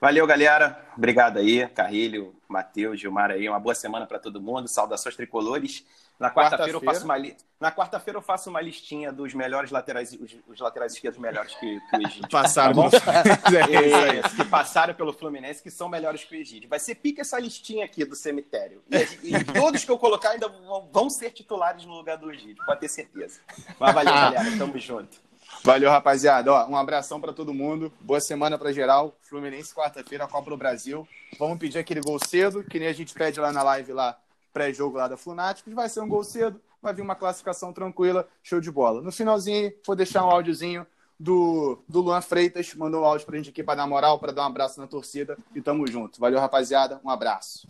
Valeu, 0.00 0.26
galera. 0.26 0.82
Obrigado 0.96 1.38
aí, 1.38 1.68
Carrilho, 1.68 2.34
Matheus, 2.48 2.98
Gilmar 2.98 3.30
aí. 3.30 3.46
Uma 3.46 3.60
boa 3.60 3.74
semana 3.74 4.06
para 4.06 4.18
todo 4.18 4.40
mundo. 4.40 4.66
Saudações 4.66 5.14
tricolores. 5.14 5.84
Na 6.18 6.30
quarta-feira 6.30 6.72
eu 6.72 6.80
Quarta-feira. 6.80 6.94
faço 6.94 7.04
uma 7.04 7.16
li... 7.18 7.36
Na 7.58 7.72
quarta-feira 7.72 8.18
eu 8.18 8.22
faço 8.22 8.50
uma 8.50 8.60
listinha 8.60 9.12
dos 9.12 9.34
melhores 9.34 9.70
laterais, 9.70 10.12
os, 10.12 10.36
os 10.46 10.60
laterais 10.60 10.94
esquerdos 10.94 11.18
melhores 11.20 11.54
que, 11.54 11.80
que 11.80 11.96
o 11.96 12.06
Egídio. 12.06 12.28
Passaram. 12.32 12.90
Tá 12.90 13.22
é. 13.56 14.20
Isso, 14.20 14.36
que 14.36 14.44
passaram 14.44 14.94
pelo 14.94 15.12
Fluminense, 15.12 15.62
que 15.62 15.70
são 15.70 15.88
melhores 15.88 16.24
que 16.24 16.34
o 16.34 16.38
Egídio. 16.38 16.68
Vai 16.68 16.78
ser 16.78 16.94
pica 16.94 17.20
essa 17.20 17.38
listinha 17.38 17.84
aqui 17.84 18.04
do 18.04 18.16
cemitério. 18.16 18.82
E, 19.22 19.34
e 19.34 19.44
todos 19.44 19.84
que 19.84 19.90
eu 19.90 19.98
colocar 19.98 20.30
ainda 20.30 20.48
vão, 20.48 20.88
vão 20.90 21.10
ser 21.10 21.30
titulares 21.30 21.84
no 21.84 21.94
lugar 21.94 22.16
do 22.16 22.30
Egídio, 22.30 22.64
pode 22.66 22.80
ter 22.80 22.88
certeza. 22.88 23.40
Mas 23.78 23.94
valeu, 23.94 24.12
galera. 24.12 24.58
Tamo 24.58 24.78
junto. 24.78 25.29
Valeu, 25.70 25.88
rapaziada. 25.88 26.52
Ó, 26.52 26.66
um 26.66 26.76
abração 26.76 27.20
pra 27.20 27.32
todo 27.32 27.54
mundo. 27.54 27.92
Boa 28.00 28.20
semana 28.20 28.58
pra 28.58 28.72
geral. 28.72 29.14
Fluminense, 29.20 29.72
quarta-feira, 29.72 30.26
Copa 30.26 30.50
do 30.50 30.56
Brasil. 30.56 31.06
Vamos 31.38 31.58
pedir 31.58 31.78
aquele 31.78 32.00
gol 32.00 32.18
cedo, 32.26 32.64
que 32.64 32.80
nem 32.80 32.88
a 32.88 32.92
gente 32.92 33.14
pede 33.14 33.38
lá 33.38 33.52
na 33.52 33.62
live 33.62 33.92
lá, 33.92 34.18
pré-jogo 34.52 34.98
lá 34.98 35.06
da 35.06 35.16
Flunáticos. 35.16 35.72
Vai 35.72 35.88
ser 35.88 36.00
um 36.00 36.08
gol 36.08 36.24
cedo, 36.24 36.60
vai 36.82 36.92
vir 36.92 37.02
uma 37.02 37.14
classificação 37.14 37.72
tranquila, 37.72 38.26
show 38.42 38.60
de 38.60 38.68
bola. 38.68 39.00
No 39.00 39.12
finalzinho, 39.12 39.72
vou 39.86 39.94
deixar 39.94 40.26
um 40.26 40.30
áudiozinho 40.30 40.84
do, 41.16 41.78
do 41.88 42.00
Luan 42.00 42.20
Freitas, 42.20 42.74
mandou 42.74 43.02
um 43.02 43.04
áudio 43.04 43.24
pra 43.24 43.36
gente 43.36 43.50
aqui 43.50 43.62
pra 43.62 43.76
dar 43.76 43.86
moral, 43.86 44.18
pra 44.18 44.32
dar 44.32 44.42
um 44.42 44.46
abraço 44.46 44.80
na 44.80 44.88
torcida. 44.88 45.38
E 45.54 45.62
tamo 45.62 45.86
junto. 45.86 46.18
Valeu, 46.18 46.40
rapaziada. 46.40 47.00
Um 47.04 47.10
abraço. 47.10 47.68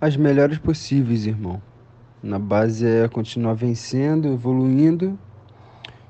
As 0.00 0.16
melhores 0.16 0.58
possíveis, 0.58 1.26
irmão. 1.26 1.60
Na 2.22 2.38
base 2.38 2.86
é 2.86 3.08
continuar 3.08 3.54
vencendo, 3.54 4.28
evoluindo. 4.28 5.18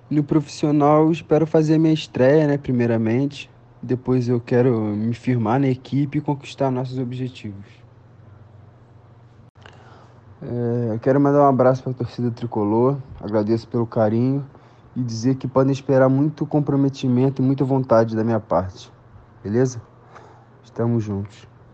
No 0.08 0.22
profissional, 0.22 1.10
espero 1.10 1.46
fazer 1.46 1.78
minha 1.78 1.92
estreia, 1.92 2.46
né, 2.46 2.56
primeiramente. 2.56 3.50
Depois 3.82 4.28
eu 4.28 4.40
quero 4.40 4.80
me 4.80 5.14
firmar 5.14 5.60
na 5.60 5.68
equipe 5.68 6.18
e 6.18 6.20
conquistar 6.20 6.70
nossos 6.70 6.98
objetivos. 6.98 7.66
É, 10.40 10.94
eu 10.94 10.98
quero 10.98 11.20
mandar 11.20 11.42
um 11.42 11.48
abraço 11.48 11.82
para 11.82 11.92
a 11.92 11.94
torcida 11.94 12.30
tricolor, 12.30 12.98
agradeço 13.20 13.66
pelo 13.66 13.86
carinho 13.86 14.44
e 14.94 15.02
dizer 15.02 15.36
que 15.36 15.48
podem 15.48 15.72
esperar 15.72 16.08
muito 16.08 16.46
comprometimento 16.46 17.40
e 17.42 17.44
muita 17.44 17.64
vontade 17.64 18.14
da 18.14 18.22
minha 18.22 18.40
parte. 18.40 18.92
Beleza? 19.42 19.80
Estamos 20.62 21.02
juntos. 21.02 21.53